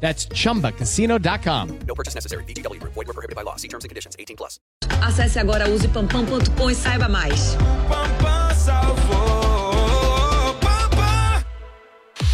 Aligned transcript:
That's 0.00 0.26
chumbacasino.com. 0.28 1.78
No 1.86 1.94
purchase 1.94 2.14
necessary. 2.14 2.44
VGW 2.44 2.80
Group. 2.80 2.94
Void 2.94 3.06
were 3.06 3.14
prohibited 3.14 3.36
by 3.36 3.42
law. 3.42 3.56
See 3.56 3.68
terms 3.68 3.84
and 3.84 3.90
conditions. 3.90 4.16
18 4.18 4.36
plus. 4.36 4.58
Acesse 5.02 5.38
agora 5.38 5.68
usepampam.com 5.68 6.70
e 6.70 6.74
saiba 6.74 7.08
mais. 7.08 7.56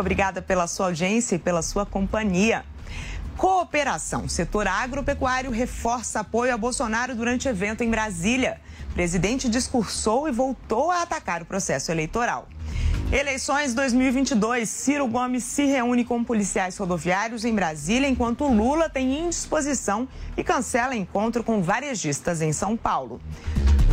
Obrigada 0.00 0.40
pela 0.40 0.66
sua 0.66 0.86
audiência 0.86 1.34
e 1.34 1.38
pela 1.38 1.60
sua 1.60 1.84
companhia. 1.84 2.64
Cooperação. 3.36 4.26
Setor 4.26 4.66
agropecuário 4.66 5.50
reforça 5.50 6.20
apoio 6.20 6.54
a 6.54 6.56
Bolsonaro 6.56 7.14
durante 7.14 7.46
evento 7.46 7.84
em 7.84 7.90
Brasília. 7.90 8.58
presidente 8.94 9.50
discursou 9.50 10.26
e 10.26 10.32
voltou 10.32 10.90
a 10.90 11.02
atacar 11.02 11.42
o 11.42 11.44
processo 11.44 11.92
eleitoral. 11.92 12.48
Eleições 13.12 13.74
2022. 13.74 14.66
Ciro 14.66 15.06
Gomes 15.06 15.44
se 15.44 15.66
reúne 15.66 16.06
com 16.06 16.24
policiais 16.24 16.74
rodoviários 16.78 17.44
em 17.44 17.54
Brasília, 17.54 18.08
enquanto 18.08 18.48
Lula 18.48 18.88
tem 18.88 19.26
indisposição 19.26 20.08
e 20.38 20.42
cancela 20.42 20.96
encontro 20.96 21.44
com 21.44 21.60
varejistas 21.60 22.40
em 22.40 22.54
São 22.54 22.78
Paulo. 22.78 23.20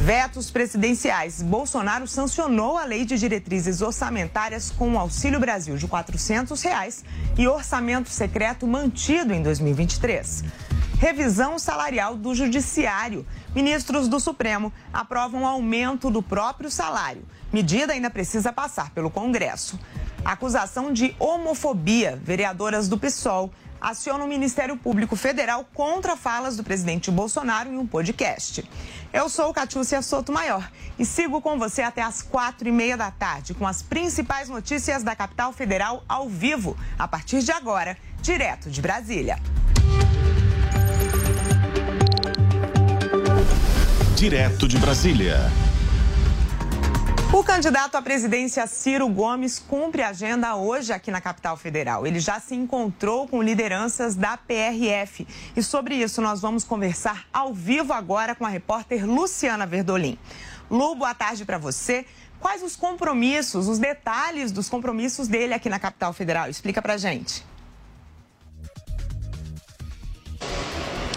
Vetos 0.10 0.50
presidenciais. 0.50 1.40
Bolsonaro 1.40 2.08
sancionou 2.08 2.80
a 2.80 2.84
lei 2.84 3.06
de 3.06 3.16
diretrizes 3.16 3.80
orçamentárias 3.80 4.72
com 4.72 4.94
o 4.94 4.98
Auxílio 4.98 5.40
Brasil 5.40 5.78
de 5.78 5.88
400 5.88 6.60
reais 6.64 7.06
e 7.38 7.48
orçamento 7.48 8.10
secreto 8.10 8.66
mantido 8.66 9.36
em 9.36 9.44
2023. 9.44 10.46
Revisão 10.98 11.60
salarial 11.60 12.16
do 12.16 12.34
Judiciário. 12.34 13.24
Ministros 13.54 14.08
do 14.08 14.20
Supremo 14.20 14.74
aprovam 14.92 15.46
aumento 15.46 16.10
do 16.10 16.24
próprio 16.24 16.72
salário. 16.72 17.22
Medida 17.54 17.94
ainda 17.94 18.10
precisa 18.10 18.52
passar 18.52 18.90
pelo 18.90 19.12
Congresso. 19.12 19.80
Acusação 20.26 20.92
de 20.92 21.16
homofobia. 21.20 22.20
Vereadoras 22.24 22.90
do 22.90 22.98
PSOL 22.98 23.52
acionam 23.82 24.26
o 24.26 24.30
Ministério 24.30 24.78
Público 24.78 25.16
Federal 25.16 25.66
contra 25.74 26.16
falas 26.16 26.58
do 26.58 26.64
presidente 26.64 27.10
Bolsonaro 27.12 27.70
em 27.70 27.78
um 27.78 27.86
podcast. 27.86 28.64
Eu 29.12 29.30
sou 29.30 29.54
Catiúcia 29.54 30.02
Soto 30.02 30.32
Maior 30.32 30.70
e 30.98 31.06
sigo 31.06 31.42
com 31.42 31.58
você 31.58 31.82
até 31.82 32.02
às 32.02 32.22
quatro 32.22 32.68
e 32.68 32.72
meia 32.72 32.96
da 32.96 33.10
tarde 33.10 33.54
com 33.54 33.66
as 33.66 33.82
principais 33.82 34.50
notícias 34.50 35.04
da 35.04 35.16
capital 35.16 35.52
federal 35.52 36.04
ao 36.08 36.30
vivo, 36.30 36.78
a 36.98 37.08
partir 37.08 37.42
de 37.42 37.52
agora, 37.52 37.98
direto 38.22 38.70
de 38.70 38.82
Brasília. 38.82 39.40
Direto 44.16 44.68
de 44.68 44.78
Brasília. 44.78 45.69
O 47.32 47.44
candidato 47.44 47.96
à 47.96 48.02
presidência 48.02 48.66
Ciro 48.66 49.08
Gomes 49.08 49.60
cumpre 49.60 50.02
a 50.02 50.10
agenda 50.10 50.56
hoje 50.56 50.92
aqui 50.92 51.12
na 51.12 51.22
capital 51.22 51.56
federal. 51.56 52.08
Ele 52.08 52.20
já 52.20 52.40
se 52.40 52.56
encontrou 52.56 53.28
com 53.28 53.44
lideranças 53.44 54.16
da 54.16 54.36
PRF. 54.36 55.28
E 55.56 55.62
sobre 55.62 55.94
isso 55.94 56.24
nós 56.24 56.42
vamos 56.42 56.64
conversar 56.64 57.28
ao 57.32 57.54
vivo 57.54 57.94
agora 57.94 58.34
com 58.34 58.48
a 58.48 58.50
repórter 58.50 59.06
Luciana 59.06 59.68
Verdolim. 59.68 60.18
Lu, 60.72 60.96
boa 60.96 61.14
tarde 61.14 61.46
para 61.46 61.60
você. 61.60 62.04
Quais 62.40 62.64
os 62.64 62.76
compromissos, 62.76 63.68
os 63.68 63.78
detalhes 63.78 64.52
dos 64.52 64.68
compromissos 64.68 65.28
dele 65.28 65.54
aqui 65.54 65.70
na 65.70 65.78
capital 65.78 66.12
federal? 66.14 66.50
Explica 66.50 66.82
pra 66.82 66.98
gente. 66.98 67.46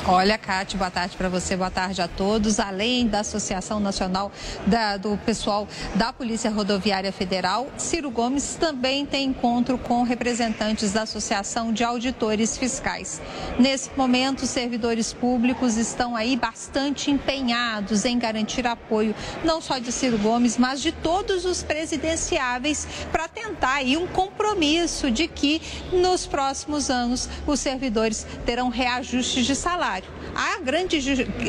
Olha, 0.04 0.36
Cátia, 0.36 0.76
boa 0.76 0.90
tarde 0.90 1.16
para 1.16 1.28
você, 1.28 1.56
boa 1.56 1.70
tarde 1.70 2.02
a 2.02 2.08
todos. 2.08 2.58
Além 2.58 3.06
da 3.06 3.20
Associação 3.20 3.78
Nacional 3.78 4.32
da, 4.66 4.96
do 4.96 5.16
Pessoal 5.18 5.68
da 5.94 6.12
Polícia 6.12 6.50
Rodoviária 6.50 7.12
Federal, 7.12 7.68
Ciro 7.78 8.10
Gomes 8.10 8.56
também 8.58 9.06
tem 9.06 9.28
encontro 9.28 9.78
com 9.78 10.02
representantes 10.02 10.92
da 10.92 11.02
Associação 11.02 11.72
de 11.72 11.84
Auditores 11.84 12.58
Fiscais. 12.58 13.22
Nesse 13.60 13.90
momento, 13.96 14.42
os 14.42 14.50
servidores 14.50 15.12
públicos 15.12 15.76
estão 15.76 16.16
aí 16.16 16.34
bastante 16.34 17.08
empenhados 17.08 18.04
em 18.04 18.19
garantir 18.19 18.66
apoio, 18.66 19.14
não 19.44 19.60
só 19.60 19.78
de 19.78 19.92
Ciro 19.92 20.19
Gomes, 20.19 20.58
mas 20.58 20.82
de 20.82 20.90
todos 20.90 21.44
os 21.44 21.62
presidenciáveis, 21.62 22.88
para 23.12 23.28
tentar 23.28 23.74
aí 23.74 23.96
um 23.96 24.08
compromisso 24.08 25.12
de 25.12 25.28
que 25.28 25.62
nos 25.92 26.26
próximos 26.26 26.90
anos 26.90 27.28
os 27.46 27.60
servidores 27.60 28.26
terão 28.44 28.69
reajustes 28.69 29.46
de 29.46 29.54
salário. 29.54 29.91
A 30.34 30.60
grande 30.60 30.98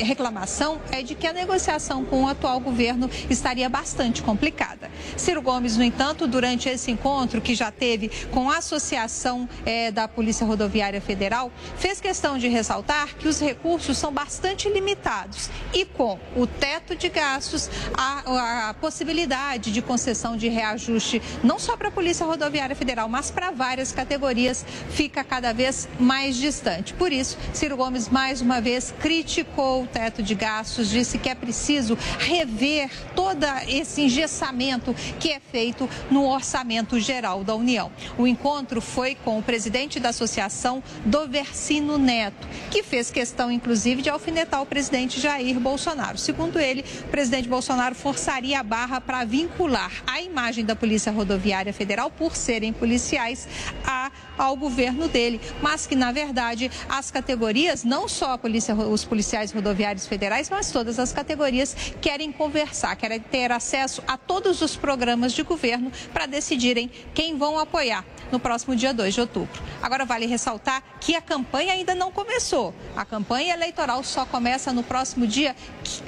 reclamação 0.04 0.81
é 0.92 1.02
de 1.02 1.16
que 1.16 1.26
a 1.28 1.34
negociação 1.34 2.04
com 2.04 2.24
o 2.24 2.28
atual 2.28 2.59
governo 2.59 3.09
estaria 3.30 3.70
bastante 3.70 4.22
complicada. 4.22 4.92
Ciro 5.18 5.41
Gomes, 5.41 5.78
no 5.78 5.84
entanto, 5.84 6.28
durante 6.28 6.69
esse 6.69 6.91
encontro 6.91 7.41
que 7.41 7.56
já 7.56 7.72
teve 7.72 8.09
com 8.31 8.50
a 8.50 8.57
Associação 8.57 9.47
é, 9.66 9.91
da 9.91 10.07
Polícia 10.07 10.46
Rodoviária 10.46 11.01
Federal, 11.01 11.51
fez 11.78 12.00
questão 12.00 12.38
de 12.38 12.47
ressaltar 12.47 13.16
que 13.18 13.28
os 13.28 13.40
recursos 13.40 13.97
são 13.97 14.12
bastante 14.12 14.69
limitados 14.69 15.50
e 15.73 15.85
com 15.85 16.19
o 16.35 16.46
teto 16.46 16.96
de 16.96 17.09
gastos, 17.09 17.69
a, 17.97 18.69
a 18.69 18.73
possibilidade 18.73 19.72
de 19.72 19.81
concessão 19.81 20.35
de 20.35 20.47
reajuste, 20.47 21.22
não 21.44 21.59
só 21.59 21.78
para 21.78 21.90
a 21.90 21.91
Polícia 21.91 22.25
Rodoviária 22.25 22.75
Federal, 22.75 23.07
mas 23.07 23.31
para 23.31 23.52
várias 23.52 23.91
categorias, 23.91 24.66
fica 24.90 25.23
cada 25.23 25.53
vez 25.53 25.88
mais 26.00 26.35
distante. 26.35 26.94
Por 26.94 27.12
isso, 27.12 27.38
Ciro 27.53 27.78
Gomes, 27.78 28.09
mais 28.09 28.41
uma 28.41 28.62
vez, 28.62 28.94
criticou 29.00 29.84
o 29.84 29.88
teto 29.88 30.22
de 30.22 30.35
gastos, 30.35 30.90
disse 30.90 31.17
que 31.17 31.29
é 31.29 31.35
preciso 31.35 31.97
rever 32.20 32.90
todo 33.16 33.46
esse 33.67 34.02
engessamento 34.02 34.96
que 35.20 35.32
é 35.32 35.40
feito 35.40 35.90
no 36.09 36.28
orçamento 36.28 37.00
geral 37.00 37.44
da 37.44 37.55
União. 37.55 37.91
O 38.17 38.28
encontro 38.28 38.82
foi 38.82 39.16
com 39.16 39.38
o 39.38 39.44
presidente 39.44 40.00
da 40.00 40.09
associação, 40.09 40.84
Doversino 41.05 41.97
Neto, 41.97 42.47
que 42.70 42.84
fez 42.84 43.09
questão, 43.09 43.52
inclusive, 43.52 44.02
de 44.02 44.09
alfinetar 44.09 44.61
o 44.61 44.66
presidente 44.66 45.20
Jair 45.20 45.59
Bolsonaro. 45.59 46.17
Segundo 46.17 46.59
ele, 46.59 46.84
o 47.02 47.08
presidente 47.09 47.47
Bolsonaro 47.47 47.96
forçaria 47.96 48.59
a 48.59 48.64
barra 48.64 49.00
para 49.00 49.23
vincular 49.23 49.91
a 50.05 50.22
imagem 50.22 50.66
da 50.66 50.76
Polícia 50.76 51.11
Rodoviária 51.11 51.73
Federal, 51.73 52.09
por 52.09 52.35
serem 52.35 52.73
policiais, 52.73 53.47
a, 53.85 54.11
ao 54.38 54.55
governo 54.55 55.08
dele, 55.08 55.40
mas 55.61 55.85
que, 55.85 55.96
na 55.96 56.11
verdade, 56.11 56.70
as 56.90 57.11
categorias, 57.11 57.84
não 57.84 58.08
só 58.08 58.38
polícia, 58.38 58.76
os 58.76 59.03
policiais 59.03 59.52
rodoviários 59.52 60.08
federais, 60.08 60.50
mas 60.50 60.72
todas 60.72 61.00
as 61.00 61.11
categorias 61.11 61.76
querem 62.02 62.32
conversar, 62.32 62.96
querem 62.96 63.20
ter 63.20 63.52
acesso 63.52 64.03
a 64.08 64.17
todos 64.17 64.61
os 64.61 64.76
programas 64.84 65.32
de 65.32 65.44
governo 65.44 65.90
para 66.12 66.26
decidirem 66.26 66.91
quem 67.14 67.38
vão 67.38 67.58
apoiar 67.58 68.03
no 68.30 68.38
próximo 68.38 68.76
dia 68.76 68.94
2 68.94 69.14
de 69.14 69.22
outubro. 69.22 69.62
Agora, 69.82 70.03
vale 70.03 70.26
ressaltar 70.26 70.84
que 71.00 71.16
a 71.16 71.22
campanha 71.22 71.72
ainda 71.72 71.96
não 71.96 72.12
começou. 72.12 72.76
A 72.94 73.06
campanha 73.06 73.53
eleitoral 73.53 74.03
só 74.03 74.26
começa 74.26 74.74
no 74.74 74.84
próximo 74.84 75.26
dia 75.26 75.56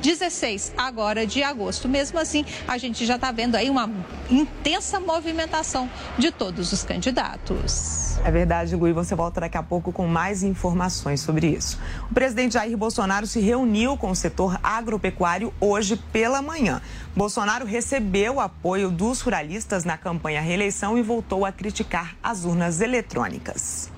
16, 0.02 0.74
agora 0.78 1.26
de 1.26 1.44
agosto. 1.44 1.88
Mesmo 1.88 2.20
assim, 2.20 2.46
a 2.68 2.78
gente 2.78 3.06
já 3.06 3.16
está 3.16 3.32
vendo 3.32 3.56
aí 3.56 3.70
uma 3.70 3.90
intensa 4.30 5.00
movimentação 5.00 5.90
de 6.18 6.32
todos 6.32 6.72
os 6.72 6.84
candidatos. 6.84 8.18
É 8.24 8.32
verdade, 8.32 8.76
e 8.76 8.94
você 8.94 9.16
volta 9.16 9.42
daqui 9.42 9.58
a 9.58 9.64
pouco 9.64 9.92
com 9.92 10.08
mais 10.08 10.44
informações 10.44 11.22
sobre 11.22 11.48
isso. 11.48 11.80
O 12.10 12.14
presidente 12.14 12.54
Jair 12.54 12.78
Bolsonaro 12.78 13.28
se 13.28 13.40
reuniu 13.40 13.98
com 13.98 14.12
o 14.12 14.16
setor 14.16 14.60
agropecuário 14.64 15.54
hoje 15.60 15.96
pela 15.96 16.42
manhã. 16.42 16.82
Bolsonaro 17.16 17.66
recebeu 17.66 18.40
apoio 18.40 18.90
dos 18.90 19.22
ruralistas 19.22 19.84
na 19.84 19.98
campanha 19.98 20.42
reeleição 20.42 20.98
e 20.98 21.02
voltou 21.02 21.46
a 21.46 21.52
criticar 21.52 22.16
as 22.24 22.46
urnas 22.46 22.82
eletrônicas. 22.82 23.95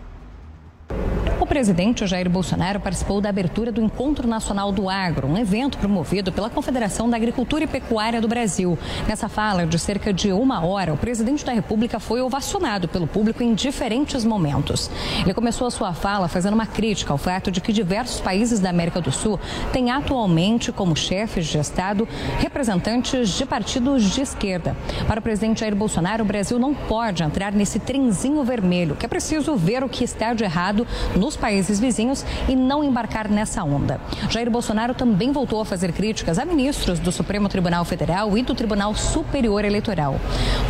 O 1.39 1.45
presidente 1.47 2.05
Jair 2.05 2.29
Bolsonaro 2.29 2.79
participou 2.79 3.21
da 3.21 3.29
abertura 3.29 3.71
do 3.71 3.81
Encontro 3.81 4.27
Nacional 4.27 4.69
do 4.69 4.89
Agro, 4.89 5.27
um 5.27 5.37
evento 5.37 5.77
promovido 5.77 6.29
pela 6.29 6.49
Confederação 6.49 7.09
da 7.09 7.15
Agricultura 7.15 7.63
e 7.63 7.67
Pecuária 7.67 8.19
do 8.19 8.27
Brasil. 8.27 8.77
Nessa 9.07 9.29
fala 9.29 9.65
de 9.65 9.79
cerca 9.79 10.11
de 10.11 10.33
uma 10.33 10.65
hora, 10.65 10.93
o 10.93 10.97
presidente 10.97 11.45
da 11.45 11.53
República 11.53 12.01
foi 12.01 12.21
ovacionado 12.21 12.89
pelo 12.89 13.07
público 13.07 13.41
em 13.41 13.53
diferentes 13.53 14.25
momentos. 14.25 14.91
Ele 15.23 15.33
começou 15.33 15.67
a 15.67 15.71
sua 15.71 15.93
fala 15.93 16.27
fazendo 16.27 16.55
uma 16.55 16.65
crítica 16.65 17.13
ao 17.13 17.17
fato 17.17 17.49
de 17.49 17.61
que 17.61 17.71
diversos 17.71 18.19
países 18.19 18.59
da 18.59 18.69
América 18.69 18.99
do 18.99 19.11
Sul 19.11 19.39
têm 19.71 19.89
atualmente 19.89 20.73
como 20.73 20.97
chefes 20.97 21.45
de 21.45 21.59
Estado 21.59 22.05
representantes 22.39 23.29
de 23.29 23.45
partidos 23.45 24.03
de 24.03 24.21
esquerda. 24.21 24.75
Para 25.07 25.21
o 25.21 25.23
presidente 25.23 25.61
Jair 25.61 25.75
Bolsonaro, 25.75 26.23
o 26.23 26.27
Brasil 26.27 26.59
não 26.59 26.73
pode 26.73 27.23
entrar 27.23 27.53
nesse 27.53 27.79
trenzinho 27.79 28.43
vermelho, 28.43 28.97
que 28.97 29.05
é 29.05 29.09
preciso 29.09 29.55
ver 29.55 29.81
o 29.81 29.87
que 29.87 30.03
está 30.03 30.33
de 30.33 30.43
errado 30.43 30.76
nos 31.15 31.37
países 31.37 31.79
vizinhos 31.79 32.25
e 32.47 32.55
não 32.55 32.83
embarcar 32.83 33.29
nessa 33.29 33.63
onda. 33.63 33.99
Jair 34.29 34.51
Bolsonaro 34.51 34.93
também 34.93 35.31
voltou 35.31 35.61
a 35.61 35.65
fazer 35.65 35.93
críticas 35.93 36.37
a 36.37 36.45
ministros 36.45 36.99
do 36.99 37.11
Supremo 37.11 37.47
Tribunal 37.47 37.85
Federal 37.85 38.37
e 38.37 38.43
do 38.43 38.53
Tribunal 38.53 38.93
Superior 38.95 39.63
Eleitoral. 39.63 40.19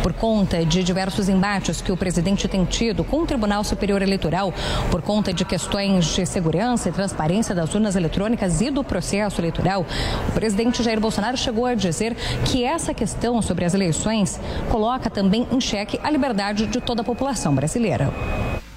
Por 0.02 0.12
conta 0.12 0.64
de 0.64 0.82
diversos 0.82 1.28
embates 1.28 1.80
que 1.80 1.92
o 1.92 1.96
presidente 1.96 2.48
tem 2.48 2.64
tido 2.64 3.04
com 3.04 3.22
o 3.22 3.26
Tribunal 3.26 3.64
Superior 3.64 4.02
Eleitoral, 4.02 4.52
por 4.90 5.02
conta 5.02 5.32
de 5.32 5.44
questões 5.44 6.06
de 6.06 6.24
segurança 6.26 6.88
e 6.88 6.92
transparência 6.92 7.54
das 7.54 7.74
urnas 7.74 7.96
eletrônicas 7.96 8.60
e 8.60 8.70
do 8.70 8.84
processo 8.84 9.40
eleitoral, 9.40 9.84
o 10.28 10.32
presidente 10.32 10.82
Jair 10.82 11.00
Bolsonaro 11.00 11.36
chegou 11.36 11.66
a 11.66 11.74
dizer 11.74 12.14
que 12.44 12.64
essa 12.64 12.94
questão 12.94 13.40
sobre 13.42 13.64
as 13.64 13.74
eleições 13.74 14.40
coloca 14.70 15.10
também 15.10 15.46
em 15.50 15.60
xeque 15.60 15.98
a 16.02 16.10
liberdade 16.10 16.66
de 16.66 16.80
toda 16.80 17.02
a 17.02 17.04
população 17.04 17.54
brasileira. 17.54 18.12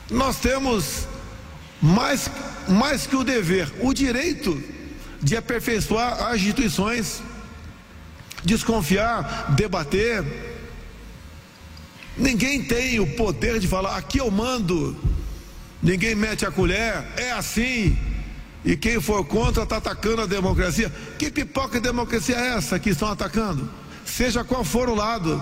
Nós 0.10 0.40
temos 0.40 1.08
mais, 1.82 2.30
mais 2.68 3.08
que 3.08 3.16
o 3.16 3.24
dever, 3.24 3.72
o 3.82 3.94
direito 3.94 4.62
de 5.22 5.36
aperfeiçoar 5.36 6.28
as 6.28 6.36
instituições, 6.36 7.22
desconfiar, 8.44 9.54
debater. 9.56 10.24
Ninguém 12.18 12.64
tem 12.64 13.00
o 13.00 13.16
poder 13.16 13.60
de 13.60 13.68
falar, 13.68 13.98
aqui 13.98 14.20
eu 14.20 14.30
mando, 14.30 14.96
ninguém 15.82 16.14
mete 16.14 16.46
a 16.46 16.52
colher, 16.52 17.06
é 17.18 17.32
assim. 17.32 17.98
E 18.64 18.78
quem 18.78 19.02
for 19.02 19.26
contra 19.26 19.64
está 19.64 19.78
atacando 19.78 20.22
a 20.22 20.28
democracia. 20.28 20.92
Que 21.18 21.32
pipoca 21.32 21.80
de 21.80 21.88
democracia 21.88 22.36
é 22.36 22.58
essa 22.58 22.78
que 22.78 22.92
estão 22.92 23.12
atacando? 23.12 23.68
Seja 24.06 24.44
qual 24.44 24.64
for 24.64 24.88
o 24.88 24.94
lado. 24.94 25.42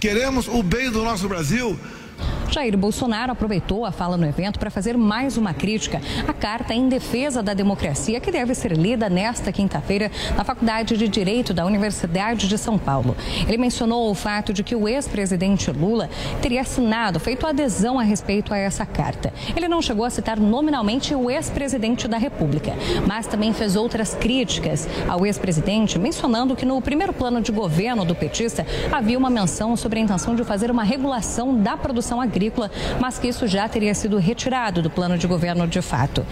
Queremos 0.00 0.48
o 0.48 0.60
bem 0.64 0.90
do 0.90 1.04
nosso 1.04 1.28
Brasil, 1.28 1.78
Jair 2.52 2.76
Bolsonaro 2.76 3.32
aproveitou 3.32 3.86
a 3.86 3.90
fala 3.90 4.18
no 4.18 4.26
evento 4.26 4.58
para 4.58 4.70
fazer 4.70 4.94
mais 4.94 5.38
uma 5.38 5.54
crítica 5.54 6.02
à 6.28 6.34
carta 6.34 6.74
em 6.74 6.86
defesa 6.86 7.42
da 7.42 7.54
democracia 7.54 8.20
que 8.20 8.30
deve 8.30 8.54
ser 8.54 8.72
lida 8.72 9.08
nesta 9.08 9.50
quinta-feira 9.50 10.10
na 10.36 10.44
Faculdade 10.44 10.98
de 10.98 11.08
Direito 11.08 11.54
da 11.54 11.64
Universidade 11.64 12.46
de 12.46 12.58
São 12.58 12.76
Paulo. 12.76 13.16
Ele 13.48 13.56
mencionou 13.56 14.10
o 14.10 14.14
fato 14.14 14.52
de 14.52 14.62
que 14.62 14.76
o 14.76 14.86
ex-presidente 14.86 15.70
Lula 15.70 16.10
teria 16.42 16.60
assinado, 16.60 17.18
feito 17.18 17.46
adesão 17.46 17.98
a 17.98 18.02
respeito 18.02 18.52
a 18.52 18.58
essa 18.58 18.84
carta. 18.84 19.32
Ele 19.56 19.66
não 19.66 19.80
chegou 19.80 20.04
a 20.04 20.10
citar 20.10 20.38
nominalmente 20.38 21.14
o 21.14 21.30
ex-presidente 21.30 22.06
da 22.06 22.18
República, 22.18 22.74
mas 23.06 23.26
também 23.26 23.54
fez 23.54 23.76
outras 23.76 24.14
críticas 24.14 24.86
ao 25.08 25.24
ex-presidente, 25.24 25.98
mencionando 25.98 26.54
que 26.54 26.66
no 26.66 26.82
primeiro 26.82 27.14
plano 27.14 27.40
de 27.40 27.50
governo 27.50 28.04
do 28.04 28.14
petista 28.14 28.66
havia 28.92 29.16
uma 29.16 29.30
menção 29.30 29.74
sobre 29.74 30.00
a 30.00 30.02
intenção 30.02 30.34
de 30.34 30.44
fazer 30.44 30.70
uma 30.70 30.84
regulação 30.84 31.56
da 31.56 31.78
produção 31.78 32.20
agrícola 32.20 32.41
agrícola, 32.42 32.70
mas 33.00 33.18
que 33.18 33.28
isso 33.28 33.46
já 33.46 33.68
teria 33.68 33.94
sido 33.94 34.18
retirado 34.18 34.82
do 34.82 34.90
plano 34.90 35.16
de 35.16 35.26
governo 35.26 35.66
de 35.66 35.80
fato. 35.80 36.26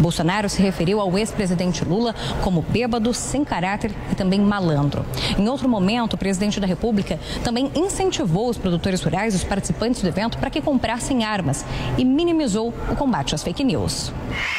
Bolsonaro 0.00 0.48
se 0.48 0.60
referiu 0.60 1.00
ao 1.00 1.16
ex-presidente 1.16 1.84
Lula 1.84 2.14
como 2.42 2.62
bêbado, 2.62 3.14
sem 3.14 3.44
caráter 3.44 3.92
e 4.10 4.14
também 4.14 4.40
malandro. 4.40 5.04
Em 5.38 5.48
outro 5.48 5.68
momento, 5.68 6.14
o 6.14 6.18
presidente 6.18 6.58
da 6.58 6.66
República 6.66 7.18
também 7.44 7.70
incentivou 7.74 8.48
os 8.48 8.58
produtores 8.58 9.02
rurais 9.02 9.34
os 9.34 9.44
participantes 9.44 10.02
do 10.02 10.08
evento 10.08 10.38
para 10.38 10.50
que 10.50 10.60
comprassem 10.60 11.24
armas 11.24 11.64
e 11.96 12.04
minimizou 12.04 12.74
o 12.90 12.96
combate 12.96 13.34
às 13.34 13.42
fake 13.42 13.62
news. 13.62 14.12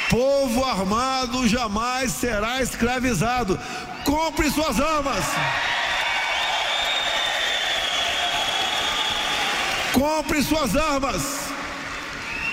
Povo 0.09 0.63
armado 0.63 1.47
jamais 1.47 2.11
será 2.11 2.61
escravizado. 2.61 3.59
Compre 4.05 4.49
suas 4.49 4.79
armas. 4.79 5.23
Compre 9.93 10.43
suas 10.43 10.75
armas. 10.75 11.21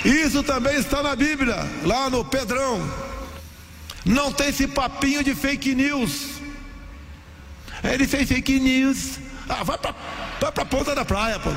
Isso 0.05 0.43
também 0.43 0.77
está 0.77 1.03
na 1.03 1.17
Bíblia, 1.17 1.57
lá 1.83 2.09
no 2.09 2.25
Pedrão. 2.25 2.81
Não 4.05 4.33
tem 4.33 4.49
esse 4.49 4.69
papinho 4.69 5.25
de 5.25 5.35
fake 5.35 5.75
news. 5.75 6.41
Ele 7.83 8.07
fez 8.07 8.29
fake 8.29 8.61
news. 8.61 9.19
Ah, 9.49 9.65
vai 9.65 9.77
para 9.77 9.95
vai 10.41 10.53
a 10.57 10.65
ponta 10.65 10.95
da 10.95 11.05
praia, 11.05 11.39
pô. 11.39 11.51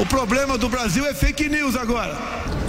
O 0.00 0.06
problema 0.06 0.56
do 0.56 0.68
Brasil 0.68 1.06
é 1.06 1.12
fake 1.12 1.48
news 1.48 1.76
agora. 1.76 2.16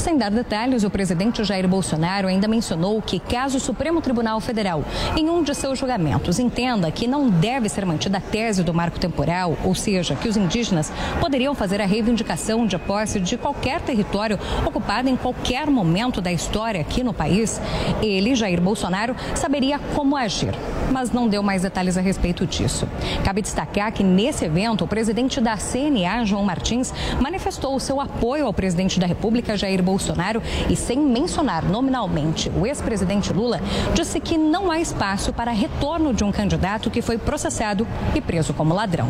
Sem 0.02 0.18
dar 0.18 0.32
detalhes, 0.32 0.84
o 0.84 0.90
presidente 0.90 1.44
Jair 1.44 1.68
Bolsonaro 1.68 2.28
ainda 2.28 2.48
mencionou 2.48 3.00
que, 3.04 3.20
caso 3.20 3.58
o 3.58 3.62
Supremo 3.62 4.02
Tribunal 4.02 4.42
Federal, 4.42 4.84
em 5.16 5.30
um 5.30 5.44
de 5.44 5.54
seus 5.54 5.78
julgamentos, 5.78 6.40
entenda 6.40 6.90
que 6.90 7.06
não 7.06 7.30
deve 7.30 7.70
ser 7.70 7.86
mantida 7.86 8.18
a 8.18 8.22
tese 8.22 8.64
do 8.64 8.74
marco 8.74 9.00
temporal, 9.00 9.56
ou 9.64 9.76
seja, 9.76 10.16
que 10.16 10.28
os 10.28 10.36
indígenas 10.36 10.92
poderiam 11.20 11.54
fazer 11.54 11.80
a 11.80 11.86
reivindicação 11.86 12.66
de 12.66 12.80
posse 12.80 13.20
de 13.20 13.38
qualquer 13.38 13.80
território 13.80 14.40
ocupado 14.66 15.08
em 15.08 15.16
qualquer 15.16 15.68
momento 15.68 16.20
da 16.20 16.32
história 16.32 16.82
aqui 16.82 17.04
no 17.04 17.14
país, 17.14 17.62
ele, 18.02 18.34
Jair 18.34 18.60
Bolsonaro, 18.60 19.16
saberia 19.36 19.78
como 19.94 20.18
agir, 20.18 20.56
mas 20.92 21.12
não 21.12 21.28
deu 21.28 21.44
mais 21.44 21.62
detalhes 21.62 21.96
a 21.96 22.02
respeito 22.02 22.48
disso. 22.48 22.90
Cabe 23.24 23.44
destacar 23.44 23.94
que, 23.94 24.04
nesse 24.04 24.46
evento, 24.46 24.84
o 24.84 24.88
presidente 24.88 25.40
da 25.40 25.58
CNA, 25.58 26.26
João 26.26 26.44
Martins, 26.44 26.92
manifestou 27.20 27.80
seu 27.80 28.02
apoio 28.02 28.48
ao 28.48 28.54
presidente 28.54 29.00
da 29.00 29.06
República, 29.06 29.56
Jair 29.56 29.84
Bolsonaro 29.84 29.91
Bolsonaro 29.92 30.42
e 30.70 30.76
sem 30.76 30.98
mencionar 30.98 31.66
nominalmente 31.66 32.50
o 32.50 32.66
ex-presidente 32.66 33.34
Lula, 33.34 33.60
disse 33.94 34.22
que 34.22 34.38
não 34.38 34.72
há 34.72 34.80
espaço 34.80 35.34
para 35.34 35.52
retorno 35.52 36.14
de 36.14 36.24
um 36.24 36.32
candidato 36.32 36.90
que 36.90 37.02
foi 37.02 37.18
processado 37.18 37.86
e 38.16 38.22
preso 38.22 38.54
como 38.54 38.74
ladrão. 38.74 39.10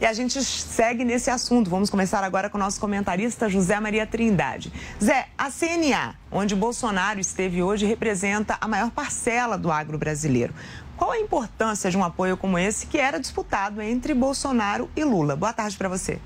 E 0.00 0.06
a 0.06 0.12
gente 0.12 0.40
segue 0.44 1.04
nesse 1.04 1.28
assunto. 1.28 1.68
Vamos 1.68 1.90
começar 1.90 2.22
agora 2.22 2.48
com 2.48 2.56
o 2.56 2.60
nosso 2.60 2.78
comentarista 2.78 3.48
José 3.48 3.80
Maria 3.80 4.06
Trindade. 4.06 4.72
Zé, 5.02 5.26
a 5.36 5.50
CNA, 5.50 6.14
onde 6.30 6.54
Bolsonaro 6.54 7.18
esteve 7.18 7.64
hoje, 7.64 7.84
representa 7.84 8.56
a 8.60 8.68
maior 8.68 8.92
parcela 8.92 9.58
do 9.58 9.72
agro 9.72 9.98
brasileiro. 9.98 10.54
Qual 10.98 11.12
a 11.12 11.18
importância 11.20 11.88
de 11.92 11.96
um 11.96 12.02
apoio 12.02 12.36
como 12.36 12.58
esse 12.58 12.88
que 12.88 12.98
era 12.98 13.20
disputado 13.20 13.80
entre 13.80 14.12
Bolsonaro 14.12 14.90
e 14.96 15.04
Lula? 15.04 15.36
Boa 15.36 15.52
tarde 15.52 15.76
para 15.76 15.88
você. 15.88 16.18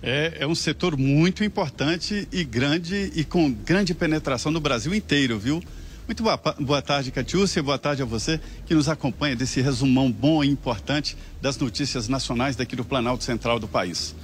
É, 0.00 0.36
é, 0.38 0.46
um 0.46 0.54
setor 0.54 0.96
muito 0.96 1.42
importante 1.42 2.28
e 2.30 2.44
grande 2.44 3.10
e 3.12 3.24
com 3.24 3.50
grande 3.50 3.92
penetração 3.92 4.52
no 4.52 4.60
Brasil 4.60 4.94
inteiro, 4.94 5.36
viu? 5.36 5.60
Muito 6.06 6.22
boa, 6.22 6.36
boa 6.60 6.80
tarde, 6.80 7.10
Catiúcia, 7.10 7.60
boa 7.60 7.78
tarde 7.78 8.02
a 8.02 8.04
você 8.04 8.38
que 8.66 8.74
nos 8.74 8.88
acompanha 8.88 9.34
desse 9.34 9.60
resumão 9.60 10.12
bom 10.12 10.44
e 10.44 10.48
importante 10.48 11.16
das 11.42 11.58
notícias 11.58 12.06
nacionais 12.06 12.54
daqui 12.54 12.76
do 12.76 12.84
Planalto 12.84 13.24
Central 13.24 13.58
do 13.58 13.66
país. 13.66 14.14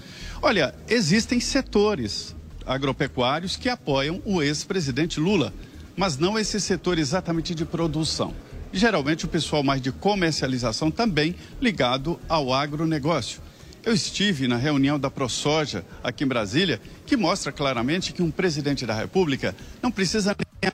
Olha, 0.40 0.73
existem 0.88 1.40
setores 1.40 2.37
agropecuários 2.64 3.57
que 3.57 3.69
apoiam 3.69 4.23
o 4.25 4.40
ex-presidente 4.40 5.19
Lula, 5.19 5.52
mas 5.97 6.17
não 6.17 6.38
esse 6.38 6.61
setor 6.61 6.97
exatamente 6.97 7.57
de 7.57 7.64
produção 7.64 8.33
geralmente 8.73 9.25
o 9.25 9.29
pessoal 9.29 9.62
mais 9.62 9.81
de 9.81 9.93
comercialização 9.93 10.91
também 10.91 11.35
ligado 11.61 12.19
ao 12.29 12.53
agronegócio. 12.53 13.41
Eu 13.83 13.95
estive 13.95 14.47
na 14.47 14.57
reunião 14.57 14.99
da 14.99 15.11
ProSoja 15.11 15.85
aqui 16.05 16.25
em 16.25 16.27
Brasília, 16.27 16.81
que 17.07 17.17
mostra 17.17 17.50
claramente 17.50 18.12
que 18.12 18.23
um 18.23 18.31
presidente 18.31 18.85
da 18.85 18.95
República 18.95 19.57
não 19.83 19.91
precisa 19.91 20.37
nem 20.62 20.73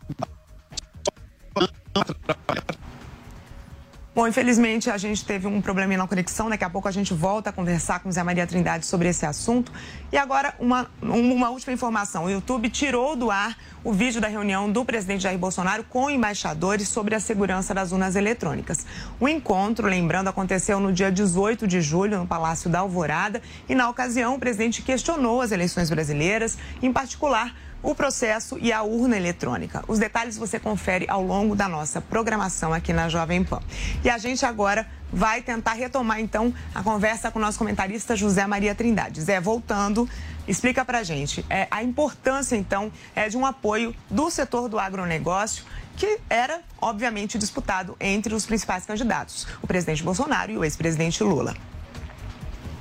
Bom, 4.17 4.27
infelizmente 4.27 4.89
a 4.89 4.97
gente 4.97 5.23
teve 5.27 5.47
um 5.47 5.61
probleminha 5.61 5.99
na 5.99 6.09
conexão. 6.09 6.49
Daqui 6.49 6.65
a 6.65 6.71
pouco 6.71 6.89
a 6.89 6.91
gente 6.91 7.13
volta 7.13 7.51
a 7.51 7.53
conversar 7.53 8.01
com 8.01 8.11
Zé 8.11 8.23
Maria 8.23 8.47
Trindade 8.47 8.87
sobre 8.87 9.11
esse 9.11 9.27
assunto. 9.27 9.71
E 10.11 10.17
agora, 10.17 10.55
uma, 10.59 10.89
uma 11.03 11.51
última 11.51 11.75
informação: 11.75 12.25
o 12.25 12.31
YouTube 12.31 12.71
tirou 12.71 13.15
do 13.15 13.31
ar 13.31 13.55
o 13.85 13.93
vídeo 13.93 14.19
da 14.19 14.27
reunião 14.27 14.73
do 14.73 14.87
presidente 14.87 15.25
Jair 15.25 15.39
Bolsonaro 15.39 15.85
com 15.85 16.09
embaixadores 16.09 16.89
sobre 16.89 17.15
a 17.15 17.21
segurança 17.21 17.75
das 17.75 17.93
urnas 17.93 18.17
eletrônicas. 18.17 18.87
O 19.21 19.29
encontro, 19.29 19.87
lembrando, 19.87 20.29
aconteceu 20.29 20.81
no 20.81 20.95
dia 20.95 21.13
18 21.13 21.67
de 21.67 21.83
julho, 21.83 22.17
no 22.17 22.27
Palácio 22.27 22.71
da 22.71 22.79
Alvorada. 22.79 23.43
E 23.69 23.75
na 23.75 23.87
ocasião, 23.91 24.37
o 24.37 24.39
presidente 24.39 24.81
questionou 24.81 25.43
as 25.43 25.53
eleições 25.53 25.91
brasileiras, 25.91 26.57
em 26.81 26.91
particular 26.91 27.55
o 27.87 27.95
processo 27.95 28.59
e 28.61 28.73
a 28.73 28.83
urna 28.83 29.17
eletrônica. 29.17 29.85
Os 29.87 30.01
detalhes 30.01 30.37
você 30.37 30.59
confere 30.59 31.07
ao 31.09 31.23
longo 31.23 31.55
da 31.55 31.69
nossa 31.69 32.01
programação 32.01 32.75
aqui 32.75 32.93
na 32.93 33.09
Jovem 33.09 33.45
Pan. 33.45 33.63
E 34.03 34.11
a 34.11 34.19
gente 34.19 34.45
agora 34.45 34.85
vai 35.13 35.41
tentar 35.41 35.75
retomar 35.75 36.19
então 36.19 36.53
a 36.75 36.83
conversa 36.83 37.31
com 37.31 37.39
o 37.39 37.43
nosso 37.43 37.57
comentarista 37.57 38.17
José 38.17 38.45
Maria 38.45 38.75
Trindade. 38.75 39.21
Zé, 39.21 39.41
voltando, 39.41 40.09
explica 40.49 40.85
pra 40.85 41.05
gente 41.05 41.47
é, 41.49 41.69
a 41.71 41.81
importância 41.81 42.57
então 42.57 42.91
é, 43.15 43.29
de 43.29 43.37
um 43.37 43.47
apoio 43.47 43.95
do 44.11 44.29
setor 44.31 44.69
do 44.69 44.81
agronegócio 44.81 45.65
que 45.97 46.19
era, 46.29 46.63
obviamente, 46.81 47.39
disputado 47.39 47.97
entre 48.01 48.35
os 48.35 48.45
principais 48.45 48.85
candidatos, 48.85 49.47
o 49.63 49.67
presidente 49.67 50.03
Bolsonaro 50.03 50.51
e 50.51 50.59
o 50.59 50.65
ex-presidente 50.65 51.23
Lula. 51.23 51.55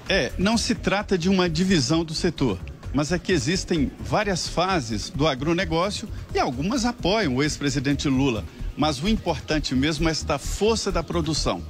É, 0.09 0.33
não 0.35 0.57
se 0.57 0.73
trata 0.73 1.15
de 1.15 1.29
uma 1.29 1.47
divisão 1.47 2.03
do 2.03 2.15
setor 2.15 2.59
mas 2.95 3.11
é 3.11 3.19
que 3.19 3.33
existem 3.33 3.91
várias 3.99 4.47
fases 4.47 5.09
do 5.09 5.27
agronegócio 5.27 6.07
e 6.33 6.39
algumas 6.39 6.85
apoiam 6.85 7.35
o 7.35 7.43
ex-presidente 7.43 8.07
Lula. 8.07 8.45
Mas 8.77 9.03
o 9.03 9.09
importante 9.09 9.75
mesmo 9.75 10.07
é 10.07 10.11
esta 10.13 10.39
força 10.39 10.93
da 10.93 11.03
produção. 11.03 11.61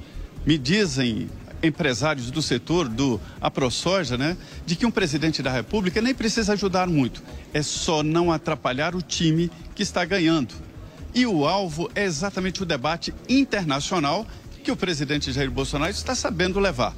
Me 0.46 0.56
dizem 0.56 1.28
empresários 1.60 2.30
do 2.30 2.40
setor 2.40 2.88
do 2.88 3.20
AproSoja, 3.40 4.16
né, 4.16 4.36
de 4.64 4.76
que 4.76 4.86
um 4.86 4.90
presidente 4.90 5.42
da 5.42 5.50
República 5.50 6.00
nem 6.00 6.14
precisa 6.14 6.52
ajudar 6.52 6.86
muito, 6.86 7.24
é 7.52 7.60
só 7.60 8.04
não 8.04 8.30
atrapalhar 8.30 8.94
o 8.94 9.02
time 9.02 9.50
que 9.74 9.82
está 9.82 10.04
ganhando. 10.04 10.54
E 11.12 11.26
o 11.26 11.44
alvo 11.44 11.90
é 11.96 12.04
exatamente 12.04 12.62
o 12.62 12.66
debate 12.66 13.12
internacional 13.28 14.24
que 14.62 14.70
o 14.70 14.76
presidente 14.76 15.32
Jair 15.32 15.50
Bolsonaro 15.50 15.90
está 15.90 16.14
sabendo 16.14 16.60
levar. 16.60 16.94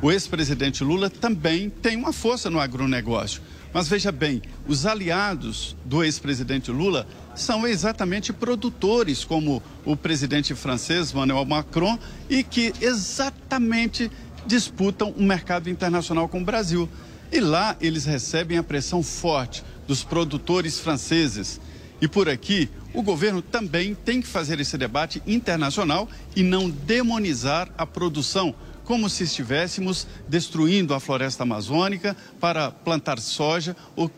O 0.00 0.12
ex-presidente 0.12 0.84
Lula 0.84 1.10
também 1.10 1.70
tem 1.70 1.96
uma 1.96 2.12
força 2.12 2.48
no 2.48 2.60
agronegócio. 2.60 3.42
Mas 3.74 3.88
veja 3.88 4.12
bem, 4.12 4.40
os 4.68 4.86
aliados 4.86 5.76
do 5.84 6.04
ex-presidente 6.04 6.70
Lula 6.70 7.08
são 7.34 7.66
exatamente 7.66 8.32
produtores, 8.32 9.24
como 9.24 9.60
o 9.84 9.96
presidente 9.96 10.54
francês 10.54 11.10
Emmanuel 11.10 11.44
Macron, 11.44 11.98
e 12.30 12.44
que 12.44 12.72
exatamente 12.80 14.08
disputam 14.46 15.12
um 15.18 15.26
mercado 15.26 15.68
internacional 15.68 16.28
com 16.28 16.40
o 16.40 16.44
Brasil. 16.44 16.88
E 17.32 17.40
lá 17.40 17.76
eles 17.80 18.04
recebem 18.04 18.58
a 18.58 18.62
pressão 18.62 19.02
forte 19.02 19.64
dos 19.88 20.04
produtores 20.04 20.78
franceses. 20.78 21.60
E 22.00 22.06
por 22.06 22.28
aqui, 22.28 22.70
o 22.92 23.02
governo 23.02 23.42
também 23.42 23.92
tem 23.92 24.20
que 24.22 24.28
fazer 24.28 24.60
esse 24.60 24.78
debate 24.78 25.20
internacional 25.26 26.08
e 26.36 26.44
não 26.44 26.70
demonizar 26.70 27.68
a 27.76 27.84
produção 27.84 28.54
como 28.84 29.08
se 29.08 29.24
estivéssemos 29.24 30.06
destruindo 30.28 30.94
a 30.94 31.00
floresta 31.00 31.42
amazônica 31.42 32.16
para 32.38 32.70
plantar 32.70 33.18
soja 33.18 33.74
ou, 33.96 34.08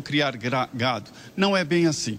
criar 0.00 0.36
gado. 0.72 1.10
Não 1.36 1.56
é 1.56 1.64
bem 1.64 1.86
assim. 1.86 2.18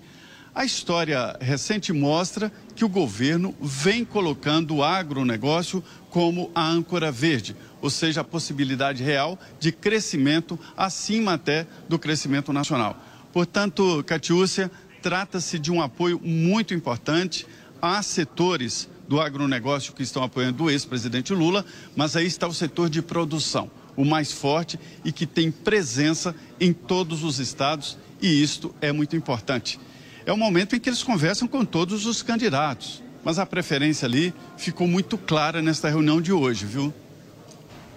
A 0.53 0.63
história 0.63 1.35
recente 1.41 1.91
mostra 1.91 2.51
que 2.75 2.85
o 2.85 2.89
governo 2.89 3.55
vem 3.59 4.05
colocando 4.05 4.75
o 4.75 4.83
agronegócio 4.83 5.83
como 6.11 6.51
a 6.53 6.67
âncora 6.67 7.11
verde, 7.11 7.55
ou 7.81 7.89
seja, 7.89 8.21
a 8.21 8.23
possibilidade 8.23 9.01
real 9.01 9.39
de 9.59 9.71
crescimento 9.71 10.59
acima 10.77 11.33
até 11.33 11.65
do 11.89 11.97
crescimento 11.97 12.53
nacional. 12.53 12.95
Portanto, 13.31 14.03
Catiúcia, 14.05 14.69
trata-se 15.01 15.57
de 15.57 15.71
um 15.71 15.81
apoio 15.81 16.19
muito 16.23 16.71
importante 16.71 17.47
a 17.81 18.03
setores 18.03 18.87
do 19.07 19.19
agronegócio 19.19 19.93
que 19.93 20.03
estão 20.03 20.23
apoiando 20.23 20.63
o 20.63 20.69
ex-presidente 20.69 21.33
Lula, 21.33 21.65
mas 21.95 22.15
aí 22.15 22.25
está 22.25 22.47
o 22.47 22.53
setor 22.53 22.89
de 22.89 23.01
produção, 23.01 23.69
o 23.95 24.05
mais 24.05 24.31
forte 24.31 24.79
e 25.03 25.11
que 25.11 25.25
tem 25.25 25.51
presença 25.51 26.35
em 26.59 26.73
todos 26.73 27.23
os 27.23 27.39
estados, 27.39 27.97
e 28.21 28.41
isto 28.41 28.73
é 28.81 28.91
muito 28.91 29.15
importante. 29.15 29.79
É 30.25 30.31
o 30.31 30.37
momento 30.37 30.75
em 30.75 30.79
que 30.79 30.89
eles 30.89 31.03
conversam 31.03 31.47
com 31.47 31.65
todos 31.65 32.05
os 32.05 32.21
candidatos, 32.23 33.03
mas 33.23 33.39
a 33.39 33.45
preferência 33.45 34.05
ali 34.05 34.33
ficou 34.57 34.87
muito 34.87 35.17
clara 35.17 35.61
nesta 35.61 35.89
reunião 35.89 36.21
de 36.21 36.31
hoje, 36.31 36.65
viu? 36.65 36.93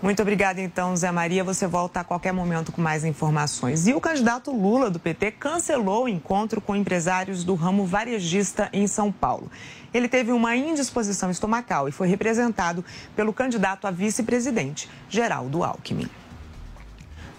Muito 0.06 0.22
obrigada, 0.22 0.60
então, 0.60 0.96
Zé 0.96 1.10
Maria. 1.10 1.42
Você 1.42 1.66
volta 1.66 1.98
a 1.98 2.04
qualquer 2.04 2.32
momento 2.32 2.70
com 2.70 2.80
mais 2.80 3.04
informações. 3.04 3.88
E 3.88 3.92
o 3.92 4.00
candidato 4.00 4.52
Lula, 4.52 4.88
do 4.88 5.00
PT, 5.00 5.32
cancelou 5.32 6.04
o 6.04 6.08
encontro 6.08 6.60
com 6.60 6.76
empresários 6.76 7.42
do 7.42 7.56
ramo 7.56 7.84
varejista 7.84 8.70
em 8.72 8.86
São 8.86 9.10
Paulo. 9.10 9.50
Ele 9.92 10.06
teve 10.06 10.30
uma 10.30 10.54
indisposição 10.54 11.28
estomacal 11.28 11.88
e 11.88 11.90
foi 11.90 12.06
representado 12.06 12.84
pelo 13.16 13.32
candidato 13.32 13.84
a 13.88 13.90
vice-presidente, 13.90 14.88
Geraldo 15.08 15.64
Alckmin. 15.64 16.08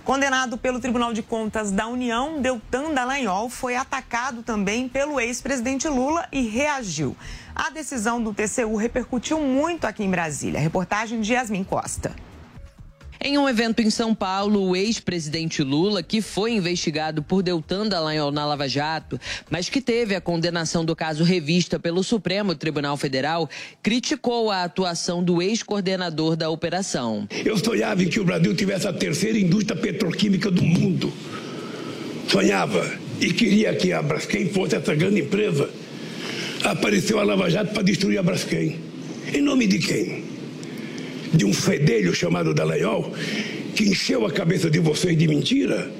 Condenado 0.03 0.57
pelo 0.57 0.81
Tribunal 0.81 1.13
de 1.13 1.23
Contas 1.23 1.71
da 1.71 1.87
União, 1.87 2.41
Deltan 2.41 2.93
Dallagnol 2.93 3.49
foi 3.49 3.77
atacado 3.77 4.43
também 4.43 4.89
pelo 4.89 5.21
ex-presidente 5.21 5.87
Lula 5.87 6.27
e 6.33 6.41
reagiu. 6.41 7.15
A 7.55 7.69
decisão 7.69 8.21
do 8.21 8.33
TCU 8.33 8.75
repercutiu 8.75 9.39
muito 9.39 9.87
aqui 9.87 10.03
em 10.03 10.11
Brasília. 10.11 10.59
Reportagem 10.59 11.21
de 11.21 11.31
Yasmin 11.31 11.63
Costa. 11.63 12.26
Em 13.23 13.37
um 13.37 13.49
evento 13.49 13.81
em 13.81 13.89
São 13.89 14.13
Paulo, 14.13 14.69
o 14.69 14.75
ex-presidente 14.75 15.63
Lula, 15.63 16.03
que 16.03 16.21
foi 16.21 16.53
investigado 16.53 17.23
por 17.23 17.41
Deltan 17.41 17.87
Dallagnol 17.87 18.31
na 18.31 18.45
Lava 18.45 18.67
Jato, 18.67 19.19
mas 19.49 19.69
que 19.69 19.81
teve 19.81 20.15
a 20.15 20.21
condenação 20.21 20.85
do 20.85 20.95
caso 20.95 21.23
revista 21.23 21.79
pelo 21.79 22.03
Supremo 22.03 22.53
Tribunal 22.53 22.95
Federal, 22.95 23.49
criticou 23.81 24.51
a 24.51 24.63
atuação 24.63 25.23
do 25.23 25.41
ex-coordenador 25.41 26.35
da 26.35 26.49
operação. 26.49 27.27
Eu 27.43 27.57
sonhava 27.57 28.05
que 28.05 28.19
o 28.19 28.23
Brasil 28.23 28.55
tivesse 28.55 28.87
a 28.87 28.93
terceira 28.93 29.39
indústria 29.39 29.79
petroquímica 29.79 30.51
do 30.51 30.63
mundo. 30.63 31.11
Sonhava 32.27 32.85
e 33.19 33.33
queria 33.33 33.73
que 33.73 33.91
a 33.91 34.01
Braskem 34.01 34.49
fosse 34.49 34.75
essa 34.75 34.93
grande 34.93 35.21
empresa. 35.21 35.69
Apareceu 36.63 37.19
a 37.19 37.23
Lava 37.23 37.49
Jato 37.49 37.73
para 37.73 37.83
destruir 37.83 38.19
a 38.19 38.23
Braskem. 38.23 38.79
Em 39.33 39.41
nome 39.41 39.65
de 39.65 39.79
quem? 39.79 40.36
De 41.33 41.45
um 41.45 41.53
fedelho 41.53 42.13
chamado 42.13 42.53
Dallagnol, 42.53 43.13
que 43.75 43.83
encheu 43.83 44.25
a 44.25 44.31
cabeça 44.31 44.69
de 44.69 44.79
vocês 44.79 45.17
de 45.17 45.27
mentira, 45.27 45.91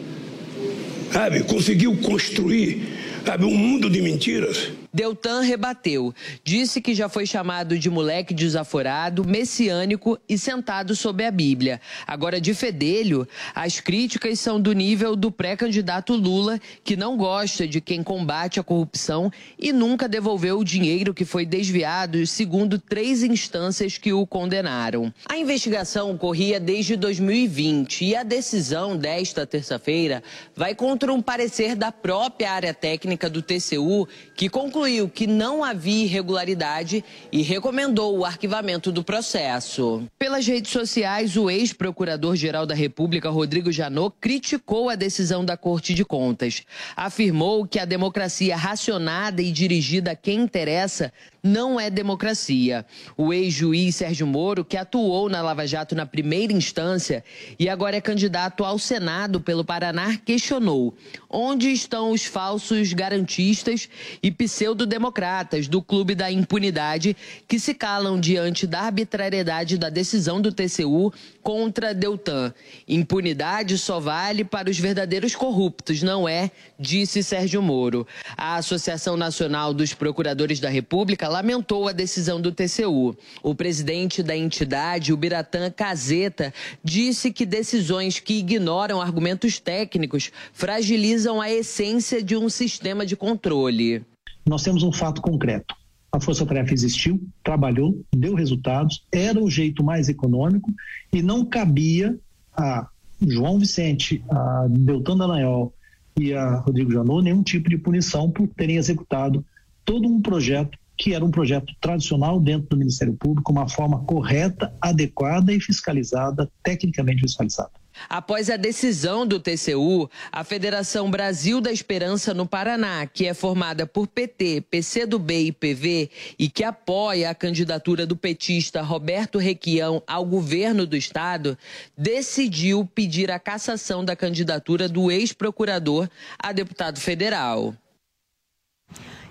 sabe? 1.12 1.42
Conseguiu 1.44 1.96
construir 1.98 2.98
sabe, 3.28 3.44
um 3.44 3.56
mundo 3.56 3.90
de 3.90 4.02
mentiras. 4.02 4.72
Deltan 4.94 5.42
rebateu. 5.42 6.14
Disse 6.44 6.82
que 6.82 6.96
já 6.96 7.08
foi 7.08 7.26
chamado 7.26 7.78
de 7.78 7.90
moleque 7.90 8.34
desaforado, 8.34 9.28
messiânico 9.28 10.18
e 10.28 10.38
sentado 10.38 10.96
sob 10.96 11.24
a 11.24 11.32
Bíblia. 11.32 11.80
Agora, 12.06 12.40
de 12.40 12.54
fedelho, 12.54 13.28
as 13.54 13.80
críticas 13.80 14.40
são 14.40 14.60
do 14.60 14.74
nível 14.74 15.16
do 15.16 15.32
pré-candidato 15.32 16.16
Lula, 16.16 16.60
que 16.84 16.96
não 16.96 17.18
gosta 17.18 17.68
de 17.68 17.82
quem 17.82 18.02
combate 18.02 18.60
a 18.60 18.64
corrupção 18.64 19.32
e 19.60 19.72
nunca 19.72 20.08
devolveu 20.08 20.60
o 20.60 20.64
dinheiro 20.64 21.14
que 21.14 21.26
foi 21.26 21.46
desviado, 21.46 22.26
segundo 22.26 22.80
três 22.80 23.24
instâncias 23.24 23.98
que 23.98 24.14
o 24.14 24.26
condenaram. 24.26 25.14
A 25.30 25.38
investigação 25.38 26.18
corria 26.18 26.60
desde 26.60 26.96
2020 26.96 28.06
e 28.06 28.16
a 28.16 28.24
decisão 28.24 28.98
desta 28.98 29.46
terça-feira 29.46 30.24
vai 30.56 30.74
contra 30.74 31.14
um 31.14 31.22
parecer 31.22 31.76
da 31.76 31.92
própria 31.92 32.52
área 32.52 32.74
técnica 32.74 33.30
do 33.30 33.42
TCU, 33.42 34.08
que 34.36 34.50
concluiu 34.50 34.77
concluiu 34.78 35.10
que 35.10 35.26
não 35.26 35.64
havia 35.64 36.06
irregularidade 36.06 37.04
e 37.32 37.42
recomendou 37.42 38.16
o 38.16 38.24
arquivamento 38.24 38.92
do 38.92 39.04
processo. 39.04 40.04
Pelas 40.20 40.46
redes 40.46 40.72
sociais, 40.72 41.36
o 41.36 41.50
ex-procurador-geral 41.50 42.64
da 42.64 42.76
República, 42.76 43.28
Rodrigo 43.28 43.72
Janot, 43.72 44.16
criticou 44.22 44.88
a 44.88 44.96
decisão 44.96 45.44
da 45.44 45.58
Corte 45.58 45.96
de 45.96 46.06
Contas. 46.06 46.62
Afirmou 46.96 47.66
que 47.66 47.80
a 47.80 47.86
democracia 47.86 48.56
racionada 48.56 49.42
e 49.42 49.52
dirigida 49.52 50.12
a 50.12 50.16
quem 50.16 50.42
interessa 50.42 51.12
não 51.48 51.80
é 51.80 51.90
democracia. 51.90 52.86
O 53.16 53.34
ex-juiz 53.34 53.96
Sérgio 53.96 54.28
Moro, 54.28 54.66
que 54.66 54.78
atuou 54.78 55.30
na 55.30 55.42
Lava 55.42 55.66
Jato 55.66 55.96
na 55.96 56.06
primeira 56.06 56.54
instância 56.54 57.24
e 57.58 57.70
agora 57.70 57.96
é 57.96 58.02
candidato 58.02 58.64
ao 58.64 58.78
Senado 58.78 59.40
pelo 59.40 59.64
Paraná, 59.64 60.18
questionou 60.18 60.94
onde 61.30 61.72
estão 61.72 62.12
os 62.12 62.26
falsos 62.26 62.94
garantistas 62.94 63.90
e 64.22 64.30
pseudo 64.30 64.67
pseudo-democratas 64.68 65.70
do 65.70 65.82
Clube 65.82 66.14
da 66.14 66.30
Impunidade, 66.30 67.16
que 67.48 67.58
se 67.58 67.74
calam 67.74 68.20
diante 68.20 68.68
da 68.68 68.82
arbitrariedade 68.82 69.78
da 69.78 69.90
decisão 69.90 70.42
do 70.42 70.52
TCU 70.52 71.14
contra 71.42 71.94
Deltan. 71.94 72.54
Impunidade 72.86 73.78
só 73.78 73.98
vale 73.98 74.44
para 74.44 74.70
os 74.70 74.78
verdadeiros 74.78 75.34
corruptos, 75.34 76.04
não 76.04 76.28
é? 76.28 76.52
Disse 76.78 77.24
Sérgio 77.24 77.62
Moro. 77.62 78.06
A 78.36 78.58
Associação 78.58 79.16
Nacional 79.16 79.74
dos 79.74 79.94
Procuradores 79.94 80.60
da 80.60 80.68
República 80.68 81.30
lamentou 81.30 81.88
a 81.88 81.94
decisão 81.94 82.42
do 82.42 82.52
TCU. 82.52 83.16
O 83.42 83.56
presidente 83.56 84.22
da 84.22 84.36
entidade, 84.36 85.14
o 85.14 85.18
Biratã 85.18 85.72
Caseta, 85.72 86.54
disse 86.84 87.32
que 87.32 87.46
decisões 87.46 88.20
que 88.20 88.34
ignoram 88.34 89.02
argumentos 89.02 89.60
técnicos 89.60 90.30
fragilizam 90.52 91.40
a 91.40 91.50
essência 91.50 92.22
de 92.22 92.36
um 92.36 92.50
sistema 92.50 93.06
de 93.06 93.16
controle. 93.16 94.06
Nós 94.48 94.64
temos 94.64 94.84
um 94.84 94.92
fato 94.92 95.22
concreto. 95.22 95.76
A 96.12 96.20
Força 96.20 96.46
Tarefa 96.46 96.74
existiu, 96.74 97.22
trabalhou, 97.44 98.02
deu 98.16 98.34
resultados, 98.34 99.06
era 99.12 99.40
o 99.44 99.50
jeito 99.50 99.84
mais 99.84 100.08
econômico 100.08 100.74
e 101.12 101.22
não 101.22 101.46
cabia 101.46 102.18
a 102.56 102.88
João 103.22 103.60
Vicente, 103.60 104.24
a 104.30 104.68
Deltan 104.70 105.18
Dallagnol 105.18 105.74
e 106.18 106.34
a 106.34 106.56
Rodrigo 106.60 106.92
Janot 106.92 107.24
nenhum 107.24 107.44
tipo 107.44 107.70
de 107.70 107.78
punição 107.78 108.32
por 108.32 108.48
terem 108.48 108.78
executado 108.78 109.46
todo 109.84 110.08
um 110.08 110.22
projeto 110.22 110.78
que 110.98 111.14
era 111.14 111.24
um 111.24 111.30
projeto 111.30 111.76
tradicional 111.80 112.40
dentro 112.40 112.70
do 112.70 112.78
Ministério 112.78 113.14
Público, 113.14 113.52
uma 113.52 113.70
forma 113.70 114.00
correta, 114.00 114.74
adequada 114.82 115.54
e 115.54 115.62
fiscalizada, 115.62 116.50
tecnicamente 116.64 117.22
fiscalizada. 117.22 117.72
Após 118.10 118.50
a 118.50 118.58
decisão 118.58 119.26
do 119.26 119.40
TCU, 119.40 120.10
a 120.32 120.44
Federação 120.44 121.10
Brasil 121.10 121.60
da 121.60 121.72
Esperança 121.72 122.34
no 122.34 122.46
Paraná, 122.46 123.06
que 123.06 123.26
é 123.26 123.34
formada 123.34 123.86
por 123.86 124.08
PT, 124.08 124.62
PCdoB 124.70 125.48
e 125.48 125.52
PV 125.52 126.10
e 126.38 126.50
que 126.50 126.64
apoia 126.64 127.30
a 127.30 127.36
candidatura 127.36 128.06
do 128.06 128.16
petista 128.16 128.82
Roberto 128.82 129.38
Requião 129.38 130.02
ao 130.08 130.26
governo 130.26 130.86
do 130.86 130.96
estado, 130.96 131.58
decidiu 131.98 132.90
pedir 132.94 133.32
a 133.32 133.40
cassação 133.40 134.04
da 134.04 134.16
candidatura 134.16 134.88
do 134.88 135.12
ex-procurador 135.12 136.10
a 136.40 136.52
deputado 136.52 137.00
federal. 137.00 137.74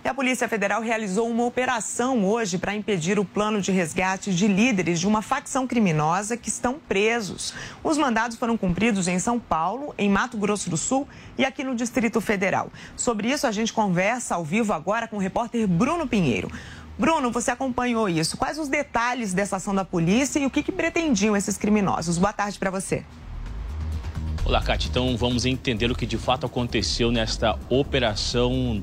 E 0.07 0.09
a 0.09 0.15
Polícia 0.15 0.49
Federal 0.49 0.81
realizou 0.81 1.29
uma 1.29 1.45
operação 1.45 2.25
hoje 2.25 2.59
para 2.59 2.77
impedir 2.77 3.19
o 3.19 3.25
plano 3.25 3.61
de 3.61 3.73
resgate 3.73 4.33
de 4.33 4.47
líderes 4.47 5.01
de 5.01 5.07
uma 5.09 5.21
facção 5.21 5.67
criminosa 5.67 6.37
que 6.37 6.49
estão 6.49 6.75
presos. 6.75 7.53
Os 7.83 7.99
mandados 7.99 8.37
foram 8.37 8.57
cumpridos 8.57 9.09
em 9.09 9.19
São 9.19 9.41
Paulo, 9.41 9.93
em 9.99 10.09
Mato 10.09 10.37
Grosso 10.37 10.71
do 10.71 10.77
Sul 10.77 11.09
e 11.37 11.45
aqui 11.45 11.65
no 11.65 11.75
Distrito 11.75 12.21
Federal. 12.21 12.71
Sobre 12.97 13.33
isso, 13.33 13.49
a 13.49 13.51
gente 13.51 13.73
conversa 13.73 14.37
ao 14.37 14.45
vivo 14.45 14.73
agora 14.73 15.09
com 15.09 15.17
o 15.17 15.19
repórter 15.19 15.67
Bruno 15.67 16.07
Pinheiro. 16.07 16.53
Bruno, 16.97 17.33
você 17.33 17.51
acompanhou 17.51 18.09
isso. 18.09 18.37
Quais 18.37 18.61
os 18.61 18.69
detalhes 18.69 19.35
dessa 19.35 19.57
ação 19.57 19.75
da 19.75 19.85
polícia 19.85 20.39
e 20.39 20.47
o 20.47 20.51
que, 20.51 20.63
que 20.63 20.71
pretendiam 20.71 21.37
esses 21.37 21.59
criminosos? 21.59 22.17
Boa 22.17 22.33
tarde 22.33 22.61
para 22.61 22.71
você. 22.71 23.05
Olá, 24.45 24.63
Cátia. 24.63 24.89
Então 24.89 25.17
vamos 25.17 25.45
entender 25.45 25.91
o 25.91 25.97
que 25.97 26.07
de 26.07 26.17
fato 26.17 26.47
aconteceu 26.47 27.11
nesta 27.11 27.59
operação 27.69 28.81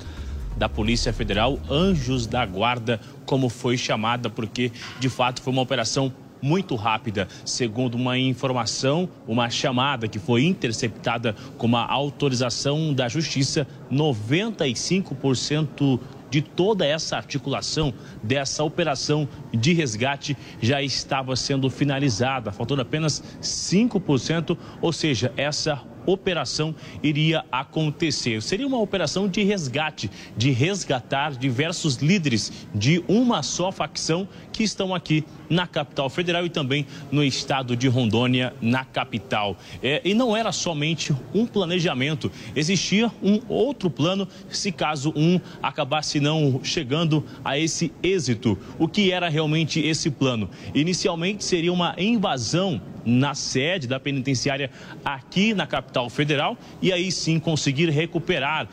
da 0.58 0.68
Polícia 0.70 1.14
Federal, 1.14 1.60
Anjos 1.70 2.26
da 2.28 2.46
Guarda, 2.46 3.00
como 3.26 3.50
foi 3.50 3.78
chamada, 3.78 4.30
porque 4.30 4.72
de 5.00 5.10
fato 5.10 5.42
foi 5.42 5.54
uma 5.54 5.62
operação 5.62 6.12
muito 6.42 6.76
rápida. 6.76 7.28
Segundo 7.46 7.96
uma 7.96 8.18
informação, 8.18 9.08
uma 9.26 9.50
chamada 9.50 10.10
que 10.10 10.20
foi 10.20 10.44
interceptada 10.44 11.34
com 11.58 11.66
uma 11.66 11.86
autorização 11.86 12.94
da 12.94 13.08
Justiça, 13.08 13.66
95% 13.90 16.00
de 16.30 16.42
toda 16.42 16.86
essa 16.86 17.16
articulação 17.16 17.94
dessa 18.24 18.64
operação 18.64 19.30
de 19.54 19.72
resgate 19.72 20.36
já 20.60 20.82
estava 20.82 21.36
sendo 21.36 21.70
finalizada, 21.70 22.52
faltando 22.52 22.82
apenas 22.82 23.24
5%, 23.40 24.58
ou 24.82 24.92
seja, 24.92 25.32
essa 25.38 25.80
operação 26.06 26.76
iria 27.02 27.44
acontecer. 27.52 28.42
Seria 28.42 28.68
uma 28.68 28.80
operação 28.80 29.28
de 29.28 29.44
resgate, 29.44 30.10
de 30.38 30.52
resgatar 30.52 31.32
diversos 31.32 31.98
líderes 31.98 32.52
de 32.74 33.04
uma 33.08 33.44
só 33.44 33.72
facção 33.72 34.28
que 34.52 34.64
estão 34.64 34.94
aqui 34.94 35.24
na 35.50 35.68
capital 35.68 36.10
federal 36.10 36.46
e 36.46 36.50
também 36.50 36.86
no 37.12 37.24
estado 37.24 37.76
de 37.76 37.88
Rondônia, 37.88 38.54
na 38.62 38.86
capital. 38.86 39.58
É, 39.82 40.02
e 40.04 40.14
não 40.14 40.36
era 40.36 40.52
somente 40.52 41.16
um 41.34 41.46
planejamento, 41.46 42.32
existia 42.56 43.12
um 43.22 43.40
outro 43.48 43.90
plano 43.90 44.28
se 44.50 44.72
caso 44.72 45.14
um 45.16 45.40
acabasse 45.62 46.20
não 46.20 46.62
chegando 46.64 47.24
a 47.44 47.58
esse 47.58 47.92
êxito. 48.02 48.58
O 48.80 48.88
que 48.88 49.12
era 49.12 49.30
realmente 49.30 49.80
esse 49.80 50.10
plano? 50.10 50.50
Inicialmente 50.74 51.44
seria 51.44 51.74
uma 51.74 51.96
invasão 51.98 52.82
na 53.06 53.34
sede 53.34 53.88
da 53.88 54.00
penitenciária 54.00 54.72
aqui 55.04 55.54
na 55.54 55.68
capital 55.68 56.10
federal 56.10 56.58
e 56.82 56.92
aí 56.92 57.12
sim 57.12 57.40
conseguir 57.40 57.90
recuperar, 57.90 58.68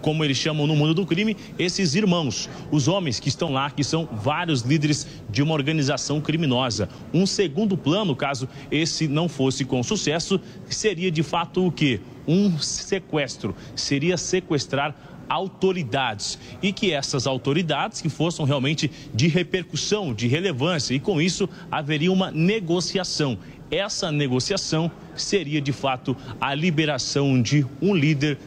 como 0.00 0.24
eles 0.24 0.36
chamam 0.36 0.66
no 0.66 0.76
mundo 0.76 0.94
do 0.94 1.06
crime, 1.06 1.36
esses 1.58 1.94
irmãos, 1.94 2.48
os 2.70 2.88
homens 2.88 3.20
que 3.20 3.28
estão 3.28 3.52
lá, 3.52 3.70
que 3.70 3.84
são 3.84 4.08
vários 4.12 4.62
líderes 4.62 5.06
de 5.30 5.42
uma 5.42 5.54
organização 5.54 6.20
criminosa. 6.20 6.88
Um 7.12 7.26
segundo 7.26 7.76
plano, 7.76 8.14
caso 8.14 8.48
esse 8.70 9.08
não 9.08 9.28
fosse 9.28 9.64
com 9.64 9.82
sucesso, 9.82 10.40
seria 10.68 11.10
de 11.10 11.22
fato 11.22 11.66
o 11.66 11.72
que? 11.72 12.00
Um 12.26 12.58
sequestro, 12.58 13.54
seria 13.74 14.16
sequestrar 14.16 14.94
autoridades 15.28 16.38
e 16.62 16.72
que 16.72 16.92
essas 16.92 17.26
autoridades 17.26 18.00
que 18.00 18.08
fossem 18.08 18.44
realmente 18.44 18.90
de 19.12 19.26
repercussão, 19.26 20.12
de 20.12 20.26
relevância 20.26 20.94
e 20.94 21.00
com 21.00 21.20
isso 21.20 21.48
haveria 21.70 22.12
uma 22.12 22.30
negociação 22.30 23.38
essa 23.74 24.12
negociação 24.12 24.90
seria 25.16 25.60
de 25.60 25.72
fato 25.72 26.16
a 26.40 26.54
liberação 26.54 27.40
de 27.40 27.66
um 27.80 27.94
líder 27.94 28.38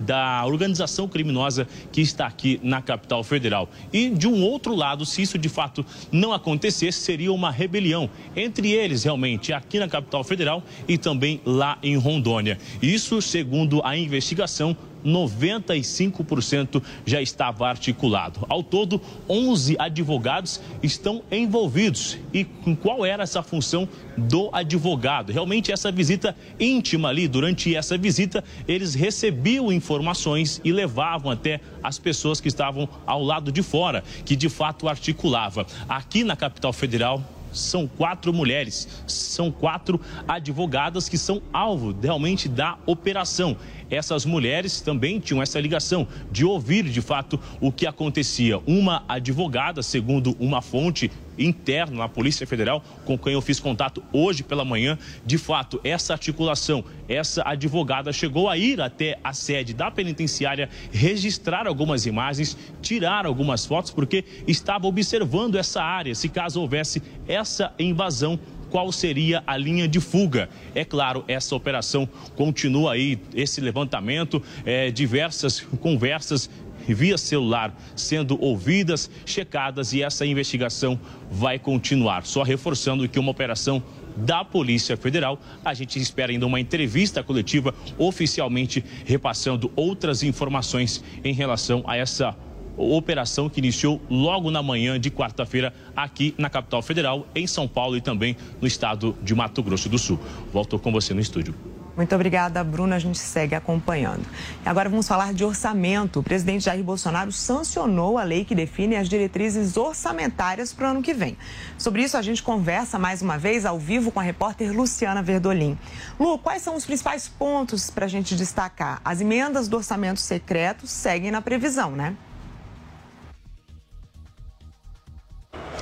da 0.00 0.44
organização 0.44 1.08
criminosa 1.08 1.66
que 1.90 2.00
está 2.00 2.26
aqui 2.26 2.60
na 2.62 2.82
capital 2.82 3.24
federal. 3.24 3.68
E 3.92 4.10
de 4.10 4.28
um 4.28 4.42
outro 4.42 4.74
lado, 4.74 5.06
se 5.06 5.22
isso 5.22 5.38
de 5.38 5.48
fato 5.48 5.84
não 6.12 6.32
acontecesse, 6.32 7.00
seria 7.00 7.32
uma 7.32 7.50
rebelião 7.50 8.10
entre 8.34 8.72
eles 8.72 9.04
realmente 9.04 9.52
aqui 9.52 9.78
na 9.78 9.88
capital 9.88 10.22
federal 10.22 10.62
e 10.86 10.98
também 10.98 11.40
lá 11.44 11.78
em 11.82 11.96
Rondônia. 11.96 12.58
Isso 12.82 13.22
segundo 13.22 13.80
a 13.84 13.96
investigação 13.96 14.76
95% 15.06 16.82
já 17.06 17.22
estava 17.22 17.68
articulado. 17.68 18.44
Ao 18.48 18.62
todo, 18.62 19.00
11 19.28 19.76
advogados 19.78 20.60
estão 20.82 21.22
envolvidos. 21.30 22.18
E 22.34 22.44
qual 22.82 23.06
era 23.06 23.22
essa 23.22 23.42
função 23.42 23.88
do 24.16 24.50
advogado? 24.52 25.32
Realmente, 25.32 25.70
essa 25.70 25.92
visita 25.92 26.36
íntima 26.58 27.08
ali, 27.08 27.28
durante 27.28 27.74
essa 27.74 27.96
visita, 27.96 28.42
eles 28.66 28.94
recebiam 28.94 29.72
informações 29.72 30.60
e 30.64 30.72
levavam 30.72 31.30
até 31.30 31.60
as 31.82 31.98
pessoas 31.98 32.40
que 32.40 32.48
estavam 32.48 32.88
ao 33.06 33.22
lado 33.22 33.52
de 33.52 33.62
fora, 33.62 34.02
que 34.24 34.34
de 34.34 34.48
fato 34.48 34.88
articulava. 34.88 35.66
Aqui 35.88 36.24
na 36.24 36.34
capital 36.34 36.72
federal, 36.72 37.22
são 37.56 37.86
quatro 37.86 38.32
mulheres, 38.32 38.86
são 39.06 39.50
quatro 39.50 40.00
advogadas 40.28 41.08
que 41.08 41.16
são 41.16 41.40
alvo 41.52 41.96
realmente 42.00 42.48
da 42.48 42.76
operação. 42.86 43.56
Essas 43.90 44.24
mulheres 44.24 44.80
também 44.80 45.20
tinham 45.20 45.42
essa 45.42 45.60
ligação 45.60 46.06
de 46.30 46.44
ouvir 46.44 46.84
de 46.84 47.00
fato 47.00 47.38
o 47.60 47.70
que 47.70 47.86
acontecia. 47.86 48.58
Uma 48.66 49.04
advogada, 49.08 49.82
segundo 49.82 50.36
uma 50.38 50.60
fonte 50.60 51.10
interna 51.38 51.96
na 51.96 52.08
Polícia 52.08 52.46
Federal, 52.46 52.82
com 53.04 53.18
quem 53.18 53.34
eu 53.34 53.42
fiz 53.42 53.60
contato 53.60 54.02
hoje 54.12 54.42
pela 54.42 54.64
manhã, 54.64 54.98
de 55.24 55.38
fato, 55.38 55.80
essa 55.84 56.14
articulação, 56.14 56.84
essa 57.08 57.42
advogada 57.46 58.12
chegou 58.12 58.48
a 58.48 58.56
ir 58.56 58.80
até 58.80 59.18
a 59.22 59.32
sede 59.32 59.74
da 59.74 59.90
penitenciária, 59.90 60.68
registrar 60.90 61.66
algumas 61.66 62.06
imagens, 62.06 62.56
tirar 62.80 63.26
algumas 63.26 63.66
fotos, 63.66 63.90
porque 63.90 64.24
estava 64.46 64.86
observando 64.86 65.56
essa 65.56 65.82
área, 65.82 66.14
se 66.14 66.28
caso 66.28 66.60
houvesse 66.60 67.02
essa 67.28 67.72
invasão 67.78 68.38
qual 68.76 68.92
seria 68.92 69.42
a 69.46 69.56
linha 69.56 69.88
de 69.88 69.98
fuga. 70.00 70.50
É 70.74 70.84
claro, 70.84 71.24
essa 71.26 71.56
operação 71.56 72.06
continua 72.34 72.92
aí, 72.92 73.18
esse 73.34 73.58
levantamento, 73.58 74.42
é, 74.66 74.90
diversas 74.90 75.60
conversas 75.80 76.50
via 76.86 77.16
celular 77.16 77.74
sendo 77.96 78.38
ouvidas, 78.38 79.10
checadas 79.24 79.94
e 79.94 80.02
essa 80.02 80.26
investigação 80.26 81.00
vai 81.30 81.58
continuar. 81.58 82.26
Só 82.26 82.42
reforçando 82.42 83.08
que 83.08 83.18
uma 83.18 83.30
operação 83.30 83.82
da 84.14 84.44
Polícia 84.44 84.94
Federal. 84.94 85.40
A 85.64 85.72
gente 85.72 85.98
espera 85.98 86.30
ainda 86.30 86.46
uma 86.46 86.60
entrevista 86.60 87.22
coletiva 87.22 87.74
oficialmente 87.96 88.84
repassando 89.06 89.72
outras 89.74 90.22
informações 90.22 91.02
em 91.24 91.32
relação 91.32 91.82
a 91.86 91.96
essa 91.96 92.36
operação 92.76 93.48
que 93.48 93.60
iniciou 93.60 94.00
logo 94.08 94.50
na 94.50 94.62
manhã 94.62 94.98
de 94.98 95.10
quarta-feira 95.10 95.72
aqui 95.94 96.34
na 96.36 96.50
capital 96.50 96.82
federal, 96.82 97.26
em 97.34 97.46
São 97.46 97.66
Paulo 97.66 97.96
e 97.96 98.00
também 98.00 98.36
no 98.60 98.66
estado 98.66 99.16
de 99.22 99.34
Mato 99.34 99.62
Grosso 99.62 99.88
do 99.88 99.98
Sul. 99.98 100.18
Volto 100.52 100.78
com 100.78 100.92
você 100.92 101.14
no 101.14 101.20
estúdio. 101.20 101.54
Muito 101.96 102.14
obrigada, 102.14 102.62
Bruna. 102.62 102.96
A 102.96 102.98
gente 102.98 103.18
segue 103.18 103.54
acompanhando. 103.54 104.22
Agora 104.66 104.86
vamos 104.86 105.08
falar 105.08 105.32
de 105.32 105.42
orçamento. 105.42 106.20
O 106.20 106.22
presidente 106.22 106.66
Jair 106.66 106.84
Bolsonaro 106.84 107.32
sancionou 107.32 108.18
a 108.18 108.22
lei 108.22 108.44
que 108.44 108.54
define 108.54 108.96
as 108.96 109.08
diretrizes 109.08 109.78
orçamentárias 109.78 110.74
para 110.74 110.88
o 110.88 110.90
ano 110.90 111.02
que 111.02 111.14
vem. 111.14 111.38
Sobre 111.78 112.02
isso, 112.02 112.18
a 112.18 112.22
gente 112.22 112.42
conversa 112.42 112.98
mais 112.98 113.22
uma 113.22 113.38
vez 113.38 113.64
ao 113.64 113.78
vivo 113.78 114.12
com 114.12 114.20
a 114.20 114.22
repórter 114.22 114.76
Luciana 114.76 115.22
Verdolim. 115.22 115.78
Lu, 116.20 116.38
quais 116.38 116.60
são 116.60 116.76
os 116.76 116.84
principais 116.84 117.28
pontos 117.28 117.88
para 117.88 118.04
a 118.04 118.08
gente 118.08 118.36
destacar? 118.36 119.00
As 119.02 119.22
emendas 119.22 119.66
do 119.66 119.78
orçamento 119.78 120.20
secreto 120.20 120.86
seguem 120.86 121.30
na 121.30 121.40
previsão, 121.40 121.92
né? 121.92 122.14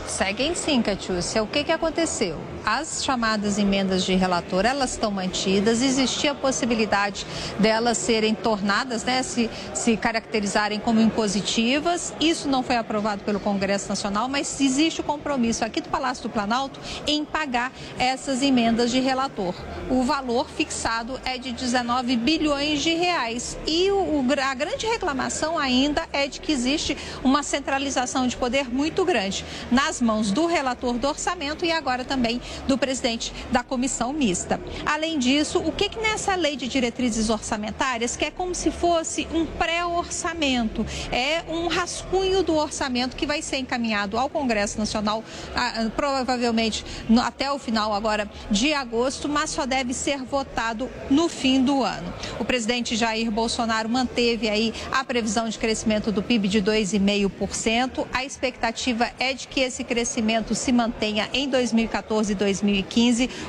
Seguem 0.07 0.55
sim, 0.55 0.83
Catiúcia. 0.83 1.43
O 1.43 1.47
que, 1.47 1.65
que 1.65 1.73
aconteceu? 1.73 2.39
As 2.67 3.05
chamadas 3.05 3.59
emendas 3.59 4.05
de 4.05 4.15
relator, 4.15 4.65
elas 4.65 4.93
estão 4.93 5.11
mantidas. 5.11 5.83
Existia 5.83 6.33
a 6.33 6.35
possibilidade 6.35 7.27
delas 7.59 7.99
serem 7.99 8.35
tornadas, 8.35 9.05
né, 9.05 9.23
se, 9.23 9.51
se 9.75 9.99
caracterizarem 9.99 10.81
como 10.81 10.99
impositivas. 10.99 12.15
Isso 12.19 12.49
não 12.49 12.63
foi 12.63 12.77
aprovado 12.77 13.23
pelo 13.23 13.39
Congresso 13.39 13.91
Nacional, 13.91 14.31
mas 14.31 14.59
existe 14.59 15.03
o 15.03 15.05
compromisso 15.05 15.63
aqui 15.63 15.83
do 15.83 15.91
Palácio 15.91 16.23
do 16.23 16.31
Planalto 16.31 16.81
em 17.07 17.23
pagar 17.23 17.71
essas 17.99 18.41
emendas 18.41 18.91
de 18.91 18.99
relator. 18.99 19.55
O 19.91 20.03
valor 20.03 20.49
fixado 20.49 21.21
é 21.23 21.37
de 21.37 21.53
19 21.53 22.17
bilhões 22.17 22.83
de 22.83 22.95
reais. 22.95 23.59
E 23.67 23.91
o, 23.91 24.25
a 24.43 24.55
grande 24.55 24.87
reclamação 24.87 25.59
ainda 25.59 26.09
é 26.15 26.27
de 26.27 26.41
que 26.41 26.51
existe 26.51 26.97
uma 27.23 27.43
centralização 27.43 28.27
de 28.27 28.39
poder 28.39 28.73
muito 28.73 29.05
grande 29.05 29.45
nas 29.71 30.01
mãos 30.01 30.33
do 30.33 30.47
relator 30.47 30.95
do 30.95 31.07
orçamento 31.07 31.63
e 31.67 31.71
agora 31.71 32.07
também 32.07 32.41
do 32.67 32.77
presidente 32.79 33.33
da 33.51 33.63
comissão 33.63 34.13
mista. 34.13 34.61
Além 34.85 35.19
disso, 35.19 35.59
o 35.59 35.73
que, 35.73 35.89
que 35.89 35.99
nessa 36.01 36.35
lei 36.35 36.57
de 36.57 36.69
diretrizes 36.69 37.31
orçamentárias, 37.31 38.17
que 38.17 38.25
é 38.25 38.31
como 38.31 38.55
se 38.55 38.71
fosse 38.71 39.27
um 39.33 39.47
pré-orçamento, 39.47 40.85
é 41.11 41.43
um 41.49 41.69
rascunho 41.69 42.43
do 42.43 42.55
orçamento 42.55 43.17
que 43.17 43.27
vai 43.27 43.43
ser 43.43 43.59
encaminhado 43.59 44.19
ao 44.19 44.29
Congresso 44.29 44.79
Nacional, 44.79 45.23
provavelmente 45.97 46.85
até 47.23 47.51
o 47.51 47.59
final 47.59 47.93
agora 47.93 48.31
de 48.51 48.73
agosto, 48.73 49.29
mas 49.29 49.51
só 49.51 49.67
deve 49.67 49.93
ser 49.93 50.23
votado 50.23 50.91
no 51.11 51.29
fim 51.29 51.63
do 51.63 51.83
ano. 51.83 52.13
O 52.39 52.45
presidente 52.45 52.97
Jair 52.97 53.31
Bolsonaro 53.31 53.89
manteve 53.89 54.49
aí 54.49 54.73
a 54.93 55.05
previsão 55.05 55.49
de 55.49 55.59
crescimento 55.59 56.13
do 56.13 56.23
PIB 56.23 56.49
de 56.49 56.63
2,5%. 56.63 58.07
A 58.13 58.25
expectativa 58.25 59.11
é 59.19 59.33
de 59.33 59.49
que 59.49 59.61
esse 59.61 59.85
crescimento 59.85 60.55
se 60.55 60.73
mantenha 60.73 61.29
em 61.33 61.49
2014 61.49 62.33
e 62.33 62.35
2015. 62.35 62.44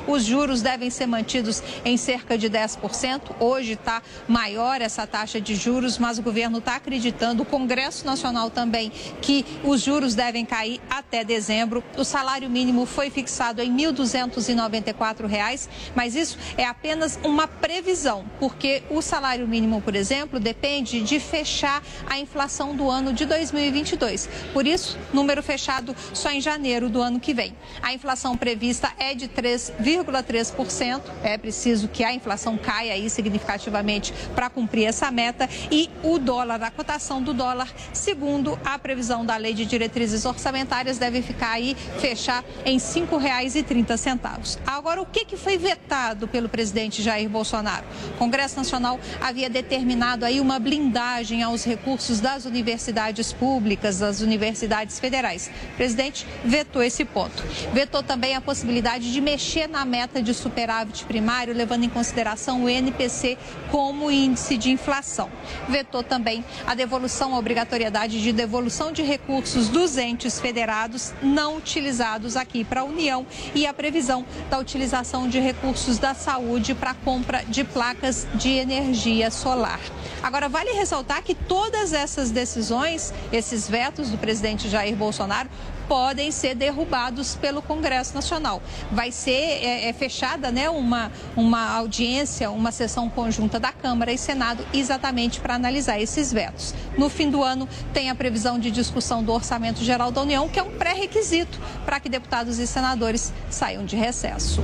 Os 0.06 0.24
juros 0.24 0.62
devem 0.62 0.90
ser 0.90 1.06
mantidos 1.06 1.62
em 1.84 1.96
cerca 1.96 2.36
de 2.36 2.48
10%. 2.48 3.36
Hoje 3.40 3.72
está 3.72 4.02
maior 4.28 4.80
essa 4.80 5.06
taxa 5.06 5.40
de 5.40 5.54
juros, 5.54 5.98
mas 5.98 6.18
o 6.18 6.22
governo 6.22 6.58
está 6.58 6.76
acreditando, 6.76 7.42
o 7.42 7.46
Congresso 7.46 8.04
Nacional 8.06 8.50
também, 8.50 8.90
que 9.20 9.44
os 9.64 9.80
juros 9.82 10.14
devem 10.14 10.44
cair 10.44 10.80
até 10.88 11.24
dezembro. 11.24 11.82
O 11.96 12.04
salário 12.04 12.48
mínimo 12.48 12.86
foi 12.86 13.10
fixado 13.10 13.62
em 13.62 13.70
R$ 13.76 13.92
1.294, 13.92 15.68
mas 15.94 16.14
isso 16.14 16.38
é 16.56 16.64
apenas 16.64 17.18
uma 17.24 17.46
previsão, 17.46 18.24
porque 18.38 18.82
o 18.90 19.02
salário 19.02 19.46
mínimo, 19.46 19.80
por 19.80 19.94
exemplo, 19.94 20.40
depende 20.40 21.02
de 21.02 21.20
fechar 21.20 21.82
a 22.08 22.18
inflação 22.18 22.74
do 22.74 22.90
ano 22.90 23.12
de 23.12 23.24
2022. 23.24 24.28
Por 24.52 24.66
isso, 24.66 24.98
número 25.12 25.42
fechado 25.42 25.94
só 26.12 26.30
em 26.30 26.40
janeiro 26.40 26.88
do 26.88 27.00
ano 27.00 27.20
que 27.20 27.34
vem. 27.34 27.54
A 27.82 27.92
inflação 27.92 28.36
prevista 28.36 28.85
é 28.98 29.14
de 29.14 29.28
3,3%. 29.28 31.02
É 31.22 31.36
preciso 31.36 31.88
que 31.88 32.04
a 32.04 32.12
inflação 32.12 32.56
caia 32.56 32.92
aí 32.92 33.10
significativamente 33.10 34.12
para 34.34 34.48
cumprir 34.48 34.84
essa 34.84 35.10
meta. 35.10 35.48
E 35.70 35.90
o 36.02 36.18
dólar, 36.18 36.62
a 36.62 36.70
cotação 36.70 37.22
do 37.22 37.34
dólar, 37.34 37.68
segundo 37.92 38.58
a 38.64 38.78
previsão 38.78 39.24
da 39.24 39.36
lei 39.36 39.54
de 39.54 39.66
diretrizes 39.66 40.24
orçamentárias, 40.24 40.98
deve 40.98 41.22
ficar 41.22 41.52
aí, 41.52 41.76
fechar 41.98 42.44
em 42.64 42.78
R$ 42.78 42.84
5,30. 42.84 44.58
Agora, 44.66 45.00
o 45.00 45.06
que, 45.06 45.24
que 45.24 45.36
foi 45.36 45.58
vetado 45.58 46.28
pelo 46.28 46.48
presidente 46.48 47.02
Jair 47.02 47.28
Bolsonaro? 47.28 47.84
O 48.14 48.18
Congresso 48.18 48.56
Nacional 48.56 49.00
havia 49.20 49.50
determinado 49.50 50.24
aí 50.24 50.40
uma 50.40 50.58
blindagem 50.58 51.42
aos 51.42 51.64
recursos 51.64 52.20
das 52.20 52.44
universidades 52.44 53.32
públicas, 53.32 53.98
das 53.98 54.20
universidades 54.20 54.98
federais. 54.98 55.50
O 55.72 55.76
presidente 55.76 56.26
vetou 56.44 56.82
esse 56.82 57.04
ponto. 57.04 57.42
Vetou 57.72 58.02
também 58.02 58.34
a 58.34 58.40
possibilidade 58.40 58.75
de 58.76 59.20
mexer 59.22 59.68
na 59.68 59.86
meta 59.86 60.22
de 60.22 60.34
superávit 60.34 61.06
primário, 61.06 61.54
levando 61.54 61.84
em 61.84 61.88
consideração 61.88 62.64
o 62.64 62.68
NPC 62.68 63.38
como 63.70 64.10
índice 64.10 64.58
de 64.58 64.70
inflação. 64.70 65.30
Vetou 65.66 66.02
também 66.02 66.44
a 66.66 66.74
devolução, 66.74 67.34
a 67.34 67.38
obrigatoriedade 67.38 68.20
de 68.20 68.32
devolução 68.32 68.92
de 68.92 69.02
recursos 69.02 69.70
dos 69.70 69.96
entes 69.96 70.38
federados 70.38 71.14
não 71.22 71.56
utilizados 71.56 72.36
aqui 72.36 72.64
para 72.64 72.82
a 72.82 72.84
União 72.84 73.26
e 73.54 73.66
a 73.66 73.72
previsão 73.72 74.26
da 74.50 74.58
utilização 74.58 75.26
de 75.26 75.40
recursos 75.40 75.98
da 75.98 76.12
saúde 76.12 76.74
para 76.74 76.92
compra 76.92 77.44
de 77.48 77.64
placas 77.64 78.26
de 78.34 78.50
energia 78.50 79.30
solar. 79.30 79.80
Agora, 80.22 80.50
vale 80.50 80.72
ressaltar 80.72 81.22
que 81.22 81.34
todas 81.34 81.94
essas 81.94 82.30
decisões, 82.30 83.12
esses 83.32 83.68
vetos 83.68 84.10
do 84.10 84.18
presidente 84.18 84.68
Jair 84.68 84.94
Bolsonaro, 84.94 85.48
podem 85.88 86.30
ser 86.30 86.54
derrubados 86.54 87.34
pelo 87.34 87.62
Congresso 87.62 88.14
Nacional. 88.14 88.62
Vai 88.90 89.10
ser 89.10 89.30
é, 89.30 89.88
é, 89.88 89.92
fechada 89.92 90.50
né, 90.50 90.68
uma, 90.68 91.10
uma 91.36 91.70
audiência, 91.76 92.50
uma 92.50 92.72
sessão 92.72 93.08
conjunta 93.08 93.58
da 93.58 93.72
Câmara 93.72 94.12
e 94.12 94.18
Senado 94.18 94.64
exatamente 94.72 95.40
para 95.40 95.54
analisar 95.54 96.00
esses 96.00 96.32
vetos. 96.32 96.74
No 96.96 97.08
fim 97.08 97.30
do 97.30 97.42
ano, 97.42 97.68
tem 97.92 98.10
a 98.10 98.14
previsão 98.14 98.58
de 98.58 98.70
discussão 98.70 99.22
do 99.22 99.32
Orçamento 99.32 99.82
Geral 99.82 100.10
da 100.10 100.22
União, 100.22 100.48
que 100.48 100.58
é 100.58 100.62
um 100.62 100.70
pré-requisito 100.70 101.58
para 101.84 102.00
que 102.00 102.08
deputados 102.08 102.58
e 102.58 102.66
senadores 102.66 103.32
saiam 103.50 103.84
de 103.84 103.96
recesso. 103.96 104.62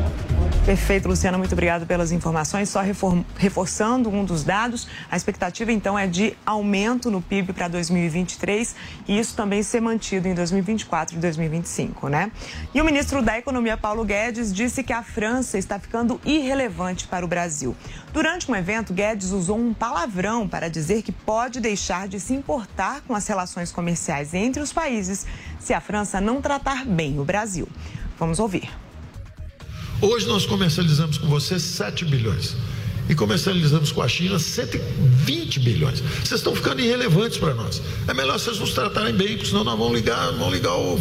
Perfeito, 0.65 1.09
Luciana, 1.09 1.37
muito 1.37 1.53
obrigada 1.53 1.85
pelas 1.85 2.13
informações. 2.13 2.69
Só 2.69 2.81
reforçando 3.37 4.09
um 4.09 4.25
dos 4.25 4.45
dados, 4.45 4.87
a 5.11 5.17
expectativa 5.17 5.73
então 5.73 5.99
é 5.99 6.07
de 6.07 6.37
aumento 6.47 7.11
no 7.11 7.21
PIB 7.21 7.53
para 7.53 7.67
2023 7.67 8.75
e 9.09 9.19
isso 9.19 9.35
também 9.35 9.63
ser 9.63 9.81
mantido 9.81 10.29
em 10.29 10.35
2024 10.35 11.12
e 11.17 11.21
2025, 11.21 12.09
né? 12.09 12.31
E 12.75 12.81
o 12.81 12.85
ministro 12.85 13.23
da 13.23 13.39
Economia, 13.39 13.77
Paulo 13.77 14.05
Guedes, 14.05 14.53
disse 14.53 14.83
que 14.83 14.93
a 14.93 15.03
França 15.03 15.59
está 15.59 15.79
ficando 15.79 16.21
irrelevante 16.25 17.07
para 17.07 17.25
o 17.25 17.29
Brasil. 17.29 17.77
Durante 18.13 18.51
um 18.51 18.55
evento, 18.55 18.93
Guedes 18.93 19.31
usou 19.31 19.59
um 19.59 19.73
palavrão 19.73 20.49
para 20.49 20.69
dizer 20.69 21.03
que 21.03 21.13
pode 21.13 21.61
deixar 21.61 22.09
de 22.09 22.21
se 22.21 22.33
importar 22.33 23.01
com 23.03 23.15
as 23.15 23.27
relações 23.27 23.73
comerciais 23.73 24.35
entre 24.35 24.63
os 24.63 24.73
países 24.73 25.27
se 25.59 25.73
a 25.73 25.81
França 25.81 26.21
não 26.21 26.41
tratar 26.41 26.85
bem 26.85 27.19
o 27.19 27.25
Brasil. 27.25 27.69
Vamos 28.19 28.39
ouvir. 28.39 28.69
Hoje 30.01 30.27
nós 30.27 30.45
comercializamos 30.45 31.17
com 31.17 31.29
você 31.29 31.61
7 31.61 32.05
bilhões. 32.05 32.57
E 33.09 33.15
comercializamos 33.15 33.93
com 33.93 34.03
a 34.03 34.09
China 34.09 34.39
120 34.39 35.61
bilhões. 35.61 36.01
Vocês 36.01 36.41
estão 36.41 36.55
ficando 36.55 36.81
irrelevantes 36.81 37.39
para 37.39 37.55
nós. 37.55 37.83
É 38.09 38.15
melhor 38.15 38.39
vocês 38.39 38.59
nos 38.59 38.73
tratarem 38.73 39.15
bem, 39.15 39.37
porque 39.37 39.47
senão 39.47 39.65
nós 39.65 39.79
vamos 39.79 39.95
ligar, 39.95 40.31
vamos 40.33 40.55
ligar 40.55 40.75
o 40.75 41.01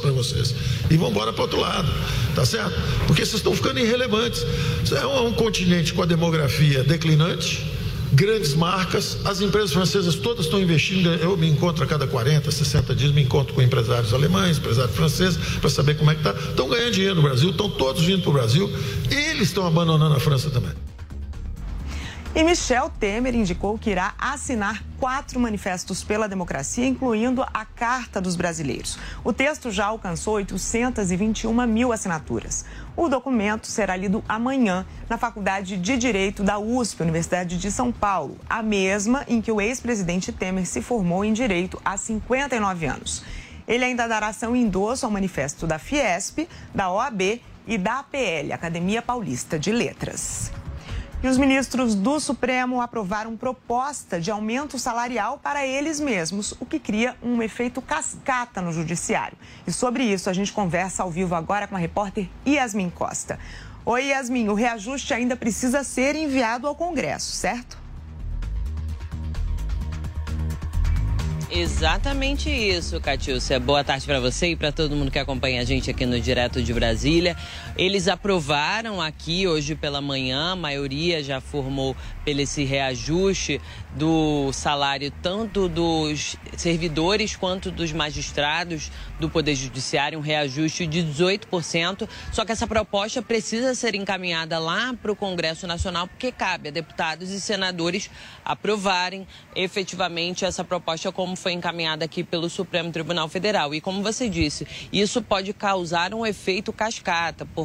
para 0.00 0.10
vocês. 0.10 0.54
E 0.90 0.96
vão 0.96 1.10
embora 1.10 1.32
para 1.32 1.42
outro 1.42 1.60
lado, 1.60 1.90
tá 2.34 2.44
certo? 2.44 2.72
Porque 3.06 3.24
vocês 3.24 3.36
estão 3.36 3.54
ficando 3.54 3.78
irrelevantes. 3.78 4.44
É 4.90 5.06
um, 5.06 5.28
um 5.28 5.32
continente 5.32 5.92
com 5.92 6.02
a 6.02 6.06
demografia 6.06 6.82
declinante, 6.82 7.64
grandes 8.12 8.54
marcas, 8.54 9.18
as 9.24 9.40
empresas 9.40 9.72
francesas 9.72 10.14
todas 10.16 10.46
estão 10.46 10.60
investindo. 10.60 11.08
Eu 11.14 11.36
me 11.36 11.48
encontro 11.48 11.84
a 11.84 11.86
cada 11.86 12.06
40, 12.06 12.50
60 12.50 12.94
dias, 12.94 13.12
me 13.12 13.22
encontro 13.22 13.54
com 13.54 13.62
empresários 13.62 14.12
alemães, 14.12 14.58
empresários 14.58 14.94
franceses, 14.94 15.38
para 15.60 15.70
saber 15.70 15.96
como 15.96 16.10
é 16.10 16.14
que 16.14 16.26
está. 16.26 16.32
Estão 16.32 16.68
ganhando 16.68 16.92
dinheiro 16.92 17.14
no 17.16 17.22
Brasil, 17.22 17.50
estão 17.50 17.70
todos 17.70 18.02
vindo 18.02 18.22
para 18.22 18.30
o 18.30 18.34
Brasil, 18.34 18.70
eles 19.10 19.48
estão 19.48 19.66
abandonando 19.66 20.14
a 20.14 20.20
França 20.20 20.50
também. 20.50 20.72
E 22.34 22.42
Michel 22.42 22.90
Temer 22.98 23.34
indicou 23.34 23.76
que 23.76 23.90
irá 23.90 24.14
assinar 24.18 24.82
quatro 24.98 25.38
manifestos 25.38 26.02
pela 26.02 26.26
democracia, 26.26 26.86
incluindo 26.86 27.42
a 27.42 27.66
Carta 27.66 28.22
dos 28.22 28.36
Brasileiros. 28.36 28.98
O 29.22 29.34
texto 29.34 29.70
já 29.70 29.84
alcançou 29.84 30.36
821 30.36 31.66
mil 31.66 31.92
assinaturas. 31.92 32.64
O 32.96 33.06
documento 33.06 33.66
será 33.66 33.94
lido 33.96 34.24
amanhã 34.26 34.86
na 35.10 35.18
Faculdade 35.18 35.76
de 35.76 35.98
Direito 35.98 36.42
da 36.42 36.58
USP, 36.58 37.02
Universidade 37.02 37.58
de 37.58 37.70
São 37.70 37.92
Paulo, 37.92 38.38
a 38.48 38.62
mesma 38.62 39.26
em 39.28 39.42
que 39.42 39.52
o 39.52 39.60
ex-presidente 39.60 40.32
Temer 40.32 40.64
se 40.64 40.80
formou 40.80 41.26
em 41.26 41.34
Direito 41.34 41.78
há 41.84 41.98
59 41.98 42.86
anos. 42.86 43.22
Ele 43.68 43.84
ainda 43.84 44.08
dará 44.08 44.30
em 44.30 44.62
endosso 44.62 45.04
ao 45.04 45.12
manifesto 45.12 45.66
da 45.66 45.78
Fiesp, 45.78 46.48
da 46.74 46.90
OAB 46.90 47.42
e 47.66 47.76
da 47.76 47.98
APL, 47.98 48.54
Academia 48.54 49.02
Paulista 49.02 49.58
de 49.58 49.70
Letras. 49.70 50.50
E 51.22 51.28
os 51.28 51.38
ministros 51.38 51.94
do 51.94 52.18
Supremo 52.18 52.80
aprovaram 52.80 53.36
proposta 53.36 54.20
de 54.20 54.28
aumento 54.28 54.76
salarial 54.76 55.38
para 55.38 55.64
eles 55.64 56.00
mesmos, 56.00 56.52
o 56.58 56.66
que 56.66 56.80
cria 56.80 57.14
um 57.22 57.40
efeito 57.40 57.80
cascata 57.80 58.60
no 58.60 58.72
judiciário. 58.72 59.38
E 59.64 59.70
sobre 59.70 60.02
isso 60.02 60.28
a 60.28 60.32
gente 60.32 60.52
conversa 60.52 61.04
ao 61.04 61.10
vivo 61.12 61.36
agora 61.36 61.68
com 61.68 61.76
a 61.76 61.78
repórter 61.78 62.28
Yasmin 62.44 62.90
Costa. 62.90 63.38
Oi, 63.84 64.06
Yasmin, 64.06 64.48
o 64.48 64.54
reajuste 64.54 65.14
ainda 65.14 65.36
precisa 65.36 65.84
ser 65.84 66.16
enviado 66.16 66.66
ao 66.66 66.74
Congresso, 66.74 67.30
certo? 67.30 67.82
Exatamente 71.54 72.48
isso, 72.48 72.98
Catiúcia. 72.98 73.60
Boa 73.60 73.84
tarde 73.84 74.06
para 74.06 74.18
você 74.18 74.52
e 74.52 74.56
para 74.56 74.72
todo 74.72 74.96
mundo 74.96 75.10
que 75.10 75.18
acompanha 75.18 75.60
a 75.60 75.64
gente 75.64 75.90
aqui 75.90 76.06
no 76.06 76.18
Direto 76.18 76.62
de 76.62 76.72
Brasília. 76.72 77.36
Eles 77.76 78.06
aprovaram 78.06 79.00
aqui 79.00 79.46
hoje 79.46 79.74
pela 79.74 79.98
manhã, 80.02 80.52
a 80.52 80.56
maioria 80.56 81.24
já 81.24 81.40
formou 81.40 81.96
pelo 82.22 82.40
esse 82.40 82.64
reajuste 82.64 83.60
do 83.92 84.52
salário 84.52 85.10
tanto 85.22 85.68
dos 85.68 86.36
servidores 86.56 87.34
quanto 87.34 87.70
dos 87.70 87.90
magistrados 87.90 88.90
do 89.18 89.28
Poder 89.30 89.54
Judiciário, 89.54 90.18
um 90.18 90.22
reajuste 90.22 90.86
de 90.86 91.02
18%. 91.02 92.06
Só 92.30 92.44
que 92.44 92.52
essa 92.52 92.66
proposta 92.66 93.22
precisa 93.22 93.74
ser 93.74 93.94
encaminhada 93.94 94.58
lá 94.58 94.94
para 95.00 95.10
o 95.10 95.16
Congresso 95.16 95.66
Nacional, 95.66 96.06
porque 96.06 96.30
cabe 96.30 96.68
a 96.68 96.72
deputados 96.72 97.30
e 97.30 97.40
senadores 97.40 98.10
aprovarem 98.44 99.26
efetivamente 99.56 100.44
essa 100.44 100.62
proposta 100.62 101.10
como 101.10 101.36
foi 101.36 101.52
encaminhada 101.52 102.04
aqui 102.04 102.22
pelo 102.22 102.50
Supremo 102.50 102.92
Tribunal 102.92 103.28
Federal. 103.28 103.74
E 103.74 103.80
como 103.80 104.02
você 104.02 104.28
disse, 104.28 104.66
isso 104.92 105.22
pode 105.22 105.54
causar 105.54 106.12
um 106.12 106.26
efeito 106.26 106.70
cascata, 106.70 107.46
porque 107.46 107.61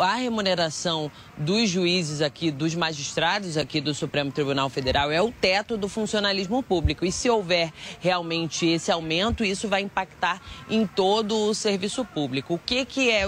a 0.00 0.14
remuneração 0.14 1.10
dos 1.36 1.68
juízes 1.68 2.20
aqui, 2.20 2.50
dos 2.50 2.74
magistrados 2.74 3.56
aqui 3.56 3.80
do 3.80 3.94
Supremo 3.94 4.32
Tribunal 4.32 4.68
Federal 4.68 5.10
é 5.10 5.22
o 5.22 5.32
teto 5.32 5.76
do 5.76 5.88
funcionalismo 5.88 6.62
público. 6.62 7.04
E 7.04 7.12
se 7.12 7.30
houver 7.30 7.72
realmente 8.00 8.66
esse 8.66 8.90
aumento, 8.90 9.44
isso 9.44 9.68
vai 9.68 9.82
impactar 9.82 10.40
em 10.68 10.86
todo 10.86 11.36
o 11.36 11.54
serviço 11.54 12.04
público. 12.04 12.54
O 12.54 12.58
que 12.58 12.84
que 12.84 13.10
é, 13.10 13.24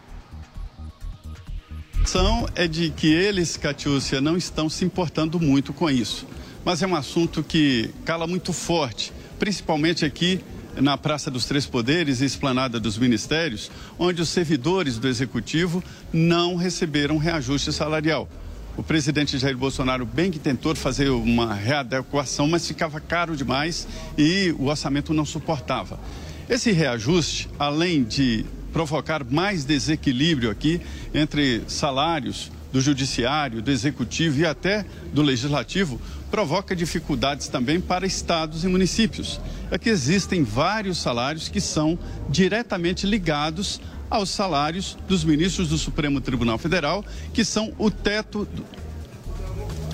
É 2.55 2.67
de 2.67 2.89
que 2.89 3.13
eles, 3.13 3.57
Catiúcia, 3.57 4.21
não 4.21 4.37
estão 4.37 4.69
se 4.69 4.85
importando 4.85 5.39
muito 5.39 5.73
com 5.73 5.89
isso. 5.89 6.25
Mas 6.63 6.81
é 6.81 6.87
um 6.87 6.95
assunto 6.95 7.43
que 7.43 7.93
cala 8.05 8.25
muito 8.25 8.53
forte, 8.53 9.13
principalmente 9.37 10.05
aqui 10.05 10.41
na 10.81 10.97
Praça 10.97 11.31
dos 11.31 11.45
Três 11.45 11.65
Poderes 11.65 12.21
e 12.21 12.25
Esplanada 12.25 12.79
dos 12.79 12.97
Ministérios, 12.97 13.71
onde 13.97 14.21
os 14.21 14.29
servidores 14.29 14.97
do 14.97 15.07
Executivo 15.07 15.83
não 16.11 16.55
receberam 16.55 17.17
reajuste 17.17 17.71
salarial. 17.71 18.29
O 18.75 18.83
presidente 18.83 19.37
Jair 19.39 19.57
Bolsonaro 19.57 20.05
bem 20.05 20.29
que 20.29 20.37
tentou 20.37 20.75
fazer 20.75 21.09
uma 21.09 21.53
readequação, 21.53 22.47
mas 22.47 22.67
ficava 22.67 22.99
caro 22.99 23.35
demais 23.35 23.87
e 24.17 24.53
o 24.59 24.65
orçamento 24.65 25.13
não 25.13 25.25
suportava. 25.25 25.99
Esse 26.47 26.71
reajuste, 26.71 27.49
além 27.57 28.03
de 28.03 28.45
provocar 28.71 29.23
mais 29.23 29.65
desequilíbrio 29.65 30.51
aqui 30.51 30.79
entre 31.13 31.63
salários 31.67 32.51
do 32.71 32.79
judiciário, 32.79 33.61
do 33.61 33.71
executivo 33.71 34.41
e 34.41 34.45
até 34.45 34.85
do 35.11 35.23
legislativo, 35.23 35.99
provoca 36.29 36.75
dificuldades 36.75 37.47
também 37.47 37.79
para 37.79 38.05
estados 38.05 38.63
e 38.63 38.67
municípios. 38.67 39.39
É 39.71 39.77
que 39.77 39.89
existem 39.89 40.43
vários 40.43 40.97
salários 40.99 41.47
que 41.49 41.61
são 41.61 41.97
diretamente 42.29 43.05
ligados 43.05 43.81
aos 44.09 44.29
salários 44.29 44.97
dos 45.07 45.23
ministros 45.23 45.69
do 45.69 45.77
Supremo 45.77 46.21
Tribunal 46.21 46.57
Federal, 46.57 47.03
que 47.33 47.43
são 47.43 47.73
o 47.77 47.91
teto 47.91 48.47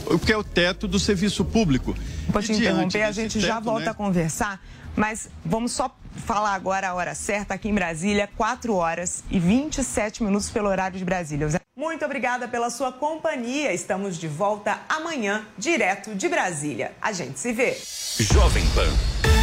o 0.05 0.19
que 0.19 0.33
é 0.33 0.37
o 0.37 0.43
teto 0.43 0.87
do 0.87 0.99
serviço 0.99 1.45
público. 1.45 1.95
Pode 2.31 2.51
interromper, 2.51 3.03
a 3.03 3.11
gente 3.11 3.33
teto, 3.33 3.45
já 3.45 3.59
volta 3.59 3.85
né? 3.85 3.91
a 3.91 3.93
conversar, 3.93 4.61
mas 4.95 5.29
vamos 5.45 5.71
só 5.71 5.95
falar 6.13 6.53
agora 6.53 6.89
a 6.89 6.93
hora 6.93 7.15
certa 7.15 7.53
aqui 7.53 7.69
em 7.69 7.73
Brasília, 7.73 8.29
4 8.35 8.73
horas 8.75 9.23
e 9.29 9.39
27 9.39 10.23
minutos 10.23 10.49
pelo 10.49 10.69
horário 10.69 10.97
de 10.97 11.05
Brasília. 11.05 11.47
Muito 11.75 12.05
obrigada 12.05 12.47
pela 12.47 12.69
sua 12.69 12.91
companhia. 12.91 13.73
Estamos 13.73 14.17
de 14.17 14.27
volta 14.27 14.79
amanhã, 14.87 15.45
direto 15.57 16.13
de 16.15 16.29
Brasília. 16.29 16.93
A 17.01 17.11
gente 17.11 17.39
se 17.39 17.51
vê. 17.51 17.77
Jovem 18.19 18.63
Pan 18.75 19.42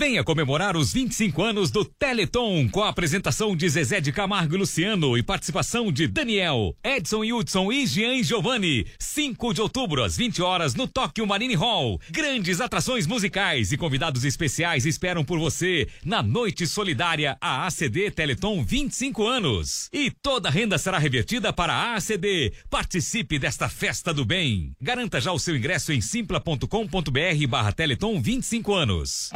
Venha 0.00 0.24
comemorar 0.24 0.78
os 0.78 0.94
25 0.94 1.42
anos 1.42 1.70
do 1.70 1.84
Teleton 1.84 2.66
com 2.70 2.82
a 2.82 2.88
apresentação 2.88 3.54
de 3.54 3.68
Zezé 3.68 4.00
de 4.00 4.10
Camargo 4.10 4.54
e 4.54 4.58
Luciano 4.58 5.18
e 5.18 5.22
participação 5.22 5.92
de 5.92 6.06
Daniel, 6.06 6.74
Edson 6.82 7.22
Hudson 7.22 7.70
e 7.70 7.86
Jean 7.86 8.22
Giovanni. 8.22 8.86
5 8.98 9.52
de 9.52 9.60
outubro 9.60 10.02
às 10.02 10.16
20 10.16 10.40
horas 10.40 10.74
no 10.74 10.88
Tóquio 10.88 11.26
Marine 11.26 11.54
Hall. 11.54 12.00
Grandes 12.10 12.62
atrações 12.62 13.06
musicais 13.06 13.72
e 13.72 13.76
convidados 13.76 14.24
especiais 14.24 14.86
esperam 14.86 15.22
por 15.22 15.38
você 15.38 15.86
na 16.02 16.22
Noite 16.22 16.66
Solidária 16.66 17.36
a 17.38 17.66
ACD 17.66 18.10
Teleton 18.10 18.64
25 18.64 19.26
anos. 19.26 19.90
E 19.92 20.10
toda 20.10 20.48
a 20.48 20.50
renda 20.50 20.78
será 20.78 20.96
revertida 20.96 21.52
para 21.52 21.74
a 21.74 21.96
ACD. 21.96 22.54
Participe 22.70 23.38
desta 23.38 23.68
festa 23.68 24.14
do 24.14 24.24
bem. 24.24 24.72
Garanta 24.80 25.20
já 25.20 25.30
o 25.30 25.38
seu 25.38 25.54
ingresso 25.54 25.92
em 25.92 26.00
simpla.com.br 26.00 27.46
barra 27.46 27.70
Teleton 27.70 28.18
25 28.18 28.72
anos. 28.72 29.30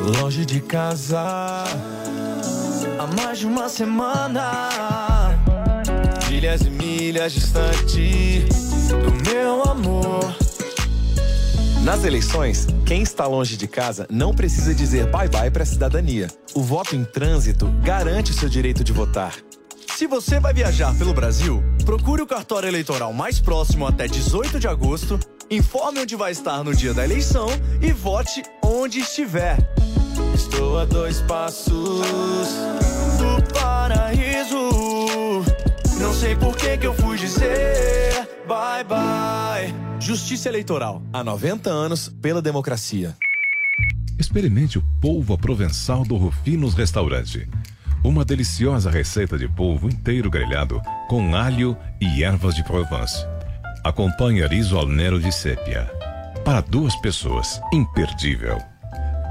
Longe 0.00 0.46
de 0.46 0.60
casa 0.60 1.64
há 2.98 3.06
mais 3.20 3.38
de 3.38 3.46
uma 3.46 3.68
semana. 3.68 4.68
Milhas 6.28 6.62
e 6.62 6.70
milhas 6.70 7.32
distante 7.32 8.44
do 8.88 9.30
meu 9.30 9.62
amor. 9.64 10.36
Nas 11.82 12.04
eleições, 12.04 12.66
quem 12.86 13.02
está 13.02 13.26
longe 13.26 13.56
de 13.56 13.66
casa 13.66 14.06
não 14.10 14.32
precisa 14.32 14.74
dizer 14.74 15.10
bye-bye 15.10 15.50
para 15.50 15.62
a 15.62 15.66
cidadania. 15.66 16.28
O 16.54 16.62
voto 16.62 16.94
em 16.94 17.04
trânsito 17.04 17.66
garante 17.82 18.30
o 18.30 18.34
seu 18.34 18.48
direito 18.48 18.84
de 18.84 18.92
votar. 18.92 19.34
Se 19.96 20.06
você 20.06 20.38
vai 20.38 20.54
viajar 20.54 20.94
pelo 20.96 21.12
Brasil, 21.12 21.60
procure 21.84 22.22
o 22.22 22.26
cartório 22.26 22.68
eleitoral 22.68 23.12
mais 23.12 23.40
próximo 23.40 23.84
até 23.84 24.06
18 24.06 24.60
de 24.60 24.68
agosto, 24.68 25.18
informe 25.50 26.00
onde 26.00 26.14
vai 26.16 26.32
estar 26.32 26.62
no 26.62 26.74
dia 26.74 26.92
da 26.92 27.04
eleição 27.04 27.48
e 27.80 27.92
vote 27.92 28.42
onde 28.62 29.00
estiver. 29.00 29.56
Estou 30.34 30.78
a 30.78 30.84
dois 30.84 31.20
passos 31.22 31.72
do 33.18 33.52
paraíso. 33.52 35.44
Não 36.00 36.12
sei 36.12 36.36
por 36.36 36.56
que 36.56 36.76
que 36.76 36.86
eu 36.86 36.94
fui 36.94 37.16
dizer 37.16 38.28
Bye 38.46 38.84
bye. 38.84 39.74
Justiça 40.00 40.48
Eleitoral. 40.48 41.02
Há 41.12 41.22
90 41.22 41.68
anos 41.68 42.08
pela 42.08 42.40
democracia. 42.40 43.14
Experimente 44.18 44.78
o 44.78 44.84
polvo 45.00 45.34
à 45.34 45.38
provençal 45.38 46.02
do 46.02 46.16
Rufinos 46.16 46.72
Restaurante. 46.74 47.46
Uma 48.02 48.24
deliciosa 48.24 48.90
receita 48.90 49.36
de 49.36 49.46
polvo 49.48 49.88
inteiro 49.88 50.30
grelhado 50.30 50.80
com 51.08 51.36
alho 51.36 51.76
e 52.00 52.24
ervas 52.24 52.54
de 52.54 52.64
Provence. 52.64 53.18
Acompanhe 53.84 54.46
riso 54.46 54.78
al 54.78 54.88
nero 54.88 55.18
de 55.18 55.32
sépia. 55.32 55.90
Para 56.44 56.60
duas 56.60 56.96
pessoas, 56.96 57.60
imperdível. 57.72 58.58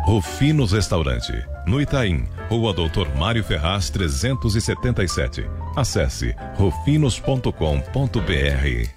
Rufinos 0.06 0.72
Restaurante, 0.72 1.46
no 1.66 1.82
Itaim, 1.82 2.28
Rua 2.50 2.74
Doutor 2.74 3.14
Mário 3.18 3.44
Ferraz 3.44 3.90
377. 3.90 5.46
Acesse 5.76 6.36
rufinos.com.br. 6.58 8.97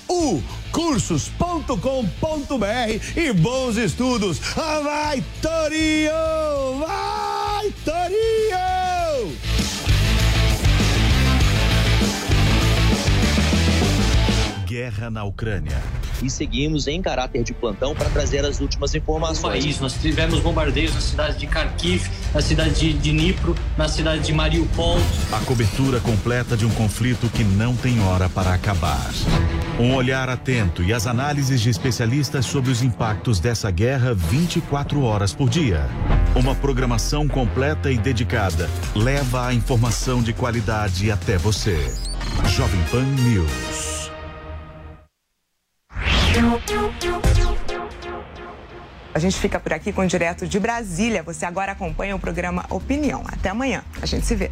U 0.11 0.43
cursos.com.br 0.73 1.75
e 3.15 3.31
bons 3.31 3.77
estudos. 3.77 4.41
Ah, 4.57 4.81
vai, 4.83 5.23
Torinho! 5.41 6.79
Vai, 6.79 7.73
Torinho! 7.85 9.37
Guerra 14.65 15.09
na 15.09 15.23
Ucrânia. 15.23 15.81
E 16.21 16.29
seguimos 16.29 16.87
em 16.87 17.01
caráter 17.01 17.43
de 17.43 17.53
plantão 17.53 17.95
para 17.95 18.09
trazer 18.09 18.45
as 18.45 18.59
últimas 18.59 18.91
no 18.91 18.99
informações. 18.99 19.63
país. 19.63 19.79
Nós 19.79 19.93
tivemos 19.93 20.39
bombardeios 20.39 20.93
na 20.93 21.01
cidade 21.01 21.37
de 21.37 21.47
Kharkiv, 21.47 22.09
na 22.33 22.41
cidade 22.41 22.73
de 22.75 22.93
Dnipro, 22.93 23.55
na 23.77 23.87
cidade 23.87 24.23
de 24.23 24.33
Mariupol. 24.33 24.97
A 25.31 25.39
cobertura 25.45 25.99
completa 25.99 26.55
de 26.55 26.65
um 26.65 26.69
conflito 26.71 27.29
que 27.29 27.43
não 27.43 27.75
tem 27.75 28.01
hora 28.01 28.29
para 28.29 28.53
acabar. 28.53 29.09
Um 29.81 29.95
olhar 29.95 30.29
atento 30.29 30.83
e 30.83 30.93
as 30.93 31.07
análises 31.07 31.59
de 31.59 31.71
especialistas 31.71 32.45
sobre 32.45 32.69
os 32.69 32.83
impactos 32.83 33.39
dessa 33.39 33.71
guerra 33.71 34.13
24 34.13 35.01
horas 35.01 35.33
por 35.33 35.49
dia. 35.49 35.89
Uma 36.35 36.53
programação 36.53 37.27
completa 37.27 37.89
e 37.89 37.97
dedicada 37.97 38.69
leva 38.95 39.47
a 39.47 39.51
informação 39.55 40.21
de 40.21 40.33
qualidade 40.33 41.09
até 41.09 41.35
você. 41.35 41.75
Jovem 42.49 42.79
Pan 42.91 43.03
News. 43.23 44.11
A 49.15 49.17
gente 49.17 49.39
fica 49.39 49.59
por 49.59 49.73
aqui 49.73 49.91
com 49.91 50.05
Direto 50.05 50.45
de 50.45 50.59
Brasília. 50.59 51.23
Você 51.23 51.43
agora 51.43 51.71
acompanha 51.71 52.15
o 52.15 52.19
programa 52.19 52.67
Opinião. 52.69 53.23
Até 53.25 53.49
amanhã. 53.49 53.83
A 53.99 54.05
gente 54.05 54.27
se 54.27 54.35
vê. 54.35 54.51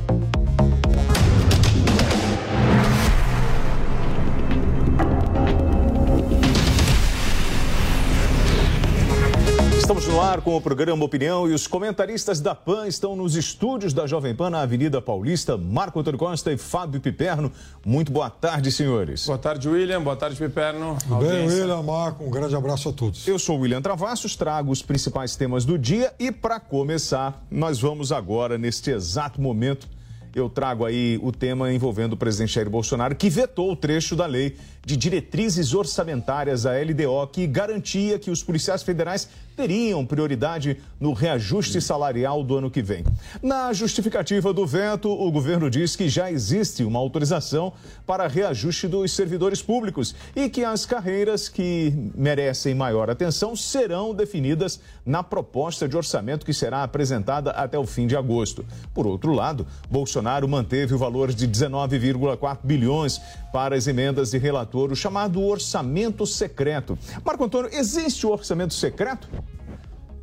Estamos 9.91 10.07
no 10.07 10.21
ar 10.21 10.39
com 10.39 10.55
o 10.55 10.61
programa 10.61 11.03
Opinião 11.03 11.49
e 11.49 11.53
os 11.53 11.67
comentaristas 11.67 12.39
da 12.39 12.55
PAN 12.55 12.87
estão 12.87 13.13
nos 13.13 13.35
estúdios 13.35 13.91
da 13.91 14.07
Jovem 14.07 14.33
Pan 14.33 14.49
na 14.49 14.61
Avenida 14.61 15.01
Paulista, 15.01 15.57
Marco 15.57 15.99
Antônio 15.99 16.17
Costa 16.17 16.49
e 16.49 16.57
Fábio 16.57 17.01
Piperno. 17.01 17.51
Muito 17.85 18.09
boa 18.09 18.29
tarde, 18.29 18.71
senhores. 18.71 19.25
Boa 19.25 19.37
tarde, 19.37 19.67
William. 19.67 20.01
Boa 20.01 20.15
tarde, 20.15 20.37
Piperno. 20.37 20.97
Tudo 20.97 21.17
bem, 21.17 21.45
William, 21.45 21.81
Marco? 21.81 22.23
Um 22.23 22.31
grande 22.31 22.55
abraço 22.55 22.87
a 22.87 22.93
todos. 22.93 23.27
Eu 23.27 23.37
sou 23.37 23.57
o 23.57 23.61
William 23.63 23.81
Travassos, 23.81 24.33
trago 24.33 24.71
os 24.71 24.81
principais 24.81 25.35
temas 25.35 25.65
do 25.65 25.77
dia 25.77 26.13
e 26.17 26.31
para 26.31 26.57
começar, 26.57 27.45
nós 27.51 27.81
vamos 27.81 28.13
agora, 28.13 28.57
neste 28.57 28.91
exato 28.91 29.41
momento, 29.41 29.89
eu 30.33 30.49
trago 30.49 30.85
aí 30.85 31.19
o 31.21 31.33
tema 31.33 31.73
envolvendo 31.73 32.13
o 32.13 32.17
presidente 32.17 32.53
Jair 32.53 32.69
Bolsonaro, 32.69 33.13
que 33.13 33.29
vetou 33.29 33.73
o 33.73 33.75
trecho 33.75 34.15
da 34.15 34.25
lei 34.25 34.55
de 34.85 34.97
diretrizes 34.97 35.73
orçamentárias, 35.73 36.65
a 36.65 36.71
LDO, 36.73 37.27
que 37.31 37.45
garantia 37.45 38.17
que 38.17 38.31
os 38.31 38.43
policiais 38.43 38.81
federais 38.81 39.27
teriam 39.55 40.05
prioridade 40.05 40.77
no 40.99 41.13
reajuste 41.13 41.79
salarial 41.81 42.43
do 42.43 42.57
ano 42.57 42.71
que 42.71 42.81
vem. 42.81 43.03
Na 43.43 43.71
justificativa 43.73 44.53
do 44.53 44.65
veto, 44.65 45.09
o 45.09 45.31
governo 45.31 45.69
diz 45.69 45.95
que 45.95 46.09
já 46.09 46.31
existe 46.31 46.83
uma 46.83 46.99
autorização 46.99 47.73
para 48.05 48.27
reajuste 48.27 48.87
dos 48.87 49.11
servidores 49.11 49.61
públicos 49.61 50.15
e 50.35 50.49
que 50.49 50.63
as 50.63 50.85
carreiras 50.85 51.47
que 51.47 51.93
merecem 52.15 52.73
maior 52.73 53.09
atenção 53.09 53.55
serão 53.55 54.15
definidas 54.15 54.79
na 55.05 55.21
proposta 55.21 55.87
de 55.87 55.95
orçamento 55.95 56.45
que 56.45 56.53
será 56.53 56.83
apresentada 56.83 57.51
até 57.51 57.77
o 57.77 57.85
fim 57.85 58.07
de 58.07 58.15
agosto. 58.15 58.65
Por 58.93 59.05
outro 59.05 59.33
lado, 59.33 59.67
Bolsonaro 59.89 60.47
manteve 60.47 60.93
o 60.95 60.97
valor 60.97 61.31
de 61.31 61.47
19,4 61.47 62.59
bilhões 62.63 63.21
para 63.51 63.75
as 63.75 63.87
emendas 63.87 64.31
de 64.31 64.37
relator, 64.37 64.91
o 64.91 64.95
chamado 64.95 65.43
orçamento 65.43 66.25
secreto. 66.25 66.97
Marco 67.23 67.43
Antônio, 67.43 67.69
existe 67.73 68.25
o 68.25 68.31
orçamento 68.31 68.73
secreto? 68.73 69.27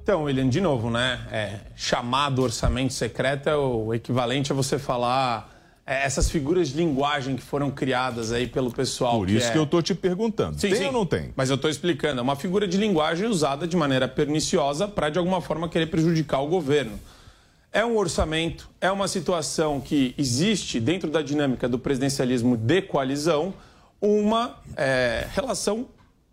Então, 0.03 0.23
William, 0.23 0.49
de 0.49 0.61
novo, 0.61 0.89
né? 0.89 1.21
É, 1.31 1.61
chamado 1.77 2.43
orçamento 2.43 2.95
secreto 2.95 3.49
é 3.49 3.57
o 3.57 3.93
equivalente 3.93 4.51
a 4.51 4.55
você 4.55 4.79
falar 4.79 5.55
é, 5.87 6.05
essas 6.05 6.31
figuras 6.31 6.69
de 6.69 6.77
linguagem 6.77 7.37
que 7.37 7.43
foram 7.43 7.71
criadas 7.71 8.33
aí 8.33 8.47
pelo 8.47 8.71
pessoal. 8.71 9.19
Por 9.19 9.29
isso 9.29 9.49
é... 9.49 9.53
que 9.53 9.59
eu 9.59 9.65
estou 9.65 9.83
te 9.83 9.95
perguntando. 9.95 10.61
Sim, 10.61 10.69
tem 10.69 10.79
sim. 10.79 10.87
ou 10.87 10.93
não 10.93 11.07
tem? 11.07 11.33
Mas 11.37 11.51
eu 11.51 11.57
estou 11.57 11.71
explicando. 11.71 12.21
É 12.21 12.23
uma 12.23 12.37
figura 12.37 12.67
de 12.67 12.77
linguagem 12.77 13.27
usada 13.27 13.67
de 13.67 13.77
maneira 13.77 14.07
perniciosa 14.09 14.87
para, 14.87 15.11
de 15.11 15.19
alguma 15.19 15.41
forma, 15.41 15.69
querer 15.69 15.87
prejudicar 15.87 16.41
o 16.41 16.47
governo. 16.47 16.99
É 17.79 17.85
um 17.85 17.97
orçamento, 17.97 18.69
é 18.81 18.91
uma 18.91 19.07
situação 19.07 19.81
que 19.81 20.13
existe 20.19 20.81
dentro 20.81 21.09
da 21.09 21.23
dinâmica 21.23 21.69
do 21.69 21.79
presidencialismo 21.79 22.57
de 22.57 22.83
coalizão, 22.83 23.55
uma 24.03 24.57
é, 24.77 25.29
relação 25.33 25.87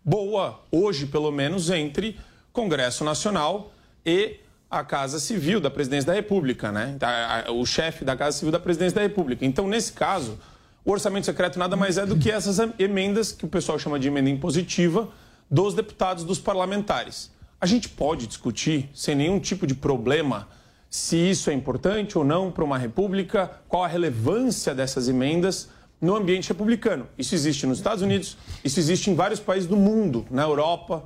boa, 0.04 0.60
hoje 0.72 1.06
pelo 1.06 1.30
menos, 1.30 1.70
entre 1.70 2.18
Congresso 2.52 3.04
Nacional 3.04 3.70
e 4.04 4.40
a 4.68 4.82
Casa 4.82 5.20
Civil 5.20 5.60
da 5.60 5.70
Presidência 5.70 6.08
da 6.08 6.14
República, 6.14 6.72
né? 6.72 6.96
A- 7.00 7.52
O 7.52 7.64
chefe 7.64 8.04
da 8.04 8.16
Casa 8.16 8.36
Civil 8.38 8.50
da 8.50 8.58
Presidência 8.58 8.96
da 8.96 9.02
República. 9.02 9.46
Então, 9.46 9.68
nesse 9.68 9.92
caso, 9.92 10.40
o 10.84 10.90
orçamento 10.90 11.26
secreto 11.26 11.60
nada 11.60 11.76
mais 11.76 11.96
é 11.96 12.04
do 12.04 12.16
que 12.18 12.28
essas 12.28 12.58
emendas 12.76 13.30
que 13.30 13.44
o 13.44 13.48
pessoal 13.48 13.78
chama 13.78 14.00
de 14.00 14.08
emenda 14.08 14.28
impositiva 14.28 15.08
dos 15.48 15.74
deputados, 15.74 16.24
dos 16.24 16.40
parlamentares. 16.40 17.30
A 17.60 17.66
gente 17.66 17.88
pode 17.88 18.26
discutir 18.26 18.90
sem 18.92 19.14
nenhum 19.14 19.38
tipo 19.38 19.64
de 19.64 19.76
problema 19.76 20.48
se 20.96 21.18
isso 21.18 21.50
é 21.50 21.52
importante 21.52 22.16
ou 22.16 22.24
não 22.24 22.50
para 22.50 22.64
uma 22.64 22.78
república, 22.78 23.60
qual 23.68 23.84
a 23.84 23.86
relevância 23.86 24.74
dessas 24.74 25.08
emendas 25.08 25.68
no 26.00 26.16
ambiente 26.16 26.48
republicano. 26.48 27.06
Isso 27.18 27.34
existe 27.34 27.66
nos 27.66 27.76
Estados 27.76 28.02
Unidos, 28.02 28.34
isso 28.64 28.80
existe 28.80 29.10
em 29.10 29.14
vários 29.14 29.38
países 29.38 29.68
do 29.68 29.76
mundo, 29.76 30.26
na 30.30 30.42
Europa. 30.42 31.04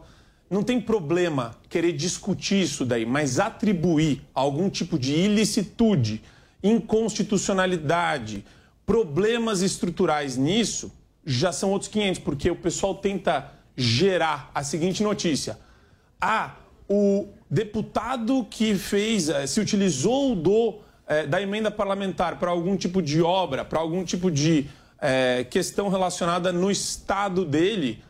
Não 0.48 0.62
tem 0.62 0.80
problema 0.80 1.56
querer 1.68 1.90
discutir 1.90 2.62
isso 2.62 2.84
daí, 2.84 3.04
mas 3.04 3.40
atribuir 3.40 4.22
algum 4.32 4.70
tipo 4.70 4.96
de 4.96 5.12
ilicitude, 5.12 6.22
inconstitucionalidade, 6.62 8.44
problemas 8.86 9.60
estruturais 9.60 10.36
nisso, 10.36 10.92
já 11.26 11.50
são 11.50 11.68
outros 11.68 11.90
500, 11.90 12.20
porque 12.20 12.48
o 12.48 12.54
pessoal 12.54 12.94
tenta 12.94 13.54
gerar 13.76 14.52
a 14.54 14.62
seguinte 14.62 15.02
notícia. 15.02 15.58
Ah, 16.20 16.54
o 16.88 17.39
deputado 17.50 18.46
que 18.48 18.74
fez, 18.76 19.28
eh, 19.28 19.46
se 19.46 19.60
utilizou 19.60 20.36
do, 20.36 20.78
eh, 21.08 21.26
da 21.26 21.42
emenda 21.42 21.70
parlamentar 21.70 22.38
para 22.38 22.50
algum 22.50 22.76
tipo 22.76 23.02
de 23.02 23.20
obra, 23.20 23.64
para 23.64 23.80
algum 23.80 24.04
tipo 24.04 24.30
de 24.30 24.66
eh, 25.02 25.44
questão 25.50 25.88
relacionada 25.88 26.52
no 26.52 26.70
estado 26.70 27.44
dele, 27.44 28.02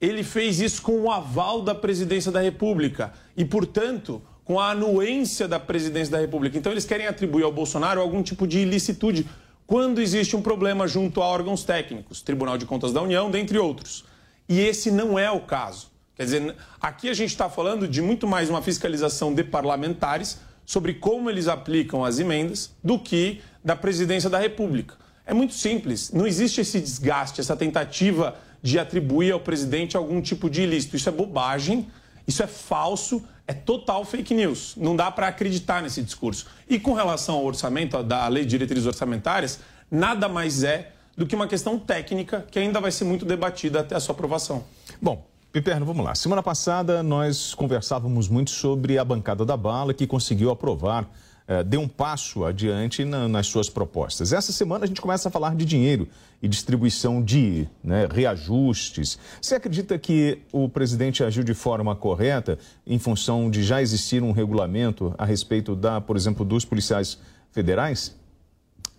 ele 0.00 0.22
fez 0.22 0.60
isso 0.60 0.80
com 0.80 1.00
o 1.02 1.10
aval 1.10 1.60
da 1.60 1.74
presidência 1.74 2.32
da 2.32 2.40
República. 2.40 3.12
E, 3.36 3.44
portanto, 3.44 4.22
com 4.44 4.60
a 4.60 4.70
anuência 4.70 5.48
da 5.48 5.58
presidência 5.58 6.12
da 6.12 6.20
República. 6.20 6.56
Então, 6.56 6.70
eles 6.70 6.84
querem 6.84 7.06
atribuir 7.06 7.42
ao 7.42 7.50
Bolsonaro 7.50 8.00
algum 8.00 8.22
tipo 8.22 8.46
de 8.46 8.60
ilicitude 8.60 9.26
quando 9.66 10.00
existe 10.00 10.36
um 10.36 10.42
problema 10.42 10.86
junto 10.86 11.20
a 11.20 11.26
órgãos 11.26 11.64
técnicos, 11.64 12.22
Tribunal 12.22 12.56
de 12.56 12.64
Contas 12.64 12.92
da 12.92 13.02
União, 13.02 13.28
dentre 13.28 13.58
outros. 13.58 14.04
E 14.48 14.60
esse 14.60 14.90
não 14.92 15.18
é 15.18 15.28
o 15.28 15.40
caso. 15.40 15.90
Quer 16.16 16.24
dizer, 16.24 16.56
aqui 16.80 17.10
a 17.10 17.14
gente 17.14 17.30
está 17.30 17.50
falando 17.50 17.86
de 17.86 18.00
muito 18.00 18.26
mais 18.26 18.48
uma 18.48 18.62
fiscalização 18.62 19.34
de 19.34 19.44
parlamentares 19.44 20.38
sobre 20.64 20.94
como 20.94 21.28
eles 21.28 21.46
aplicam 21.46 22.04
as 22.04 22.18
emendas 22.18 22.70
do 22.82 22.98
que 22.98 23.42
da 23.62 23.76
presidência 23.76 24.30
da 24.30 24.38
República. 24.38 24.94
É 25.26 25.34
muito 25.34 25.52
simples, 25.52 26.10
não 26.12 26.26
existe 26.26 26.60
esse 26.62 26.80
desgaste, 26.80 27.40
essa 27.40 27.54
tentativa 27.54 28.34
de 28.62 28.78
atribuir 28.78 29.32
ao 29.32 29.40
presidente 29.40 29.94
algum 29.94 30.22
tipo 30.22 30.48
de 30.48 30.62
ilícito. 30.62 30.96
Isso 30.96 31.08
é 31.08 31.12
bobagem, 31.12 31.86
isso 32.26 32.42
é 32.42 32.46
falso, 32.46 33.22
é 33.46 33.52
total 33.52 34.02
fake 34.04 34.32
news. 34.32 34.74
Não 34.76 34.96
dá 34.96 35.10
para 35.10 35.28
acreditar 35.28 35.82
nesse 35.82 36.02
discurso. 36.02 36.46
E 36.66 36.80
com 36.80 36.94
relação 36.94 37.34
ao 37.34 37.44
orçamento, 37.44 38.02
da 38.02 38.26
lei 38.26 38.44
de 38.44 38.50
diretrizes 38.50 38.86
orçamentárias, 38.86 39.60
nada 39.90 40.28
mais 40.28 40.64
é 40.64 40.92
do 41.14 41.26
que 41.26 41.36
uma 41.36 41.46
questão 41.46 41.78
técnica 41.78 42.46
que 42.50 42.58
ainda 42.58 42.80
vai 42.80 42.90
ser 42.90 43.04
muito 43.04 43.26
debatida 43.26 43.80
até 43.80 43.94
a 43.94 44.00
sua 44.00 44.14
aprovação. 44.14 44.64
Bom, 45.00 45.26
Piperno, 45.52 45.86
vamos 45.86 46.04
lá. 46.04 46.14
Semana 46.14 46.42
passada 46.42 47.02
nós 47.02 47.54
conversávamos 47.54 48.28
muito 48.28 48.50
sobre 48.50 48.98
a 48.98 49.04
bancada 49.04 49.44
da 49.44 49.56
bala 49.56 49.94
que 49.94 50.06
conseguiu 50.06 50.50
aprovar 50.50 51.08
eh, 51.48 51.62
dê 51.62 51.76
um 51.76 51.86
passo 51.86 52.44
adiante 52.44 53.04
na, 53.04 53.28
nas 53.28 53.46
suas 53.46 53.70
propostas. 53.70 54.32
Essa 54.32 54.50
semana 54.50 54.84
a 54.84 54.88
gente 54.88 55.00
começa 55.00 55.28
a 55.28 55.32
falar 55.32 55.54
de 55.54 55.64
dinheiro 55.64 56.08
e 56.42 56.48
distribuição 56.48 57.22
de 57.22 57.68
né, 57.84 58.08
reajustes. 58.10 59.16
Você 59.40 59.54
acredita 59.54 59.96
que 59.96 60.40
o 60.52 60.68
presidente 60.68 61.22
agiu 61.22 61.44
de 61.44 61.54
forma 61.54 61.94
correta 61.94 62.58
em 62.84 62.98
função 62.98 63.48
de 63.48 63.62
já 63.62 63.80
existir 63.80 64.24
um 64.24 64.32
regulamento 64.32 65.14
a 65.16 65.24
respeito 65.24 65.76
da, 65.76 66.00
por 66.00 66.16
exemplo, 66.16 66.44
dos 66.44 66.64
policiais 66.64 67.16
federais? 67.52 68.16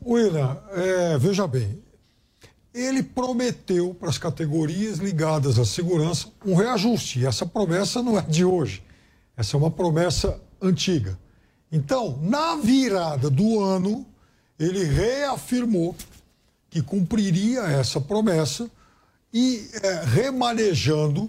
William, 0.05 0.57
é, 0.71 1.17
veja 1.17 1.45
bem, 1.47 1.81
ele 2.77 3.01
prometeu 3.01 3.93
para 3.93 4.09
as 4.09 4.17
categorias 4.17 4.99
ligadas 4.99 5.57
à 5.57 5.65
segurança 5.65 6.27
um 6.45 6.53
reajuste. 6.53 7.19
E 7.19 7.25
essa 7.25 7.45
promessa 7.45 8.03
não 8.03 8.17
é 8.17 8.21
de 8.21 8.45
hoje. 8.45 8.83
Essa 9.35 9.55
é 9.55 9.59
uma 9.59 9.71
promessa 9.71 10.39
antiga. 10.61 11.17
Então, 11.71 12.19
na 12.21 12.55
virada 12.55 13.29
do 13.29 13.59
ano, 13.59 14.05
ele 14.59 14.83
reafirmou 14.83 15.95
que 16.69 16.81
cumpriria 16.81 17.61
essa 17.61 17.99
promessa 17.99 18.69
e 19.33 19.67
é, 19.81 20.03
remanejando 20.05 21.27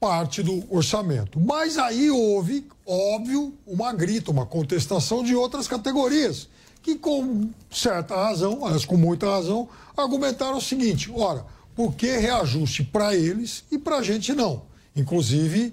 parte 0.00 0.42
do 0.42 0.64
orçamento. 0.70 1.40
Mas 1.40 1.76
aí 1.76 2.10
houve, 2.10 2.66
óbvio, 2.86 3.52
uma 3.66 3.92
grita, 3.92 4.30
uma 4.30 4.46
contestação 4.46 5.22
de 5.22 5.34
outras 5.34 5.66
categorias, 5.66 6.48
que 6.82 6.96
com 6.96 7.50
certa 7.70 8.14
razão, 8.14 8.64
aliás, 8.64 8.84
com 8.84 8.96
muita 8.96 9.26
razão, 9.26 9.68
argumentaram 9.96 10.58
o 10.58 10.62
seguinte: 10.62 11.10
ora, 11.14 11.44
por 11.74 11.94
que 11.94 12.06
reajuste 12.16 12.82
para 12.84 13.14
eles 13.14 13.64
e 13.70 13.78
para 13.78 13.96
a 13.98 14.02
gente 14.02 14.32
não? 14.32 14.62
Inclusive, 14.96 15.72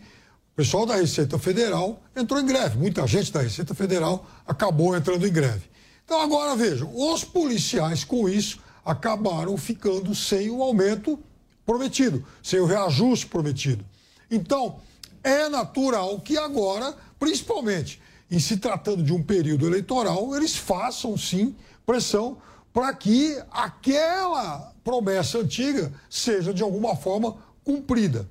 o 0.54 0.56
pessoal 0.56 0.86
da 0.86 0.96
Receita 0.96 1.40
Federal 1.40 2.02
entrou 2.16 2.40
em 2.40 2.46
greve. 2.46 2.78
Muita 2.78 3.06
gente 3.08 3.32
da 3.32 3.42
Receita 3.42 3.74
Federal 3.74 4.26
acabou 4.48 4.96
entrando 4.96 5.28
em 5.28 5.32
greve. 5.32 5.64
Então, 6.04 6.22
agora 6.22 6.56
vejam: 6.56 6.92
os 6.94 7.24
policiais, 7.24 8.04
com 8.04 8.30
isso, 8.30 8.60
acabaram 8.86 9.58
ficando 9.58 10.14
sem 10.14 10.50
o 10.50 10.62
aumento 10.62 11.20
prometido, 11.66 12.24
sem 12.44 12.60
o 12.60 12.66
reajuste 12.66 13.26
prometido. 13.26 13.84
Então, 14.30 14.80
é 15.24 15.50
natural 15.50 16.20
que 16.20 16.38
agora, 16.38 16.96
principalmente 17.20 18.00
em 18.30 18.40
se 18.40 18.58
tratando 18.58 19.04
de 19.04 19.14
um 19.14 19.22
período 19.22 19.66
eleitoral, 19.66 20.36
eles 20.36 20.56
façam 20.56 21.18
sim 21.18 21.56
pressão 21.86 22.38
para 22.74 22.94
que 22.94 23.42
aquela 23.52 24.74
promessa 24.84 25.38
antiga 25.38 25.94
seja 26.10 26.54
de 26.54 26.62
alguma 26.62 26.96
forma 26.96 27.38
cumprida. 27.64 28.28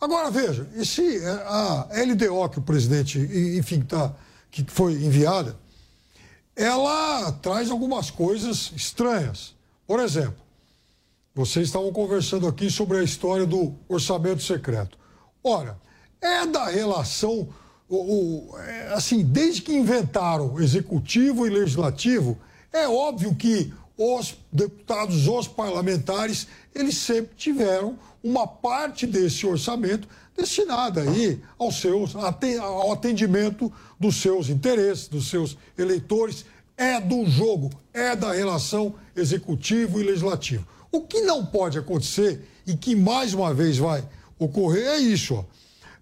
Agora, 0.00 0.30
veja, 0.30 0.68
esse, 0.74 1.18
é, 1.18 1.28
a 1.28 1.88
LDO 1.92 2.48
que 2.48 2.58
o 2.58 2.62
presidente, 2.62 3.18
enfim, 3.58 3.82
tá, 3.82 4.12
que 4.50 4.64
foi 4.66 4.94
enviada, 4.94 5.56
ela 6.56 7.32
traz 7.32 7.70
algumas 7.70 8.10
coisas 8.10 8.72
estranhas. 8.74 9.54
Por 9.86 10.00
exemplo, 10.00 10.42
vocês 11.34 11.68
estavam 11.68 11.92
conversando 11.92 12.46
aqui 12.46 12.70
sobre 12.70 12.98
a 12.98 13.02
história 13.02 13.46
do 13.46 13.74
orçamento 13.88 14.42
secreto. 14.42 14.98
Ora, 15.42 15.78
é 16.20 16.46
da 16.46 16.66
relação, 16.66 17.48
o, 17.92 18.52
o, 18.52 18.58
é, 18.58 18.94
assim, 18.94 19.22
desde 19.22 19.60
que 19.60 19.72
inventaram 19.72 20.58
executivo 20.58 21.46
e 21.46 21.50
legislativo, 21.50 22.38
é 22.72 22.88
óbvio 22.88 23.34
que 23.34 23.72
os 23.98 24.34
deputados, 24.50 25.28
os 25.28 25.46
parlamentares, 25.46 26.46
eles 26.74 26.96
sempre 26.96 27.34
tiveram 27.36 27.98
uma 28.24 28.46
parte 28.46 29.06
desse 29.06 29.46
orçamento 29.46 30.08
destinada 30.34 31.02
aí 31.02 31.40
aos 31.58 31.80
seus, 31.80 32.14
ao 32.16 32.92
atendimento 32.92 33.70
dos 34.00 34.16
seus 34.16 34.48
interesses, 34.48 35.08
dos 35.08 35.28
seus 35.28 35.58
eleitores, 35.76 36.46
é 36.76 36.98
do 36.98 37.26
jogo, 37.26 37.70
é 37.92 38.16
da 38.16 38.32
relação 38.32 38.94
executivo 39.14 40.00
e 40.00 40.04
legislativo. 40.04 40.66
O 40.90 41.02
que 41.02 41.20
não 41.20 41.44
pode 41.44 41.78
acontecer 41.78 42.48
e 42.66 42.74
que 42.74 42.96
mais 42.96 43.34
uma 43.34 43.52
vez 43.52 43.76
vai 43.76 44.02
ocorrer 44.38 44.86
é 44.86 44.98
isso. 44.98 45.34
Ó. 45.34 45.44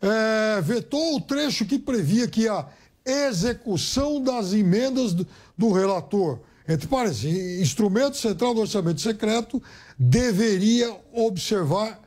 É, 0.03 0.61
vetou 0.63 1.17
o 1.17 1.21
trecho 1.21 1.67
que 1.67 1.79
previa 1.79 2.27
que 2.27 2.49
a 2.49 2.67
execução 3.05 4.23
das 4.23 4.53
emendas 4.53 5.13
do, 5.13 5.27
do 5.57 5.73
relator 5.73 6.41
entre 6.69 6.87
parênteses, 6.87 7.61
instrumento 7.61 8.17
central 8.17 8.55
do 8.55 8.61
orçamento 8.61 9.01
secreto 9.01 9.61
deveria 9.99 10.95
observar 11.13 12.01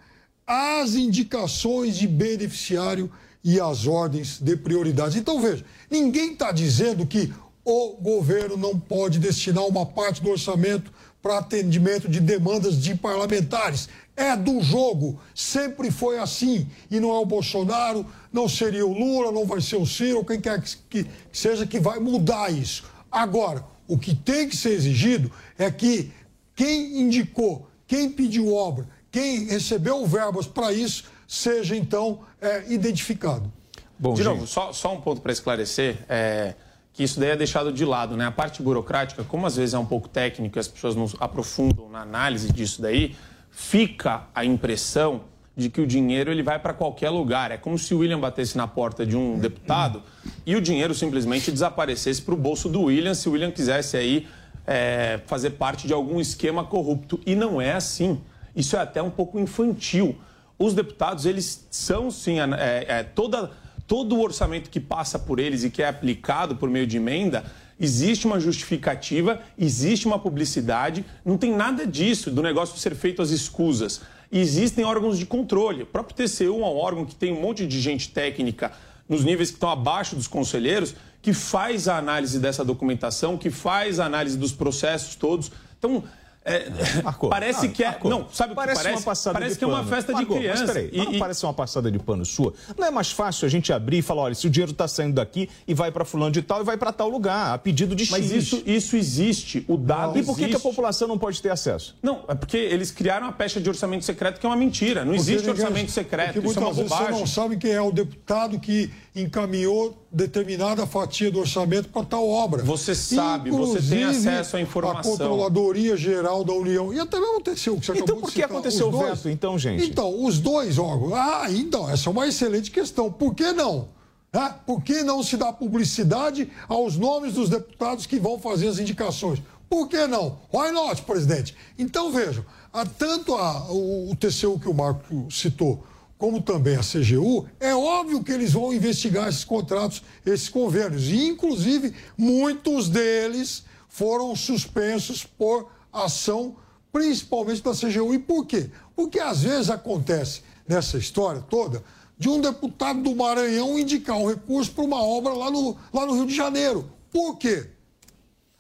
as 0.48 0.96
indicações 0.96 1.98
de 1.98 2.08
beneficiário 2.08 3.12
e 3.44 3.60
as 3.60 3.86
ordens 3.86 4.40
de 4.40 4.56
prioridade. 4.56 5.20
Então, 5.20 5.42
veja, 5.42 5.66
ninguém 5.90 6.32
está 6.34 6.52
dizendo 6.52 7.06
que 7.06 7.34
o 7.66 7.98
governo 8.02 8.56
não 8.56 8.80
pode 8.80 9.20
destinar 9.20 9.66
uma 9.66 9.86
parte 9.86 10.22
do 10.22 10.30
orçamento 10.30 10.92
para 11.22 11.38
atendimento 11.38 12.10
de 12.10 12.20
demandas 12.20 12.82
de 12.82 12.96
parlamentares. 12.96 13.88
É 14.16 14.36
do 14.36 14.62
jogo, 14.62 15.20
sempre 15.34 15.90
foi 15.90 16.20
assim. 16.20 16.68
E 16.90 17.00
não 17.00 17.10
é 17.10 17.20
o 17.20 17.26
Bolsonaro, 17.26 18.06
não 18.32 18.48
seria 18.48 18.86
o 18.86 18.94
Lula, 18.94 19.32
não 19.32 19.46
vai 19.46 19.60
ser 19.60 19.78
o 19.78 19.86
Ciro, 19.86 20.24
quem 20.24 20.40
quer 20.40 20.62
que 20.90 21.08
seja 21.32 21.66
que 21.66 21.80
vai 21.80 22.00
mudar 22.00 22.52
isso. 22.52 22.84
Agora, 23.12 23.66
o 23.88 23.98
que 23.98 24.14
tem 24.14 24.48
que 24.48 24.56
ser 24.56 24.72
exigido 24.72 25.32
é 25.58 25.70
que 25.72 26.12
quem 26.56 27.02
indicou, 27.02 27.68
quem 27.88 28.10
pediu 28.10 28.54
obra, 28.54 28.88
quem 29.12 29.46
recebeu 29.46 30.06
verbas 30.06 30.46
para 30.46 30.72
isso, 30.72 31.06
seja 31.28 31.76
então 31.76 32.20
é, 32.40 32.72
identificado. 32.72 33.52
Bom, 33.98 34.14
de 34.14 34.24
novo, 34.24 34.46
só, 34.46 34.72
só 34.72 34.94
um 34.94 35.02
ponto 35.02 35.22
para 35.22 35.32
esclarecer. 35.32 35.98
É 36.08 36.54
que 36.94 37.04
isso 37.04 37.20
daí 37.20 37.32
é 37.32 37.36
deixado 37.36 37.74
de 37.74 37.84
lado, 37.84 38.16
né? 38.16 38.28
A 38.28 38.32
parte 38.32 38.62
burocrática, 38.62 39.24
como 39.24 39.48
às 39.48 39.56
vezes 39.56 39.74
é 39.74 39.80
um 39.80 39.86
pouco 39.86 40.08
técnico 40.08 40.58
e 40.58 40.60
as 40.60 40.68
pessoas 40.68 40.96
não 40.96 41.10
aprofundam 41.20 41.90
na 41.90 42.02
análise 42.02 42.54
disso 42.54 42.82
daí, 42.82 43.16
fica 43.54 44.24
a 44.34 44.44
impressão 44.44 45.22
de 45.56 45.70
que 45.70 45.80
o 45.80 45.88
dinheiro 45.88 46.32
ele 46.32 46.42
vai 46.42 46.58
para 46.58 46.74
qualquer 46.74 47.10
lugar. 47.10 47.52
É 47.52 47.58
como 47.58 47.78
se 47.78 47.94
o 47.94 48.00
William 48.00 48.20
batesse 48.20 48.58
na 48.58 48.68
porta 48.68 49.06
de 49.06 49.16
um 49.16 49.38
deputado 49.38 50.02
e 50.46 50.56
o 50.56 50.62
dinheiro 50.62 50.94
simplesmente 50.94 51.52
desaparecesse 51.52 52.22
para 52.22 52.34
o 52.34 52.38
bolso 52.38 52.68
do 52.68 52.84
William 52.84 53.14
se 53.14 53.30
o 53.30 53.34
William 53.34 53.52
quisesse 53.52 53.96
aí 53.96 54.28
é, 54.66 55.20
fazer 55.28 55.52
parte 55.52 55.86
de 55.86 55.94
algum 55.94 56.20
esquema 56.20 56.64
corrupto. 56.64 57.20
E 57.26 57.36
não 57.36 57.62
é 57.62 57.74
assim. 57.74 58.20
Isso 58.56 58.76
é 58.76 58.80
até 58.80 59.02
um 59.02 59.12
pouco 59.12 59.40
infantil. 59.40 60.16
Os 60.58 60.74
deputados, 60.74 61.26
eles 61.26 61.68
são 61.70 62.10
sim, 62.10 62.40
é, 62.40 62.86
é, 62.88 63.04
toda, 63.04 63.52
todo 63.88 64.16
o 64.16 64.22
orçamento 64.22 64.70
que 64.70 64.80
passa 64.80 65.20
por 65.20 65.40
eles 65.40 65.64
e 65.64 65.70
que 65.70 65.84
é 65.84 65.88
aplicado 65.88 66.56
por 66.56 66.70
meio 66.70 66.88
de 66.88 66.98
emenda, 66.98 67.44
existe 67.84 68.26
uma 68.26 68.40
justificativa, 68.40 69.42
existe 69.58 70.08
uma 70.08 70.18
publicidade, 70.18 71.06
não 71.26 71.38
tem 71.38 71.56
nada 71.56 71.86
disso 71.86 72.32
do 72.32 72.42
negócio 72.42 72.80
ser 72.80 72.96
feito 72.96 73.22
às 73.22 73.30
escusas 73.30 74.02
existem 74.40 74.84
órgãos 74.84 75.20
de 75.20 75.26
controle. 75.26 75.84
O 75.84 75.86
próprio 75.86 76.16
TCU 76.16 76.46
é 76.46 76.50
um 76.50 76.64
órgão 76.64 77.06
que 77.06 77.14
tem 77.14 77.32
um 77.32 77.40
monte 77.40 77.68
de 77.68 77.80
gente 77.80 78.10
técnica 78.10 78.72
nos 79.08 79.24
níveis 79.24 79.50
que 79.50 79.58
estão 79.58 79.70
abaixo 79.70 80.16
dos 80.16 80.28
conselheiros, 80.28 80.96
que 81.22 81.34
faz 81.34 81.88
a 81.88 81.98
análise 81.98 82.40
dessa 82.40 82.66
documentação, 82.66 83.38
que 83.38 83.52
faz 83.52 84.00
a 84.00 84.06
análise 84.06 84.38
dos 84.38 84.52
processos 84.52 85.16
todos. 85.16 85.52
Então, 85.78 86.04
é, 86.46 87.02
Marcou. 87.02 87.30
parece 87.30 87.68
ah, 87.68 87.70
que 87.70 87.84
é. 87.84 87.88
Marcou. 87.88 88.12
Não, 88.12 88.28
sabe 88.30 88.52
o 88.52 88.56
parece 88.56 88.80
que 88.80 88.84
parece? 88.84 89.02
Uma 89.02 89.06
passada 89.06 89.34
parece 89.34 89.54
de 89.54 89.60
que 89.60 89.66
pano. 89.66 89.78
é 89.78 89.82
uma 89.82 89.90
festa 89.90 90.12
Marcou, 90.12 90.36
de 90.36 90.42
criança. 90.42 90.66
Mas 90.66 90.74
peraí, 90.74 90.90
e, 90.92 90.98
não 90.98 91.14
e... 91.14 91.20
parece 91.20 91.46
uma 91.46 91.54
passada 91.54 91.92
de 91.92 92.00
pano 92.00 92.26
sua? 92.26 92.54
Não 92.78 92.86
é 92.86 92.92
mais 92.92 93.12
fácil 93.12 93.46
a 93.46 93.50
gente 93.50 93.72
abrir 93.72 94.00
e 94.00 94.02
falar: 94.02 94.24
olha, 94.24 94.36
se 94.36 94.46
o 94.46 94.50
dinheiro 94.50 94.72
está 94.72 94.88
saindo 94.88 95.16
daqui 95.16 95.50
e 95.68 95.74
vai 95.74 95.92
para 95.92 96.04
fulano 96.04 96.32
de 96.32 96.42
tal 96.42 96.62
e 96.62 96.64
vai 96.64 96.78
para 96.78 96.92
tal 96.92 97.08
lugar, 97.08 97.54
a 97.54 97.58
pedido 97.58 97.96
de 97.96 98.06
X. 98.06 98.12
Mas 98.12 98.32
isso, 98.32 98.62
isso 98.66 98.98
existe. 98.98 99.64
O 99.68 99.78
dado. 99.78 100.14
Não, 100.14 100.18
e 100.18 100.26
por 100.26 100.36
que, 100.36 100.50
que, 100.50 100.56
a 100.56 100.60
população 100.60 101.08
não 101.08 101.18
pode 101.18 101.42
ter 101.42 101.50
acesso? 101.50 101.96
Não, 102.02 102.26
é 102.28 102.36
porque 102.36 102.58
eles 102.58 102.92
criaram 102.92 103.28
a 103.28 103.32
pecha 103.32 103.62
de 103.62 103.70
orçamento 103.70 104.04
secreto, 104.04 104.40
que 104.40 104.46
é 104.46 104.50
uma 104.50 104.58
mentira. 104.58 105.06
Não 105.06 105.16
porque 105.16 105.32
existe 105.32 105.50
orçamento 105.50 105.92
secreto. 105.92 106.34
Porque 106.34 106.48
isso 106.50 106.60
é 106.60 106.62
uma 106.62 106.74
bobagem. 106.74 107.06
Você 107.06 107.20
não 107.20 107.28
sabe 107.28 107.58
quem 107.58 107.72
é 107.72 107.82
o 107.82 107.92
deputado 107.92 108.60
que 108.60 108.92
encaminhou 109.16 110.03
determinada 110.14 110.86
fatia 110.86 111.32
do 111.32 111.40
orçamento 111.40 111.90
para 111.90 112.06
tal 112.06 112.30
obra. 112.30 112.62
Você 112.64 112.94
sabe, 112.94 113.50
você 113.50 113.82
tem 113.82 114.04
acesso 114.04 114.56
à 114.58 114.62
informação. 114.62 115.00
A 115.14 115.18
Controladoria 115.18 115.98
Geral 115.98 116.44
da 116.44 116.54
União. 116.54 116.94
E 116.94 117.00
até 117.00 117.18
mesmo 117.20 117.34
aconteceu 117.34 117.74
o 117.74 117.80
que 117.80 117.86
você 117.88 117.92
Então 117.94 118.04
acabou 118.04 118.22
por 118.22 118.28
de 118.30 118.36
que 118.36 118.42
citar. 118.42 118.52
aconteceu 118.52 118.90
os 118.90 118.94
o 118.96 118.98
dois. 119.00 119.10
veto, 119.18 119.30
então, 119.30 119.58
gente? 119.58 119.84
Então, 119.86 120.24
os 120.24 120.40
dois 120.40 120.78
órgãos. 120.78 121.14
Ah, 121.14 121.48
então, 121.50 121.90
essa 121.90 122.08
é 122.08 122.12
uma 122.12 122.28
excelente 122.28 122.70
questão. 122.70 123.12
Por 123.12 123.34
que 123.34 123.52
não? 123.52 123.90
Né? 124.32 124.54
Por 124.66 124.82
que 124.84 125.02
não 125.04 125.24
se 125.24 125.36
dá 125.36 125.52
publicidade 125.52 126.50
aos 126.70 126.96
nomes 126.96 127.34
dos 127.34 127.50
deputados 127.50 128.06
que 128.06 128.20
vão 128.20 128.38
fazer 128.40 128.68
as 128.68 128.78
indicações? 128.80 129.42
Por 129.68 129.88
que 129.88 130.06
não? 130.06 130.38
Why 130.54 130.72
not, 130.72 131.02
presidente? 131.02 131.56
Então, 131.80 132.12
vejam, 132.12 132.46
há 132.72 132.86
tanto 132.86 133.34
a- 133.34 133.66
o, 133.72 134.12
o 134.12 134.16
TCU 134.16 134.60
que 134.60 134.70
o 134.70 134.74
Marco 134.74 135.28
citou, 135.32 135.84
como 136.24 136.42
também 136.42 136.78
a 136.78 136.80
CGU, 136.80 137.46
é 137.60 137.76
óbvio 137.76 138.24
que 138.24 138.32
eles 138.32 138.54
vão 138.54 138.74
investigar 138.74 139.28
esses 139.28 139.44
contratos, 139.44 140.02
esses 140.26 140.48
convênios. 140.48 141.10
E, 141.10 141.28
inclusive, 141.28 141.94
muitos 142.18 142.88
deles 142.88 143.66
foram 143.90 144.34
suspensos 144.34 145.26
por 145.26 145.70
ação, 145.92 146.56
principalmente 146.94 147.62
da 147.62 147.74
CGU. 147.74 148.14
E 148.14 148.20
por 148.20 148.46
quê? 148.46 148.70
Porque 148.96 149.20
às 149.20 149.44
vezes 149.44 149.70
acontece 149.70 150.44
nessa 150.66 150.98
história 150.98 151.42
toda 151.42 151.84
de 152.18 152.30
um 152.30 152.40
deputado 152.40 153.02
do 153.02 153.14
Maranhão 153.14 153.78
indicar 153.78 154.16
um 154.16 154.30
recurso 154.30 154.72
para 154.72 154.86
uma 154.86 155.04
obra 155.04 155.34
lá 155.34 155.52
no, 155.52 155.76
lá 155.92 156.06
no 156.06 156.14
Rio 156.14 156.26
de 156.26 156.34
Janeiro. 156.34 156.90
Por 157.12 157.36
quê? 157.36 157.68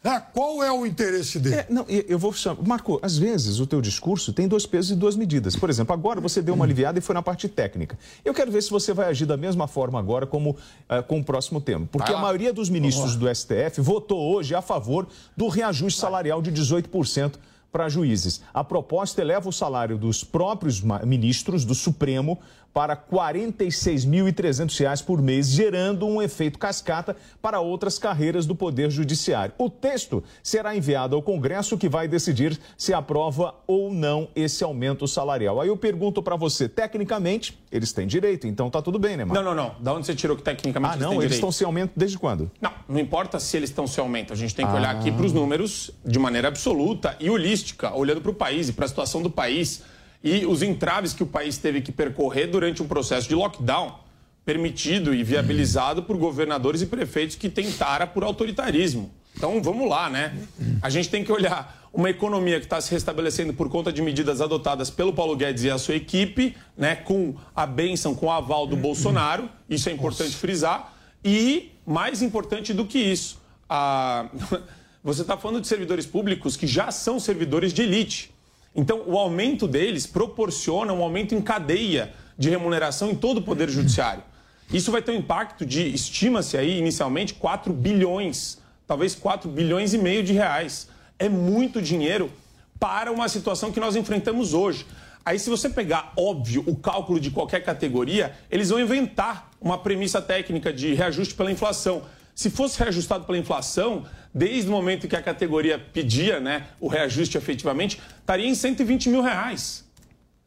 Né? 0.03 0.21
Qual 0.33 0.61
é 0.61 0.69
o 0.69 0.85
interesse 0.85 1.39
dele? 1.39 1.55
É, 1.55 1.65
não, 1.69 1.85
eu 1.87 2.19
vou 2.19 2.33
chamar. 2.33 2.61
Marco, 2.67 2.99
às 3.01 3.17
vezes 3.17 3.59
o 3.59 3.65
teu 3.65 3.79
discurso 3.79 4.33
tem 4.33 4.47
dois 4.49 4.65
pesos 4.65 4.91
e 4.91 4.95
duas 4.95 5.15
medidas. 5.15 5.55
Por 5.55 5.69
exemplo, 5.69 5.93
agora 5.93 6.19
você 6.19 6.41
deu 6.41 6.53
uma 6.53 6.65
aliviada 6.65 6.99
e 6.99 7.01
foi 7.01 7.15
na 7.15 7.21
parte 7.21 7.47
técnica. 7.47 7.97
Eu 8.25 8.33
quero 8.33 8.51
ver 8.51 8.61
se 8.61 8.69
você 8.69 8.91
vai 8.91 9.07
agir 9.07 9.25
da 9.25 9.37
mesma 9.37 9.65
forma 9.65 9.97
agora 9.97 10.27
como 10.27 10.57
eh, 10.89 11.01
com 11.01 11.19
o 11.19 11.23
próximo 11.23 11.61
tema. 11.61 11.87
Porque 11.89 12.11
Vai 12.11 12.19
a 12.19 12.21
maioria 12.21 12.51
dos 12.51 12.69
ministros 12.69 13.15
do 13.15 13.33
STF 13.33 13.79
votou 13.79 14.33
hoje 14.33 14.53
a 14.53 14.61
favor 14.61 15.07
do 15.37 15.47
reajuste 15.47 15.99
salarial 15.99 16.41
de 16.41 16.51
18% 16.51 17.35
para 17.71 17.89
juízes. 17.89 18.41
A 18.53 18.63
proposta 18.63 19.19
eleva 19.19 19.49
o 19.49 19.51
salário 19.51 19.97
dos 19.97 20.23
próprios 20.23 20.81
ministros 21.03 21.65
do 21.65 21.73
Supremo 21.73 22.39
para 22.73 22.95
46.300 22.97 24.79
reais 24.79 25.01
por 25.01 25.21
mês, 25.21 25.47
gerando 25.49 26.07
um 26.07 26.21
efeito 26.21 26.57
cascata 26.57 27.15
para 27.41 27.59
outras 27.59 27.99
carreiras 27.99 28.45
do 28.45 28.55
Poder 28.55 28.89
Judiciário. 28.89 29.53
O 29.57 29.69
texto 29.69 30.23
será 30.41 30.75
enviado 30.75 31.15
ao 31.15 31.21
Congresso, 31.21 31.77
que 31.77 31.87
vai 31.87 32.07
decidir 32.07 32.59
se 32.77 32.93
aprova 32.93 33.53
ou 33.67 33.93
não 33.93 34.27
esse 34.35 34.63
aumento 34.63 35.07
salarial. 35.07 35.61
Aí 35.61 35.67
eu 35.67 35.77
pergunto 35.77 36.23
para 36.23 36.35
você, 36.35 36.67
tecnicamente, 36.67 37.61
eles 37.71 37.93
têm 37.93 38.07
direito, 38.07 38.47
então 38.47 38.69
tá 38.69 38.81
tudo 38.81 38.97
bem, 38.97 39.17
né, 39.17 39.25
Marco? 39.25 39.43
Não, 39.43 39.53
não, 39.53 39.63
não. 39.69 39.75
Da 39.79 39.93
onde 39.93 40.05
você 40.05 40.15
tirou 40.15 40.35
que 40.35 40.41
tecnicamente 40.43 40.93
Ah, 40.93 40.95
eles 40.95 41.03
não, 41.03 41.09
têm 41.11 41.17
eles 41.19 41.25
direito? 41.29 41.39
estão 41.39 41.51
sem 41.51 41.65
aumento 41.65 41.91
desde 41.95 42.17
quando? 42.17 42.49
Não, 42.59 42.71
não 42.87 42.99
importa 42.99 43.39
se 43.39 43.55
eles 43.55 43.69
estão 43.69 43.85
sem 43.85 44.01
aumento. 44.01 44.33
A 44.33 44.35
gente 44.35 44.55
tem 44.55 44.65
que 44.65 44.73
olhar 44.73 44.95
Ah. 44.95 44.99
aqui 44.99 45.11
para 45.11 45.25
os 45.25 45.31
números 45.33 45.91
de 46.03 46.17
maneira 46.17 46.47
absoluta 46.47 47.15
e 47.19 47.29
holística, 47.29 47.93
olhando 47.95 48.21
para 48.21 48.31
o 48.31 48.33
país 48.33 48.69
e 48.69 48.73
para 48.73 48.85
a 48.85 48.87
situação 48.87 49.21
do 49.21 49.29
país 49.29 49.83
e 50.23 50.45
os 50.45 50.61
entraves 50.61 51.13
que 51.13 51.21
o 51.21 51.27
país 51.27 51.57
teve 51.57 51.81
que 51.81 51.91
percorrer 51.91 52.47
durante 52.47 52.81
um 52.81 52.87
processo 52.87 53.27
de 53.27 53.35
lockdown 53.35 53.99
permitido 54.45 55.13
e 55.13 55.23
viabilizado 55.23 56.03
por 56.03 56.17
governadores 56.17 56.81
e 56.81 56.85
prefeitos 56.85 57.35
que 57.35 57.49
tentaram 57.49 58.07
por 58.07 58.23
autoritarismo. 58.23 59.11
Então 59.35 59.61
vamos 59.61 59.89
lá, 59.89 60.09
né? 60.09 60.33
A 60.81 60.89
gente 60.89 61.09
tem 61.09 61.23
que 61.23 61.31
olhar 61.31 61.89
uma 61.93 62.09
economia 62.09 62.59
que 62.59 62.65
está 62.65 62.79
se 62.81 62.91
restabelecendo 62.91 63.53
por 63.53 63.69
conta 63.69 63.91
de 63.91 64.01
medidas 64.01 64.41
adotadas 64.41 64.89
pelo 64.89 65.13
Paulo 65.13 65.35
Guedes 65.35 65.63
e 65.63 65.69
a 65.69 65.77
sua 65.77 65.95
equipe, 65.95 66.55
né? 66.77 66.95
Com 66.95 67.35
a 67.55 67.65
bênção, 67.65 68.15
com 68.15 68.27
o 68.27 68.31
aval 68.31 68.67
do 68.67 68.75
Bolsonaro. 68.75 69.49
Isso 69.69 69.89
é 69.89 69.91
importante 69.91 70.35
frisar. 70.35 70.93
E, 71.23 71.71
mais 71.85 72.21
importante 72.21 72.73
do 72.73 72.85
que 72.85 72.99
isso, 72.99 73.41
a... 73.69 74.25
você 75.03 75.21
está 75.21 75.37
falando 75.37 75.61
de 75.61 75.67
servidores 75.67 76.05
públicos 76.05 76.57
que 76.57 76.67
já 76.67 76.91
são 76.91 77.19
servidores 77.19 77.73
de 77.73 77.81
elite. 77.81 78.32
Então, 78.75 79.03
o 79.05 79.17
aumento 79.17 79.67
deles 79.67 80.07
proporciona 80.07 80.91
um 80.93 81.03
aumento 81.03 81.35
em 81.35 81.41
cadeia 81.41 82.13
de 82.37 82.49
remuneração 82.49 83.11
em 83.11 83.15
todo 83.15 83.37
o 83.37 83.41
Poder 83.41 83.69
Judiciário. 83.69 84.23
Isso 84.71 84.91
vai 84.91 85.01
ter 85.01 85.11
um 85.11 85.15
impacto 85.15 85.65
de, 85.65 85.93
estima-se 85.93 86.57
aí 86.57 86.79
inicialmente, 86.79 87.35
4 87.35 87.71
bilhões, 87.71 88.57
talvez 88.87 89.13
4 89.13 89.49
bilhões 89.49 89.93
e 89.93 89.97
meio 89.97 90.23
de 90.23 90.33
reais. 90.33 90.87
É 91.19 91.29
muito 91.29 91.81
dinheiro 91.81 92.31
para 92.79 93.11
uma 93.11 93.29
situação 93.29 93.71
que 93.71 93.79
nós 93.79 93.95
enfrentamos 93.95 94.53
hoje. 94.53 94.85
Aí, 95.23 95.37
se 95.37 95.49
você 95.49 95.69
pegar, 95.69 96.11
óbvio, 96.17 96.63
o 96.67 96.75
cálculo 96.75 97.19
de 97.19 97.31
qualquer 97.31 97.63
categoria, 97.63 98.33
eles 98.51 98.69
vão 98.69 98.79
inventar 98.79 99.51
uma 99.61 99.77
premissa 99.77 100.21
técnica 100.21 100.73
de 100.73 100.93
reajuste 100.93 101.35
pela 101.35 101.51
inflação. 101.51 102.01
Se 102.35 102.49
fosse 102.49 102.79
reajustado 102.79 103.25
pela 103.25 103.37
inflação, 103.37 104.05
desde 104.33 104.69
o 104.69 104.71
momento 104.71 105.07
que 105.07 105.15
a 105.15 105.21
categoria 105.21 105.77
pedia 105.77 106.39
né, 106.39 106.67
o 106.79 106.87
reajuste 106.87 107.37
efetivamente, 107.37 108.01
estaria 108.19 108.47
em 108.47 108.55
120 108.55 109.09
mil 109.09 109.21
reais. 109.21 109.83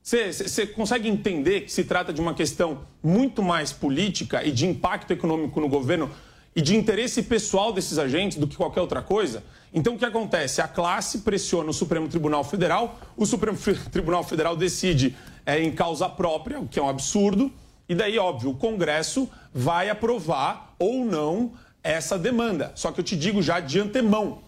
Você 0.02 0.66
consegue 0.66 1.08
entender 1.08 1.62
que 1.62 1.72
se 1.72 1.84
trata 1.84 2.12
de 2.12 2.20
uma 2.20 2.32
questão 2.32 2.82
muito 3.02 3.42
mais 3.42 3.72
política 3.72 4.44
e 4.44 4.52
de 4.52 4.66
impacto 4.66 5.12
econômico 5.12 5.60
no 5.60 5.68
governo 5.68 6.10
e 6.54 6.62
de 6.62 6.76
interesse 6.76 7.24
pessoal 7.24 7.72
desses 7.72 7.98
agentes 7.98 8.38
do 8.38 8.46
que 8.46 8.56
qualquer 8.56 8.80
outra 8.80 9.02
coisa? 9.02 9.42
Então, 9.74 9.94
o 9.94 9.98
que 9.98 10.04
acontece? 10.04 10.60
A 10.60 10.68
classe 10.68 11.18
pressiona 11.18 11.70
o 11.70 11.74
Supremo 11.74 12.08
Tribunal 12.08 12.44
Federal, 12.44 13.00
o 13.16 13.26
Supremo 13.26 13.58
Tribunal 13.90 14.22
Federal 14.22 14.56
decide 14.56 15.16
é, 15.44 15.60
em 15.60 15.72
causa 15.72 16.08
própria, 16.08 16.60
o 16.60 16.68
que 16.68 16.78
é 16.78 16.82
um 16.82 16.88
absurdo, 16.88 17.52
e 17.88 17.94
daí, 17.94 18.18
óbvio, 18.18 18.50
o 18.50 18.56
Congresso 18.56 19.28
vai 19.52 19.90
aprovar 19.90 20.74
ou 20.78 21.04
não 21.04 21.52
essa 21.90 22.18
demanda. 22.18 22.72
Só 22.74 22.90
que 22.92 23.00
eu 23.00 23.04
te 23.04 23.16
digo 23.16 23.42
já 23.42 23.60
de 23.60 23.78
antemão, 23.80 24.38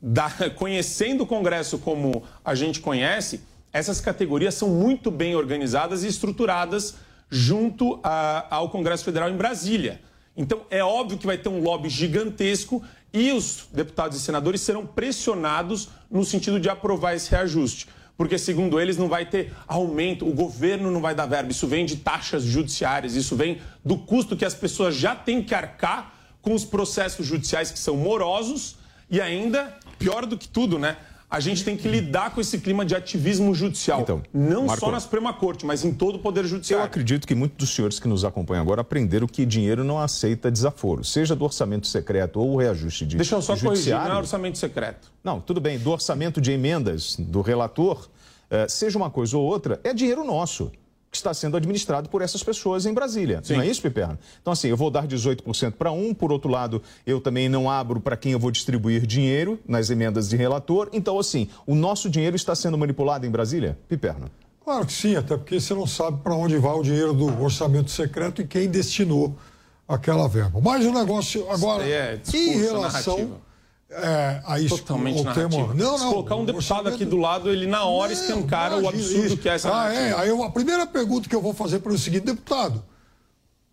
da- 0.00 0.30
conhecendo 0.54 1.24
o 1.24 1.26
Congresso 1.26 1.78
como 1.78 2.22
a 2.44 2.54
gente 2.54 2.80
conhece, 2.80 3.40
essas 3.72 4.00
categorias 4.00 4.54
são 4.54 4.68
muito 4.68 5.10
bem 5.10 5.34
organizadas 5.34 6.04
e 6.04 6.08
estruturadas 6.08 6.94
junto 7.30 7.98
a- 8.02 8.46
ao 8.50 8.68
Congresso 8.70 9.04
Federal 9.04 9.28
em 9.30 9.36
Brasília. 9.36 10.00
Então, 10.36 10.62
é 10.70 10.84
óbvio 10.84 11.16
que 11.18 11.26
vai 11.26 11.38
ter 11.38 11.48
um 11.48 11.60
lobby 11.62 11.88
gigantesco 11.88 12.82
e 13.12 13.32
os 13.32 13.66
deputados 13.72 14.18
e 14.18 14.20
senadores 14.20 14.60
serão 14.60 14.84
pressionados 14.86 15.88
no 16.10 16.24
sentido 16.24 16.60
de 16.60 16.68
aprovar 16.68 17.14
esse 17.14 17.30
reajuste. 17.30 17.88
Porque, 18.18 18.38
segundo 18.38 18.78
eles, 18.80 18.96
não 18.96 19.08
vai 19.08 19.26
ter 19.26 19.52
aumento, 19.66 20.26
o 20.26 20.32
governo 20.32 20.90
não 20.90 21.00
vai 21.02 21.14
dar 21.14 21.26
verba. 21.26 21.50
Isso 21.50 21.66
vem 21.66 21.84
de 21.84 21.96
taxas 21.96 22.42
judiciárias, 22.44 23.14
isso 23.14 23.34
vem 23.36 23.60
do 23.84 23.96
custo 23.98 24.36
que 24.36 24.44
as 24.44 24.54
pessoas 24.54 24.94
já 24.94 25.14
têm 25.14 25.42
que 25.42 25.54
arcar 25.54 26.14
com 26.46 26.54
os 26.54 26.64
processos 26.64 27.26
judiciais 27.26 27.72
que 27.72 27.78
são 27.78 27.96
morosos 27.96 28.76
e 29.10 29.20
ainda, 29.20 29.74
pior 29.98 30.24
do 30.24 30.38
que 30.38 30.46
tudo, 30.46 30.78
né? 30.78 30.96
A 31.28 31.40
gente 31.40 31.64
tem 31.64 31.76
que 31.76 31.88
lidar 31.88 32.32
com 32.32 32.40
esse 32.40 32.60
clima 32.60 32.84
de 32.84 32.94
ativismo 32.94 33.52
judicial. 33.52 34.06
não 34.32 34.66
Marco, 34.66 34.78
só 34.78 34.92
na 34.92 35.00
Suprema 35.00 35.32
Corte, 35.34 35.66
mas 35.66 35.84
em 35.84 35.92
todo 35.92 36.14
o 36.14 36.18
Poder 36.20 36.44
Eu 36.44 36.48
Judiciário. 36.48 36.84
acredito 36.86 37.26
que 37.26 37.34
muitos 37.34 37.58
dos 37.58 37.74
senhores 37.74 37.98
que 37.98 38.06
nos 38.06 38.24
acompanham 38.24 38.62
agora 38.62 38.82
aprenderam 38.82 39.26
que 39.26 39.44
dinheiro 39.44 39.82
não 39.82 39.98
aceita 39.98 40.48
desaforo, 40.48 41.02
seja 41.02 41.34
do 41.34 41.44
orçamento 41.44 41.88
secreto 41.88 42.38
ou 42.38 42.52
o 42.52 42.56
reajuste 42.58 43.04
de 43.04 43.16
Deixa 43.16 43.34
eu 43.34 43.42
só 43.42 43.56
corrigir, 43.56 43.92
não 43.92 44.12
é 44.12 44.16
orçamento 44.16 44.56
secreto. 44.56 45.10
Não, 45.24 45.40
tudo 45.40 45.60
bem, 45.60 45.80
do 45.80 45.90
orçamento 45.90 46.40
de 46.40 46.52
emendas 46.52 47.16
do 47.18 47.40
relator, 47.40 48.08
eh, 48.48 48.68
seja 48.68 48.96
uma 48.96 49.10
coisa 49.10 49.36
ou 49.36 49.44
outra, 49.44 49.80
é 49.82 49.92
dinheiro 49.92 50.22
nosso 50.22 50.70
está 51.16 51.34
sendo 51.34 51.56
administrado 51.56 52.08
por 52.08 52.22
essas 52.22 52.42
pessoas 52.42 52.86
em 52.86 52.94
Brasília. 52.94 53.42
Não 53.48 53.60
é 53.60 53.66
isso, 53.66 53.82
Piperno? 53.82 54.18
Então, 54.40 54.52
assim, 54.52 54.68
eu 54.68 54.76
vou 54.76 54.90
dar 54.90 55.06
18% 55.06 55.72
para 55.72 55.90
um, 55.90 56.14
por 56.14 56.32
outro 56.32 56.50
lado, 56.50 56.82
eu 57.06 57.20
também 57.20 57.48
não 57.48 57.70
abro 57.70 58.00
para 58.00 58.16
quem 58.16 58.32
eu 58.32 58.38
vou 58.38 58.50
distribuir 58.50 59.06
dinheiro 59.06 59.58
nas 59.66 59.90
emendas 59.90 60.28
de 60.28 60.36
relator. 60.36 60.88
Então, 60.92 61.18
assim, 61.18 61.48
o 61.66 61.74
nosso 61.74 62.08
dinheiro 62.08 62.36
está 62.36 62.54
sendo 62.54 62.78
manipulado 62.78 63.26
em 63.26 63.30
Brasília? 63.30 63.78
Piperno. 63.88 64.30
Claro 64.64 64.84
que 64.84 64.92
sim, 64.92 65.14
até 65.14 65.36
porque 65.36 65.60
você 65.60 65.74
não 65.74 65.86
sabe 65.86 66.20
para 66.22 66.34
onde 66.34 66.58
vai 66.58 66.74
o 66.74 66.82
dinheiro 66.82 67.12
do 67.12 67.40
orçamento 67.40 67.90
secreto 67.90 68.42
e 68.42 68.46
quem 68.46 68.68
destinou 68.68 69.36
aquela 69.86 70.28
verba. 70.28 70.60
Mas 70.60 70.84
o 70.84 70.92
negócio 70.92 71.48
agora, 71.50 71.86
é 71.86 72.20
em 72.34 72.58
relação 72.58 73.16
narrativa. 73.16 73.45
É, 73.90 74.40
a 74.44 74.58
isso, 74.58 74.78
Totalmente 74.78 75.22
narrativa. 75.22 75.48
tema. 75.48 75.74
Não, 75.74 75.96
Se 75.98 76.04
não. 76.04 76.10
colocar 76.12 76.34
um 76.36 76.42
o 76.42 76.46
deputado 76.46 76.56
orçamento- 76.78 76.94
aqui 76.96 77.04
do 77.04 77.16
lado, 77.16 77.50
ele 77.50 77.66
na 77.66 77.84
hora 77.84 78.12
Não, 78.12 78.20
escancara 78.20 78.76
o 78.78 78.88
absurdo 78.88 79.26
isso. 79.26 79.36
que 79.36 79.48
é 79.48 79.54
essa 79.54 79.68
Ah, 79.68 79.72
narrativa. 79.88 80.04
é. 80.04 80.14
Aí 80.20 80.28
eu- 80.28 80.42
a 80.42 80.50
primeira 80.50 80.86
pergunta 80.86 81.28
que 81.28 81.34
eu 81.34 81.40
vou 81.40 81.54
fazer 81.54 81.78
para 81.78 81.92
o 81.92 81.98
seguinte, 81.98 82.24
deputado. 82.24 82.82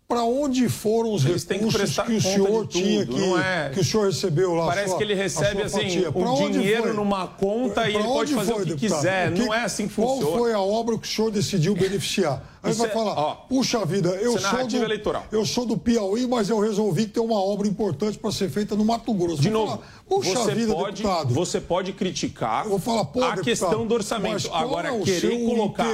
Para 0.06 0.22
onde 0.22 0.68
foram 0.68 1.14
os 1.14 1.24
Eles 1.24 1.44
que 1.44 1.54
recursos 1.54 1.80
prestar 1.80 2.04
que, 2.04 2.12
o 2.12 2.20
senhor 2.20 2.66
tinha 2.68 3.06
que, 3.06 3.34
é- 3.38 3.70
que 3.72 3.80
o 3.80 3.84
senhor 3.84 4.06
recebeu 4.06 4.54
lá? 4.54 4.66
Parece 4.66 4.88
sua- 4.90 4.98
que 4.98 5.02
ele 5.02 5.14
recebe 5.14 5.62
assim 5.62 5.78
o 6.06 6.50
dinheiro 6.50 6.82
foi? 6.84 6.92
numa 6.92 7.26
conta 7.26 7.88
e 7.88 7.92
Pra 7.92 8.00
ele 8.00 8.02
pode 8.08 8.34
fazer 8.34 8.52
foi, 8.52 8.62
o 8.62 8.66
que 8.66 8.74
deputado? 8.74 8.98
quiser. 8.98 9.30
O 9.30 9.32
que- 9.34 9.40
Não 9.46 9.54
é 9.54 9.64
assim 9.64 9.88
que 9.88 9.94
Qual 9.94 10.16
funciona. 10.16 10.36
foi 10.38 10.52
a 10.52 10.60
obra 10.60 10.98
que 10.98 11.08
o 11.08 11.10
senhor 11.10 11.30
decidiu 11.30 11.74
beneficiar? 11.74 12.40
Aí 12.64 12.70
Isso 12.70 12.80
vai 12.80 12.88
é- 12.88 12.92
falar, 12.92 13.12
ó, 13.12 13.34
puxa 13.34 13.84
vida, 13.84 14.08
eu 14.08 14.38
sou, 14.38 14.66
do, 14.66 14.76
eleitoral. 14.76 15.26
eu 15.30 15.44
sou 15.44 15.66
do 15.66 15.76
Piauí, 15.76 16.26
mas 16.26 16.48
eu 16.48 16.58
resolvi 16.58 17.04
que 17.04 17.12
tem 17.12 17.22
uma 17.22 17.38
obra 17.38 17.68
importante 17.68 18.16
para 18.16 18.32
ser 18.32 18.48
feita 18.48 18.74
no 18.74 18.86
Mato 18.86 19.12
Grosso. 19.12 19.42
De 19.42 19.50
novo, 19.50 19.72
falar, 19.72 19.86
puxa 20.08 20.34
você, 20.34 20.54
vida, 20.54 20.72
pode, 20.72 21.02
deputado. 21.02 21.34
você 21.34 21.60
pode 21.60 21.92
criticar 21.92 22.66
vou 22.66 22.78
falar, 22.78 23.04
pô, 23.04 23.22
a 23.22 23.34
deputado, 23.34 23.44
questão 23.44 23.86
do 23.86 23.94
orçamento. 23.94 24.48
Agora, 24.50 24.88
é 24.88 25.00
querer 25.00 25.44
colocar 25.44 25.92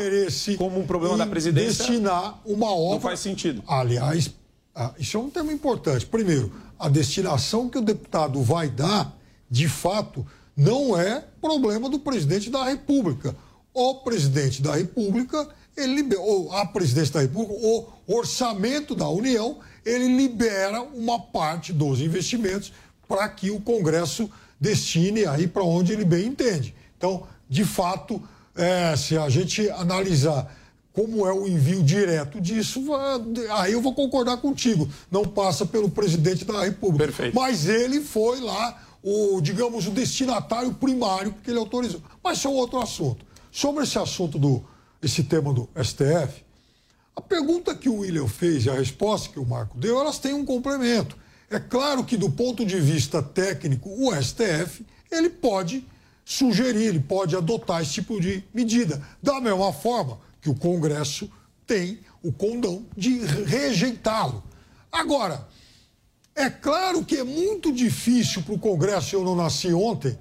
como 0.57 0.79
um 0.79 0.87
problema 0.87 1.16
em 1.16 1.18
da 1.18 1.27
presidência 1.27 1.85
destinar 1.85 2.41
uma 2.47 2.71
obra 2.71 2.95
não 2.95 3.01
faz 3.01 3.18
sentido. 3.18 3.64
Aliás, 3.66 4.31
ah, 4.73 4.95
isso 4.97 5.16
é 5.16 5.21
um 5.21 5.29
tema 5.29 5.53
importante. 5.53 6.07
Primeiro, 6.07 6.53
a 6.79 6.89
destinação 6.89 7.68
que 7.68 7.79
o 7.79 7.83
deputado 7.83 8.41
vai 8.43 8.68
dar, 8.68 9.12
de 9.51 9.68
fato, 9.68 10.25
não 10.57 10.97
é 10.97 11.25
problema 11.41 11.91
do 11.91 11.99
presidente 11.99 12.49
da 12.49 12.62
República. 12.62 13.35
O 13.75 13.97
presidente 13.97 14.62
da 14.62 14.77
República, 14.77 15.49
ele, 15.77 16.14
ou 16.16 16.53
a 16.53 16.66
presidência 16.66 17.14
da 17.14 17.21
República, 17.21 17.55
o 17.55 17.87
orçamento 18.07 18.95
da 18.95 19.09
União, 19.09 19.59
ele 19.85 20.16
libera 20.16 20.83
uma 20.83 21.18
parte 21.18 21.73
dos 21.73 22.01
investimentos 22.01 22.73
para 23.09 23.29
que 23.29 23.51
o 23.51 23.61
Congresso 23.61 24.31
destine 24.61 25.25
aí 25.27 25.47
para 25.47 25.64
onde 25.64 25.93
ele 25.93 26.05
bem 26.05 26.27
entende. 26.27 26.75
Então, 26.97 27.27
de 27.49 27.64
fato, 27.64 28.23
é, 28.55 28.95
se 28.97 29.16
a 29.16 29.29
gente 29.29 29.68
analisar 29.71 30.55
como 30.93 31.27
é 31.27 31.33
o 31.33 31.47
envio 31.47 31.83
direto 31.83 32.41
disso, 32.41 32.85
aí 33.51 33.73
eu 33.73 33.81
vou 33.81 33.95
concordar 33.95 34.37
contigo. 34.39 34.89
Não 35.11 35.25
passa 35.25 35.64
pelo 35.64 35.89
presidente 35.89 36.45
da 36.45 36.64
República. 36.64 37.07
Perfeito. 37.07 37.35
Mas 37.35 37.68
ele 37.68 38.01
foi 38.01 38.41
lá, 38.41 38.79
o, 39.03 39.41
digamos, 39.41 39.87
o 39.87 39.91
destinatário 39.91 40.75
primário 40.75 41.35
que 41.43 41.51
ele 41.51 41.59
autorizou. 41.59 42.03
Mas 42.23 42.39
isso 42.39 42.49
é 42.49 42.51
um 42.51 42.55
outro 42.55 42.81
assunto. 42.81 43.25
Sobre 43.51 43.85
esse 43.85 43.99
assunto 43.99 44.39
do 44.39 44.62
esse 45.03 45.24
tema 45.24 45.53
do 45.53 45.68
STF, 45.82 46.44
a 47.14 47.20
pergunta 47.20 47.74
que 47.74 47.88
o 47.88 47.98
William 47.98 48.28
fez 48.28 48.64
e 48.64 48.70
a 48.70 48.74
resposta 48.74 49.28
que 49.28 49.38
o 49.38 49.46
Marco 49.46 49.76
deu, 49.78 49.98
elas 49.98 50.18
têm 50.18 50.32
um 50.32 50.44
complemento. 50.44 51.16
É 51.51 51.59
claro 51.59 52.05
que, 52.05 52.16
do 52.16 52.30
ponto 52.30 52.64
de 52.64 52.78
vista 52.78 53.22
técnico, 53.22 53.90
o 53.90 54.14
STF 54.14 54.86
ele 55.11 55.28
pode 55.28 55.84
sugerir, 56.24 56.86
ele 56.86 57.01
pode 57.01 57.34
adotar 57.34 57.82
esse 57.82 57.94
tipo 57.94 58.20
de 58.20 58.44
medida. 58.55 59.03
Da 59.22 59.40
mesma 59.40 59.72
forma 59.72 60.18
que 60.40 60.48
o 60.48 60.55
Congresso 60.55 61.30
tem 61.66 61.98
o 62.22 62.32
condão 62.32 62.86
de 62.96 63.18
rejeitá-lo. 63.18 64.42
Agora, 64.92 65.48
é 66.34 66.48
claro 66.48 67.05
que 67.05 67.16
é 67.16 67.24
muito 67.24 67.72
difícil 67.72 68.42
para 68.42 68.55
o 68.55 68.59
Congresso, 68.59 69.16
eu 69.16 69.24
não 69.24 69.34
nasci 69.34 69.72
ontem, 69.72 70.16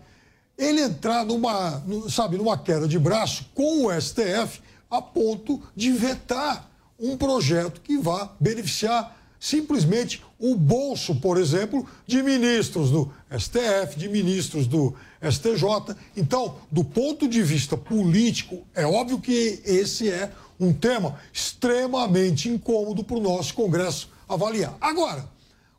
ele 0.57 0.81
entrar 0.81 1.23
numa, 1.25 1.81
sabe, 2.09 2.37
numa 2.37 2.57
queda 2.57 2.87
de 2.87 2.99
braço 2.99 3.49
com 3.53 3.85
o 3.85 4.01
STF 4.01 4.61
a 4.89 5.01
ponto 5.01 5.61
de 5.75 5.91
vetar 5.91 6.69
um 6.99 7.15
projeto 7.15 7.81
que 7.81 7.97
vá 7.97 8.33
beneficiar 8.39 9.17
simplesmente 9.39 10.21
o 10.37 10.55
bolso, 10.55 11.15
por 11.15 11.37
exemplo, 11.37 11.87
de 12.05 12.21
ministros 12.21 12.91
do 12.91 13.11
STF, 13.31 13.97
de 13.97 14.09
ministros 14.09 14.67
do 14.67 14.93
STJ. 15.21 15.95
Então, 16.15 16.57
do 16.69 16.83
ponto 16.83 17.27
de 17.27 17.41
vista 17.41 17.77
político, 17.77 18.65
é 18.75 18.85
óbvio 18.85 19.19
que 19.19 19.61
esse 19.63 20.09
é 20.09 20.31
um 20.59 20.73
tema 20.73 21.17
extremamente 21.31 22.49
incômodo 22.49 23.03
para 23.03 23.15
o 23.15 23.21
nosso 23.21 23.53
Congresso 23.53 24.09
avaliar. 24.27 24.75
Agora, 24.81 25.25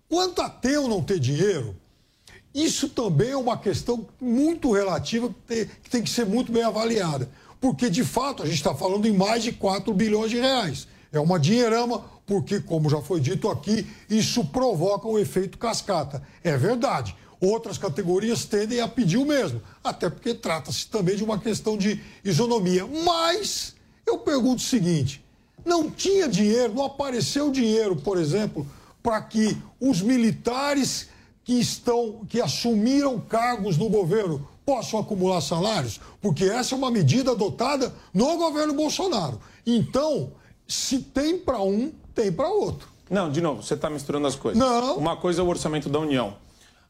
quanto 0.08 0.40
a 0.40 0.48
ter 0.48 0.78
ou 0.78 0.88
não 0.88 1.02
ter 1.02 1.20
dinheiro, 1.20 1.76
isso 2.54 2.88
também 2.88 3.30
é 3.30 3.36
uma 3.36 3.56
questão 3.56 4.06
muito 4.20 4.72
relativa 4.72 5.32
que 5.46 5.90
tem 5.90 6.02
que 6.02 6.10
ser 6.10 6.26
muito 6.26 6.50
bem 6.50 6.62
avaliada. 6.64 7.28
Porque, 7.60 7.88
de 7.90 8.02
fato, 8.02 8.42
a 8.42 8.46
gente 8.46 8.56
está 8.56 8.74
falando 8.74 9.06
em 9.06 9.12
mais 9.12 9.42
de 9.42 9.52
4 9.52 9.92
bilhões 9.92 10.30
de 10.30 10.38
reais. 10.38 10.88
É 11.12 11.20
uma 11.20 11.38
dinheirama, 11.38 12.02
porque, 12.26 12.60
como 12.60 12.88
já 12.88 13.00
foi 13.02 13.20
dito 13.20 13.48
aqui, 13.48 13.86
isso 14.08 14.44
provoca 14.46 15.06
um 15.06 15.18
efeito 15.18 15.58
cascata. 15.58 16.22
É 16.42 16.56
verdade. 16.56 17.14
Outras 17.40 17.78
categorias 17.78 18.44
tendem 18.44 18.80
a 18.80 18.88
pedir 18.88 19.16
o 19.16 19.24
mesmo, 19.24 19.62
até 19.82 20.10
porque 20.10 20.34
trata-se 20.34 20.86
também 20.88 21.16
de 21.16 21.24
uma 21.24 21.38
questão 21.38 21.76
de 21.76 22.00
isonomia. 22.22 22.86
Mas 22.86 23.74
eu 24.06 24.18
pergunto 24.18 24.56
o 24.56 24.66
seguinte: 24.66 25.24
não 25.64 25.90
tinha 25.90 26.28
dinheiro, 26.28 26.74
não 26.74 26.84
apareceu 26.84 27.50
dinheiro, 27.50 27.96
por 27.96 28.18
exemplo, 28.18 28.66
para 29.02 29.22
que 29.22 29.56
os 29.80 30.02
militares 30.02 31.08
que 31.44 31.54
estão, 31.54 32.24
que 32.28 32.40
assumiram 32.40 33.18
cargos 33.20 33.76
no 33.76 33.88
governo 33.88 34.46
possam 34.64 35.00
acumular 35.00 35.40
salários? 35.40 36.00
Porque 36.20 36.44
essa 36.44 36.74
é 36.74 36.78
uma 36.78 36.90
medida 36.90 37.32
adotada 37.32 37.94
no 38.12 38.36
governo 38.36 38.74
Bolsonaro. 38.74 39.40
Então, 39.66 40.32
se 40.66 41.00
tem 41.00 41.38
para 41.38 41.60
um, 41.60 41.92
tem 42.14 42.30
para 42.30 42.48
outro. 42.48 42.88
Não, 43.10 43.30
de 43.30 43.40
novo, 43.40 43.62
você 43.62 43.74
está 43.74 43.90
misturando 43.90 44.26
as 44.26 44.36
coisas. 44.36 44.58
Não. 44.58 44.96
Uma 44.96 45.16
coisa 45.16 45.42
é 45.42 45.44
o 45.44 45.48
orçamento 45.48 45.88
da 45.88 45.98
União. 45.98 46.36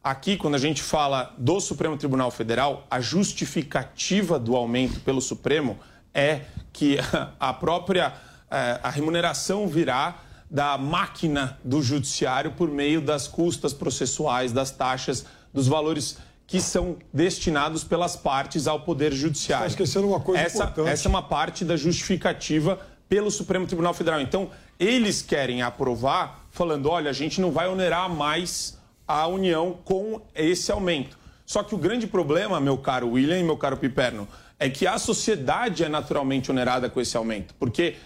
Aqui, 0.03 0.37
quando 0.37 0.55
a 0.55 0.59
gente 0.59 0.83
fala 0.83 1.35
do 1.39 1.61
Supremo 1.61 1.97
Tribunal 1.97 2.31
Federal, 2.31 2.87
a 2.91 3.01
justificativa 3.01 4.39
do 4.39 4.57
aumento 4.57 5.01
pelo 5.01 5.21
Supremo 5.21 5.79
é 6.13 6.43
que 6.73 6.99
a 7.39 7.53
própria 7.53 8.15
eh, 8.51 8.81
a 8.83 8.91
remuneração 8.91 9.67
virá 9.69 10.23
da 10.51 10.77
máquina 10.77 11.59
do 11.63 11.81
judiciário 11.81 12.51
por 12.53 12.69
meio 12.69 13.01
das 13.01 13.29
custas 13.29 13.73
processuais, 13.73 14.53
das 14.53 14.71
taxas, 14.71 15.25
dos 15.55 15.69
valores 15.69 16.19
que 16.47 16.61
são 16.61 16.97
destinados 17.13 17.85
pelas 17.85 18.17
partes 18.17 18.67
ao 18.67 18.81
Poder 18.81 19.13
Judiciário. 19.13 19.67
Está 19.67 19.83
esquecendo 19.83 20.09
uma 20.09 20.19
coisa 20.19 20.43
essa, 20.43 20.65
importante. 20.65 20.89
Essa 20.89 21.07
é 21.07 21.09
uma 21.09 21.23
parte 21.23 21.65
da 21.65 21.77
justificativa 21.77 22.81
pelo 23.09 23.31
Supremo 23.31 23.67
Tribunal 23.67 23.95
Federal. 23.95 24.21
Então, 24.21 24.51
eles 24.79 25.23
querem 25.23 25.63
aprovar 25.63 26.47
falando, 26.51 26.91
olha, 26.91 27.09
a 27.09 27.13
gente 27.13 27.41
não 27.41 27.53
vai 27.53 27.69
onerar 27.69 28.11
mais 28.11 28.77
a 29.07 29.29
União 29.29 29.79
com 29.85 30.21
esse 30.35 30.73
aumento. 30.73 31.17
Só 31.47 31.63
que 31.63 31.75
o 31.75 31.79
grande 31.79 32.09
problema, 32.09 32.61
meu 32.61 32.79
caro 32.79 33.11
William 33.11 33.39
e 33.39 33.45
meu 33.45 33.57
caro 33.57 33.77
Piperno, 33.77 34.27
é 34.59 34.69
que 34.69 34.87
a 34.87 34.99
sociedade 34.99 35.85
é 35.85 35.89
naturalmente 35.89 36.51
onerada 36.51 36.91
com 36.91 37.01
esse 37.01 37.17
aumento. 37.17 37.55
Porque 37.59 37.97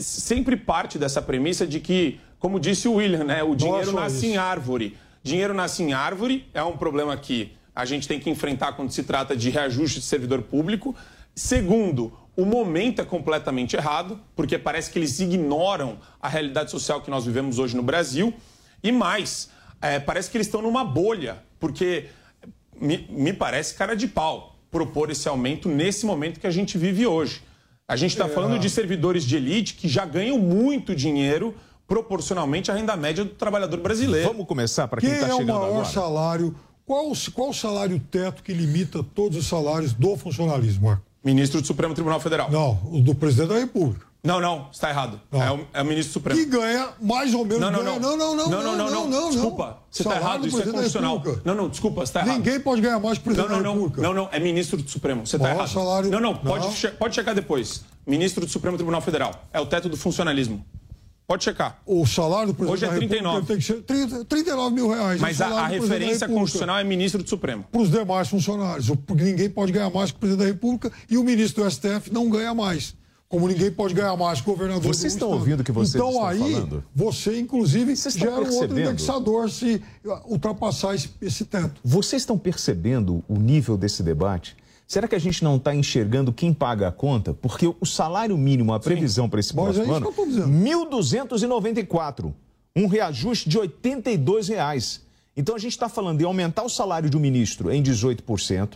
sempre 0.00 0.56
parte 0.56 0.98
dessa 0.98 1.20
premissa 1.20 1.66
de 1.66 1.80
que, 1.80 2.20
como 2.38 2.58
disse 2.58 2.88
o 2.88 2.94
William, 2.94 3.24
né, 3.24 3.42
o 3.42 3.54
dinheiro 3.54 3.92
nasce 3.92 4.16
isso. 4.16 4.26
em 4.26 4.36
árvore. 4.36 4.96
Dinheiro 5.22 5.54
nasce 5.54 5.82
em 5.82 5.92
árvore 5.92 6.48
é 6.52 6.62
um 6.62 6.76
problema 6.76 7.16
que 7.16 7.52
a 7.74 7.84
gente 7.84 8.06
tem 8.06 8.18
que 8.20 8.28
enfrentar 8.28 8.72
quando 8.72 8.90
se 8.90 9.02
trata 9.02 9.36
de 9.36 9.50
reajuste 9.50 10.00
de 10.00 10.06
servidor 10.06 10.42
público. 10.42 10.94
Segundo, 11.34 12.12
o 12.36 12.44
momento 12.44 13.00
é 13.00 13.04
completamente 13.04 13.76
errado, 13.76 14.20
porque 14.34 14.58
parece 14.58 14.90
que 14.90 14.98
eles 14.98 15.20
ignoram 15.20 15.98
a 16.20 16.28
realidade 16.28 16.70
social 16.70 17.00
que 17.00 17.10
nós 17.10 17.24
vivemos 17.24 17.58
hoje 17.58 17.76
no 17.76 17.82
Brasil. 17.82 18.34
E 18.82 18.90
mais, 18.90 19.50
é, 19.80 19.98
parece 19.98 20.30
que 20.30 20.36
eles 20.36 20.46
estão 20.46 20.60
numa 20.60 20.84
bolha, 20.84 21.42
porque 21.60 22.08
me, 22.78 23.06
me 23.10 23.32
parece 23.32 23.74
cara 23.74 23.94
de 23.94 24.08
pau 24.08 24.56
propor 24.70 25.10
esse 25.10 25.28
aumento 25.28 25.68
nesse 25.68 26.06
momento 26.06 26.40
que 26.40 26.46
a 26.46 26.50
gente 26.50 26.78
vive 26.78 27.06
hoje. 27.06 27.42
A 27.92 27.96
gente 27.96 28.12
está 28.12 28.24
É. 28.24 28.28
falando 28.28 28.58
de 28.58 28.70
servidores 28.70 29.22
de 29.22 29.36
elite 29.36 29.74
que 29.74 29.86
já 29.86 30.06
ganham 30.06 30.38
muito 30.38 30.94
dinheiro 30.96 31.54
proporcionalmente 31.86 32.70
à 32.70 32.74
renda 32.74 32.96
média 32.96 33.22
do 33.22 33.30
trabalhador 33.34 33.78
brasileiro. 33.80 34.26
Vamos 34.28 34.46
começar 34.46 34.88
para 34.88 34.98
Quem 34.98 35.10
quem 35.10 35.18
está 35.18 35.28
é 35.30 35.34
o 35.34 35.36
chegando 35.36 35.58
maior 35.60 35.68
agora. 35.72 35.84
salário? 35.84 36.54
Qual, 36.86 37.10
o- 37.12 37.30
qual 37.32 37.50
o 37.50 37.54
salário 37.54 38.00
teto 38.10 38.42
que 38.42 38.54
limita 38.54 39.02
todos 39.14 39.36
os 39.36 39.46
salários 39.46 39.92
do 39.92 40.16
funcionalismo, 40.16 40.86
Marco? 40.86 41.02
Ministro 41.22 41.60
do 41.60 41.66
Supremo 41.66 41.92
Tribunal 41.92 42.18
Federal. 42.18 42.50
Não, 42.50 42.80
o 42.90 42.98
do 43.00 43.14
presidente 43.14 43.50
da 43.50 43.58
República. 43.58 44.06
Não, 44.24 44.40
não, 44.40 44.68
está 44.70 44.88
errado. 44.88 45.20
É, 45.32 45.50
o, 45.50 45.66
é 45.74 45.82
o 45.82 45.84
ministro 45.84 46.12
Supremo. 46.12 46.38
Que 46.38 46.46
ganha 46.46 46.90
mais 47.00 47.34
ou 47.34 47.44
menos. 47.44 47.60
Não, 47.60 47.72
não, 47.72 47.82
ganha- 47.82 47.98
não. 47.98 48.16
não, 48.16 48.36
não, 48.36 48.48
Não, 48.48 48.62
não, 48.62 48.90
não, 48.90 49.08
não. 49.10 49.30
Desculpa, 49.30 49.78
você 49.90 50.02
está 50.04 50.14
errado, 50.16 50.42
do 50.42 50.46
isso 50.46 50.58
é 50.58 50.62
presidente 50.62 50.92
da 50.92 51.00
constitucional. 51.00 51.40
Não, 51.44 51.54
não, 51.56 51.68
desculpa, 51.68 51.96
você 52.02 52.10
está 52.10 52.20
errado. 52.20 52.36
Ninguém 52.36 52.60
pode 52.60 52.80
ganhar 52.82 53.00
mais 53.00 53.18
que 53.18 53.28
o 53.28 53.30
Não, 53.30 53.34
presidente 53.34 53.56
não, 53.56 53.58
da 53.58 53.68
não, 53.68 53.74
República. 53.74 54.02
não, 54.02 54.14
não, 54.14 54.28
é 54.30 54.38
ministro 54.38 54.80
do 54.80 54.88
Supremo, 54.88 55.26
você 55.26 55.34
está 55.34 55.50
errado. 55.50 55.68
salário- 55.68 56.08
Não, 56.08 56.20
não, 56.20 56.36
pode, 56.36 56.66
Não. 56.66 56.72
che- 56.72 56.88
pode 56.92 57.16
checar 57.16 57.34
depois. 57.34 57.82
Ministro 58.06 58.46
do 58.46 58.50
Supremo 58.52 58.76
Tribunal 58.76 59.00
Federal. 59.00 59.44
É 59.52 59.58
o 59.58 59.66
teto 59.66 59.88
do 59.88 59.96
funcionalismo. 59.96 60.64
Pode 61.26 61.42
checar. 61.42 61.80
O 61.84 62.06
salário 62.06 62.48
do 62.48 62.54
presidente 62.54 62.74
Hoje 62.76 62.84
é 62.84 62.88
da 62.88 62.94
República 62.94 63.22
39. 63.22 63.46
tem 63.46 63.56
que 63.56 63.62
ser 63.64 63.82
30, 63.82 64.24
39 64.26 64.74
mil 64.74 64.88
reais. 64.88 65.20
Mas 65.20 65.40
a, 65.40 65.46
a 65.46 65.68
presidente 65.68 65.80
referência 65.82 66.28
constitucional 66.28 66.78
é 66.78 66.84
ministro 66.84 67.22
do 67.22 67.28
Supremo. 67.28 67.64
Para 67.72 67.80
os 67.80 67.90
demais 67.90 68.28
funcionários. 68.28 68.88
Ninguém 69.08 69.50
pode 69.50 69.72
ganhar 69.72 69.90
mais 69.90 70.10
que 70.12 70.16
o 70.16 70.20
presidente 70.20 70.44
da 70.46 70.52
República 70.52 70.92
e 71.10 71.16
o 71.16 71.24
ministro 71.24 71.64
do 71.64 71.70
STF 71.70 72.12
não 72.12 72.28
ganha 72.30 72.54
mais. 72.54 72.94
Como 73.32 73.48
ninguém 73.48 73.70
pode 73.72 73.94
ganhar 73.94 74.14
mais 74.14 74.42
que 74.42 74.50
o 74.50 74.52
governador 74.52 74.94
Vocês 74.94 75.14
estão 75.14 75.30
ouvindo 75.30 75.60
o 75.60 75.64
que 75.64 75.72
vocês 75.72 75.94
então, 75.94 76.10
estão 76.10 76.26
aí, 76.26 76.52
falando? 76.52 76.84
você, 76.94 77.40
inclusive, 77.40 77.96
Vocês 77.96 78.14
gera 78.14 78.42
um 78.42 78.54
outro 78.56 78.78
indexador 78.78 79.50
se 79.50 79.82
ultrapassar 80.26 80.94
esse, 80.94 81.08
esse 81.22 81.46
teto. 81.46 81.80
Vocês 81.82 82.20
estão 82.20 82.36
percebendo 82.36 83.24
o 83.26 83.38
nível 83.38 83.78
desse 83.78 84.02
debate? 84.02 84.54
Será 84.86 85.08
que 85.08 85.14
a 85.14 85.18
gente 85.18 85.42
não 85.42 85.56
está 85.56 85.74
enxergando 85.74 86.30
quem 86.30 86.52
paga 86.52 86.88
a 86.88 86.92
conta? 86.92 87.32
Porque 87.32 87.66
o 87.66 87.86
salário 87.86 88.36
mínimo, 88.36 88.74
a 88.74 88.78
previsão 88.78 89.30
para 89.30 89.40
esse 89.40 89.52
é 89.52 89.54
próximo 89.54 89.84
isso 89.84 89.94
ano, 89.94 90.12
que 90.12 90.12
eu 90.12 90.24
tô 90.24 90.26
dizendo. 90.26 90.48
1.294. 90.48 92.34
Um 92.76 92.86
reajuste 92.86 93.48
de 93.48 93.56
82 93.56 94.48
reais. 94.48 95.00
Então 95.34 95.54
a 95.54 95.58
gente 95.58 95.72
está 95.72 95.88
falando 95.88 96.18
de 96.18 96.24
aumentar 96.26 96.64
o 96.64 96.68
salário 96.68 97.08
de 97.08 97.16
um 97.16 97.20
ministro 97.20 97.72
em 97.72 97.82
18%. 97.82 98.72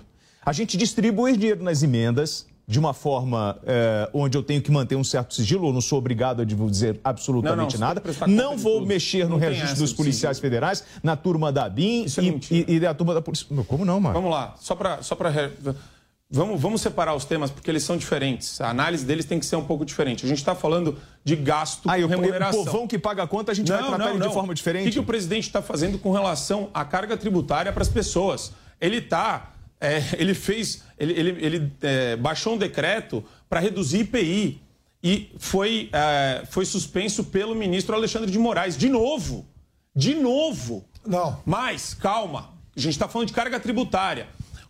A 0.46 0.52
gente 0.54 0.78
distribuir 0.78 1.36
dinheiro 1.36 1.62
nas 1.62 1.82
emendas 1.82 2.46
de 2.68 2.80
uma 2.80 2.92
forma 2.92 3.58
eh, 3.64 4.10
onde 4.12 4.36
eu 4.36 4.42
tenho 4.42 4.60
que 4.60 4.72
manter 4.72 4.96
um 4.96 5.04
certo 5.04 5.34
sigilo, 5.34 5.68
eu 5.68 5.72
não 5.72 5.80
sou 5.80 5.98
obrigado 5.98 6.42
a 6.42 6.44
dizer 6.44 7.00
absolutamente 7.04 7.78
Não, 7.78 7.88
não, 7.88 7.94
nada. 7.94 8.26
Não 8.26 8.58
vou 8.58 8.84
mexer 8.84 9.28
no 9.28 9.38
Não 9.38 9.46
essa 9.46 9.76
dos 9.76 9.92
policiais 9.92 10.40
federais, 10.40 10.82
na 11.02 11.14
turma 11.14 11.52
da 11.52 11.68
BIM 11.68 12.06
é 12.06 12.54
e, 12.54 12.74
e, 12.74 12.80
da 12.80 12.92
turma 12.92 13.14
da 13.14 13.22
polícia. 13.22 13.46
Como 13.68 13.84
não, 13.84 14.00
Marco? 14.00 14.18
Vamos 14.18 14.34
lá, 14.34 14.54
só 14.58 14.74
para. 14.74 15.00
Só 15.02 15.14
pra 15.14 15.30
Vamos, 16.28 16.60
vamos 16.60 16.80
separar 16.80 17.14
os 17.14 17.24
temas 17.24 17.52
porque 17.52 17.70
eles 17.70 17.84
são 17.84 17.96
diferentes. 17.96 18.60
A 18.60 18.68
análise 18.68 19.04
deles 19.04 19.24
tem 19.24 19.38
que 19.38 19.46
ser 19.46 19.54
um 19.54 19.64
pouco 19.64 19.84
diferente. 19.84 20.26
A 20.26 20.28
gente 20.28 20.38
está 20.38 20.56
falando 20.56 20.98
de 21.22 21.36
gasto 21.36 21.88
Aí, 21.88 22.00
com 22.02 22.08
o 22.08 22.10
remuneração. 22.10 22.64
povão 22.64 22.88
que 22.88 22.98
paga 22.98 23.22
a 23.22 23.26
conta, 23.28 23.52
a 23.52 23.54
gente 23.54 23.70
vai 23.70 23.78
tratar 23.78 24.10
ele 24.10 24.18
de 24.18 24.34
forma 24.34 24.52
diferente? 24.52 24.82
O 24.82 24.86
que, 24.86 24.92
que 24.94 24.98
o 24.98 25.04
presidente 25.04 25.44
está 25.44 25.62
fazendo 25.62 25.98
com 25.98 26.10
relação 26.10 26.68
à 26.74 26.84
carga 26.84 27.16
tributária 27.16 27.72
para 27.72 27.82
as 27.82 27.88
pessoas? 27.88 28.52
Ele 28.80 28.96
está. 28.96 29.52
Ele 30.18 30.34
fez. 30.34 30.82
Ele, 30.98 31.12
ele, 31.12 31.44
ele 31.44 31.72
é, 31.82 32.16
baixou 32.16 32.54
um 32.54 32.58
decreto 32.58 33.24
para 33.48 33.60
reduzir 33.60 34.00
IPI 34.00 34.60
e 35.02 35.30
foi, 35.38 35.90
é, 35.92 36.42
foi 36.50 36.64
suspenso 36.64 37.24
pelo 37.24 37.54
ministro 37.54 37.94
Alexandre 37.94 38.30
de 38.30 38.38
Moraes. 38.38 38.76
De 38.76 38.88
novo. 38.88 39.46
De 39.94 40.14
novo. 40.14 40.84
Não. 41.06 41.40
Mas, 41.44 41.94
calma. 41.94 42.50
A 42.76 42.80
gente 42.80 42.92
está 42.92 43.08
falando 43.08 43.28
de 43.28 43.34
carga 43.34 43.60
tributária. 43.60 44.26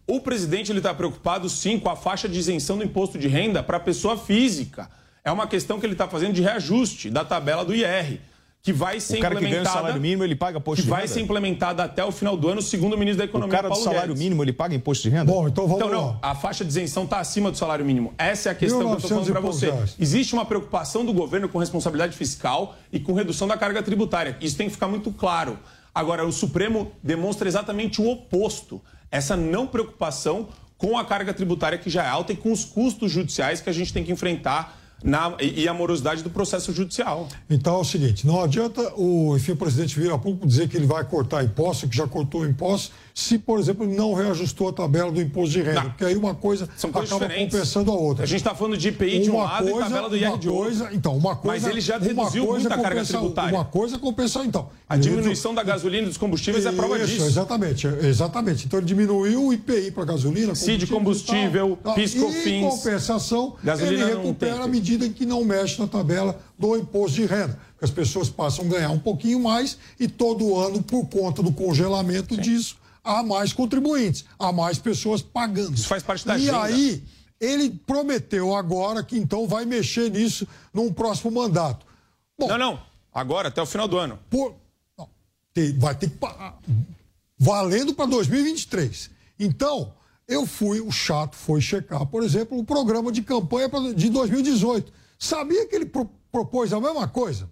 O 0.06 0.20
presidente 0.20 0.70
está 0.72 0.94
preocupado, 0.94 1.48
sim, 1.48 1.80
com 1.80 1.90
a 1.90 1.96
faixa 1.96 2.28
de 2.28 2.38
isenção 2.38 2.78
do 2.78 2.84
imposto 2.84 3.18
de 3.18 3.26
renda 3.26 3.62
para 3.62 3.78
a 3.78 3.80
pessoa 3.80 4.16
física. 4.16 4.88
É 5.24 5.32
uma 5.32 5.48
questão 5.48 5.80
que 5.80 5.86
ele 5.86 5.94
está 5.94 6.06
fazendo 6.06 6.34
de 6.34 6.42
reajuste 6.42 7.10
da 7.10 7.24
tabela 7.24 7.64
do 7.64 7.74
IR, 7.74 8.20
que 8.66 8.72
vai 8.72 8.98
ser 8.98 9.18
o 9.18 9.20
cara 9.20 9.34
implementada. 9.36 9.60
que 9.60 9.64
ganha 9.64 9.70
o 9.70 9.80
salário 9.80 10.00
mínimo, 10.02 10.24
ele 10.24 10.34
paga 10.34 10.58
imposto 10.58 10.82
que 10.82 10.86
de 10.86 10.88
renda? 10.90 10.98
vai 10.98 11.06
ser 11.06 11.20
implementada 11.20 11.84
até 11.84 12.04
o 12.04 12.10
final 12.10 12.36
do 12.36 12.48
ano, 12.48 12.60
segundo 12.60 12.94
o 12.94 12.98
ministro 12.98 13.18
da 13.18 13.24
Economia, 13.24 13.48
O 13.52 13.56
cara 13.56 13.68
do 13.68 13.70
Paulo 13.70 13.84
salário 13.84 14.08
Guedes. 14.08 14.22
mínimo, 14.24 14.42
ele 14.42 14.52
paga 14.52 14.74
imposto 14.74 15.04
de 15.04 15.10
renda? 15.10 15.30
Bom, 15.32 15.46
então 15.46 15.68
vamos 15.68 15.84
Então, 15.84 15.88
lá. 16.00 16.06
não, 16.08 16.18
a 16.20 16.34
faixa 16.34 16.64
de 16.64 16.70
isenção 16.70 17.04
está 17.04 17.20
acima 17.20 17.48
do 17.52 17.56
salário 17.56 17.84
mínimo. 17.84 18.12
Essa 18.18 18.48
é 18.48 18.52
a 18.52 18.54
questão 18.56 18.80
que 18.80 18.86
eu 18.86 18.94
estou 18.96 19.08
falando 19.08 19.30
para 19.30 19.40
1900 19.40 19.90
você. 19.92 20.02
Existe 20.02 20.34
uma 20.34 20.44
preocupação 20.44 21.04
do 21.06 21.12
governo 21.12 21.48
com 21.48 21.58
responsabilidade 21.60 22.16
fiscal 22.16 22.74
e 22.92 22.98
com 22.98 23.12
redução 23.12 23.46
da 23.46 23.56
carga 23.56 23.80
tributária. 23.84 24.36
Isso 24.40 24.56
tem 24.56 24.66
que 24.66 24.72
ficar 24.72 24.88
muito 24.88 25.12
claro. 25.12 25.56
Agora, 25.94 26.26
o 26.26 26.32
Supremo 26.32 26.90
demonstra 27.00 27.46
exatamente 27.46 28.02
o 28.02 28.10
oposto. 28.10 28.82
Essa 29.12 29.36
não 29.36 29.68
preocupação 29.68 30.48
com 30.76 30.98
a 30.98 31.04
carga 31.04 31.32
tributária 31.32 31.78
que 31.78 31.88
já 31.88 32.02
é 32.02 32.08
alta 32.08 32.32
e 32.32 32.36
com 32.36 32.50
os 32.50 32.64
custos 32.64 33.12
judiciais 33.12 33.60
que 33.60 33.70
a 33.70 33.72
gente 33.72 33.92
tem 33.92 34.02
que 34.02 34.10
enfrentar 34.10 34.76
na, 35.06 35.36
e, 35.40 35.68
a 35.68 35.72
morosidade 35.72 36.22
do 36.22 36.28
processo 36.28 36.72
judicial. 36.72 37.28
Então 37.48 37.76
é 37.76 37.78
o 37.78 37.84
seguinte, 37.84 38.26
não 38.26 38.42
adianta 38.42 38.92
o, 38.96 39.36
enfim, 39.36 39.52
o 39.52 39.56
presidente 39.56 39.98
vir 39.98 40.10
a 40.10 40.18
público 40.18 40.46
dizer 40.46 40.68
que 40.68 40.76
ele 40.76 40.86
vai 40.86 41.04
cortar 41.04 41.44
impostos, 41.44 41.88
que 41.88 41.96
já 41.96 42.08
cortou 42.08 42.44
impostos, 42.44 42.90
se, 43.18 43.38
por 43.38 43.58
exemplo, 43.58 43.86
não 43.86 44.12
reajustou 44.12 44.68
a 44.68 44.72
tabela 44.74 45.10
do 45.10 45.22
imposto 45.22 45.52
de 45.54 45.62
renda. 45.62 45.80
Não. 45.84 45.88
Porque 45.90 46.04
aí 46.04 46.14
uma 46.16 46.34
coisa 46.34 46.68
São 46.76 46.90
acaba 46.90 47.06
diferentes. 47.06 47.50
compensando 47.50 47.90
a 47.90 47.94
outra. 47.94 48.24
A 48.24 48.26
gente 48.26 48.40
está 48.40 48.54
falando 48.54 48.76
de 48.76 48.88
IPI 48.88 49.20
de 49.20 49.30
um 49.30 49.36
Uma 49.36 49.44
lado 49.44 49.70
coisa- 49.70 49.80
e 49.80 49.82
tabela 49.90 50.10
do 50.10 50.16
IR 50.18 50.36
de 50.38 50.48
outro. 50.50 50.88
Então, 50.92 51.16
uma 51.16 51.34
coisa, 51.34 51.64
Mas 51.66 51.72
ele 51.72 51.80
já 51.80 51.96
reduziu 51.96 52.44
coisa 52.46 52.68
muito 52.68 52.78
a 52.78 52.82
carga 52.82 53.00
compensa- 53.00 53.18
tributária. 53.18 53.54
Uma 53.54 53.64
coisa 53.64 53.98
compensa, 53.98 54.44
então. 54.44 54.68
A 54.86 54.98
diminuição 54.98 55.54
da 55.54 55.62
gasolina 55.62 56.02
e 56.02 56.08
dos 56.08 56.18
combustíveis 56.18 56.66
é 56.66 56.72
prova 56.72 56.98
Isso, 56.98 57.06
disso. 57.06 57.24
Exatamente, 57.24 57.86
exatamente. 57.86 58.66
Então 58.66 58.78
ele 58.80 58.86
diminuiu 58.86 59.46
o 59.46 59.52
IPI 59.54 59.92
para 59.92 60.04
gasolina, 60.04 60.54
CID 60.54 60.86
combustível, 60.86 61.78
e 61.80 61.84
tal. 61.84 61.94
PIS, 61.94 62.14
E, 62.16 62.50
em 62.50 62.60
compensação, 62.68 63.54
Gasolina 63.64 64.02
ele 64.04 64.14
recupera 64.16 64.62
à 64.64 64.68
medida 64.68 65.06
em 65.06 65.12
que 65.12 65.24
não 65.24 65.42
mexe 65.42 65.80
na 65.80 65.86
tabela 65.86 66.38
do 66.58 66.76
imposto 66.76 67.16
de 67.16 67.24
renda. 67.24 67.58
As 67.80 67.90
pessoas 67.90 68.28
passam 68.28 68.66
a 68.66 68.68
ganhar 68.68 68.90
um 68.90 68.98
pouquinho 68.98 69.40
mais 69.40 69.78
e 69.98 70.06
todo 70.06 70.54
ano, 70.58 70.82
por 70.82 71.06
conta 71.08 71.42
do 71.42 71.50
congelamento 71.50 72.36
disso, 72.36 72.76
há 73.06 73.22
mais 73.22 73.52
contribuintes, 73.52 74.24
há 74.38 74.50
mais 74.52 74.78
pessoas 74.78 75.22
pagando. 75.22 75.74
Isso 75.74 75.86
faz 75.88 76.02
parte 76.02 76.26
da 76.26 76.36
E 76.38 76.50
agenda. 76.50 76.62
aí, 76.64 77.04
ele 77.40 77.70
prometeu 77.70 78.54
agora 78.54 79.02
que 79.02 79.16
então 79.16 79.46
vai 79.46 79.64
mexer 79.64 80.10
nisso 80.10 80.46
num 80.74 80.92
próximo 80.92 81.30
mandato. 81.30 81.86
Não, 82.38 82.58
não. 82.58 82.80
Agora, 83.14 83.48
até 83.48 83.62
o 83.62 83.66
final 83.66 83.88
do 83.88 83.96
ano. 83.96 84.18
Por- 84.28 84.54
não, 84.98 85.08
vai 85.78 85.94
ter 85.94 86.10
que. 86.10 86.18
Valendo 87.38 87.94
para 87.94 88.06
2023. 88.06 89.10
Então, 89.38 89.92
eu 90.26 90.46
fui, 90.46 90.80
o 90.80 90.90
chato 90.90 91.36
foi 91.36 91.60
checar, 91.60 92.04
por 92.06 92.22
exemplo, 92.22 92.58
o 92.58 92.64
programa 92.64 93.12
de 93.12 93.22
campanha 93.22 93.68
de 93.94 94.08
2018. 94.10 94.92
Sabia 95.18 95.66
que 95.66 95.74
ele 95.76 95.86
pro- 95.86 96.10
propôs 96.32 96.72
a 96.72 96.80
mesma 96.80 97.06
coisa? 97.06 97.48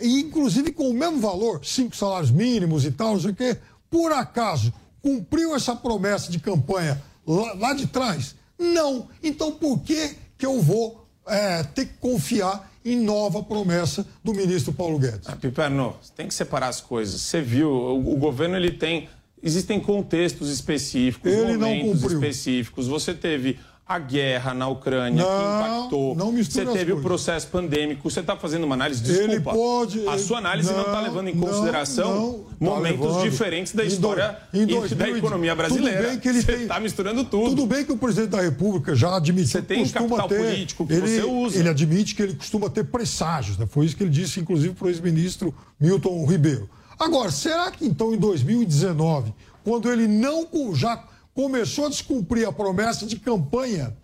E, 0.00 0.20
inclusive 0.20 0.72
com 0.72 0.90
o 0.90 0.94
mesmo 0.94 1.18
valor, 1.20 1.64
cinco 1.64 1.96
salários 1.96 2.30
mínimos 2.30 2.84
e 2.84 2.90
tal, 2.90 3.14
não 3.14 3.20
sei 3.20 3.30
o 3.30 3.34
quê. 3.34 3.56
Por 3.90 4.12
acaso, 4.12 4.72
cumpriu 5.02 5.54
essa 5.54 5.74
promessa 5.74 6.30
de 6.30 6.38
campanha 6.38 7.02
lá, 7.26 7.52
lá 7.54 7.72
de 7.74 7.86
trás? 7.86 8.34
Não. 8.58 9.08
Então, 9.22 9.52
por 9.52 9.80
que, 9.80 10.16
que 10.36 10.46
eu 10.46 10.60
vou 10.60 11.06
é, 11.26 11.62
ter 11.62 11.86
que 11.86 11.94
confiar 11.94 12.70
em 12.84 12.96
nova 12.96 13.42
promessa 13.42 14.06
do 14.22 14.32
ministro 14.32 14.72
Paulo 14.72 14.98
Guedes? 14.98 15.28
Piperno, 15.40 15.96
você 16.00 16.12
tem 16.14 16.28
que 16.28 16.34
separar 16.34 16.68
as 16.68 16.80
coisas. 16.80 17.20
Você 17.20 17.40
viu, 17.40 17.70
o, 17.70 18.14
o 18.14 18.16
governo 18.16 18.56
ele 18.56 18.70
tem. 18.70 19.08
Existem 19.42 19.78
contextos 19.78 20.50
específicos, 20.50 21.30
Ele 21.30 21.58
momentos 21.58 22.02
específicos. 22.02 22.88
Você 22.88 23.12
teve 23.14 23.60
a 23.88 24.00
guerra 24.00 24.52
na 24.52 24.66
Ucrânia 24.66 25.22
que 25.22 25.30
Não, 25.30 25.60
impactou. 25.78 26.14
não 26.16 26.32
você 26.32 26.66
teve 26.66 26.92
o 26.92 27.00
processo 27.00 27.46
pandêmico. 27.46 28.10
Você 28.10 28.18
está 28.18 28.36
fazendo 28.36 28.64
uma 28.64 28.74
análise. 28.74 29.00
Ele 29.08 29.26
Desculpa. 29.38 29.52
pode- 29.52 30.08
A 30.08 30.18
sua 30.18 30.38
análise 30.38 30.72
não 30.72 30.80
está 30.80 31.00
levando 31.00 31.28
em 31.28 31.36
consideração 31.36 32.14
não, 32.16 32.32
tá 32.68 32.74
momentos 32.74 33.00
levando. 33.06 33.30
diferentes 33.30 33.72
da 33.74 33.84
Em 33.84 33.86
história 33.86 34.36
em 34.52 34.62
e 34.62 34.66
2000 34.66 34.98
da 35.12 35.18
economia 35.18 35.52
tudo 35.52 35.58
brasileira. 35.58 36.02
bem 36.08 36.18
que 36.18 36.28
ele 36.28 36.42
você 36.42 36.52
está 36.52 36.80
misturando 36.80 37.22
tudo. 37.24 37.50
Tudo 37.50 37.66
bem 37.66 37.84
que 37.84 37.92
o 37.92 37.96
presidente 37.96 38.30
da 38.30 38.40
República 38.42 38.92
já 38.96 39.16
admitiu 39.16 39.52
Você 39.52 39.62
tem 39.62 39.84
que 39.84 39.92
costuma 39.92 40.16
capital 40.16 40.28
ter, 40.30 40.38
político 40.50 40.84
que 40.86 40.92
ele, 40.92 41.06
você 41.08 41.22
usa. 41.22 41.58
Ele 41.60 41.68
admite 41.68 42.14
que 42.16 42.22
ele 42.22 42.34
costuma 42.34 42.68
ter 42.68 42.84
presságios, 42.86 43.56
né? 43.56 43.66
Foi 43.70 43.86
isso 43.86 43.96
que 43.96 44.02
ele 44.02 44.10
disse, 44.10 44.40
inclusive, 44.40 44.74
para 44.74 44.86
o 44.86 44.90
ex-ministro 44.90 45.54
Milton 45.78 46.26
Ribeiro. 46.26 46.68
Agora, 46.98 47.30
será 47.30 47.70
que 47.70 47.86
então 47.86 48.12
em 48.12 48.18
2019, 48.18 49.32
quando 49.62 49.92
ele 49.92 50.08
não 50.08 50.44
já 50.74 51.04
começou 51.36 51.84
a 51.84 51.90
descumprir 51.90 52.48
a 52.48 52.52
promessa 52.52 53.04
de 53.04 53.16
campanha, 53.16 53.94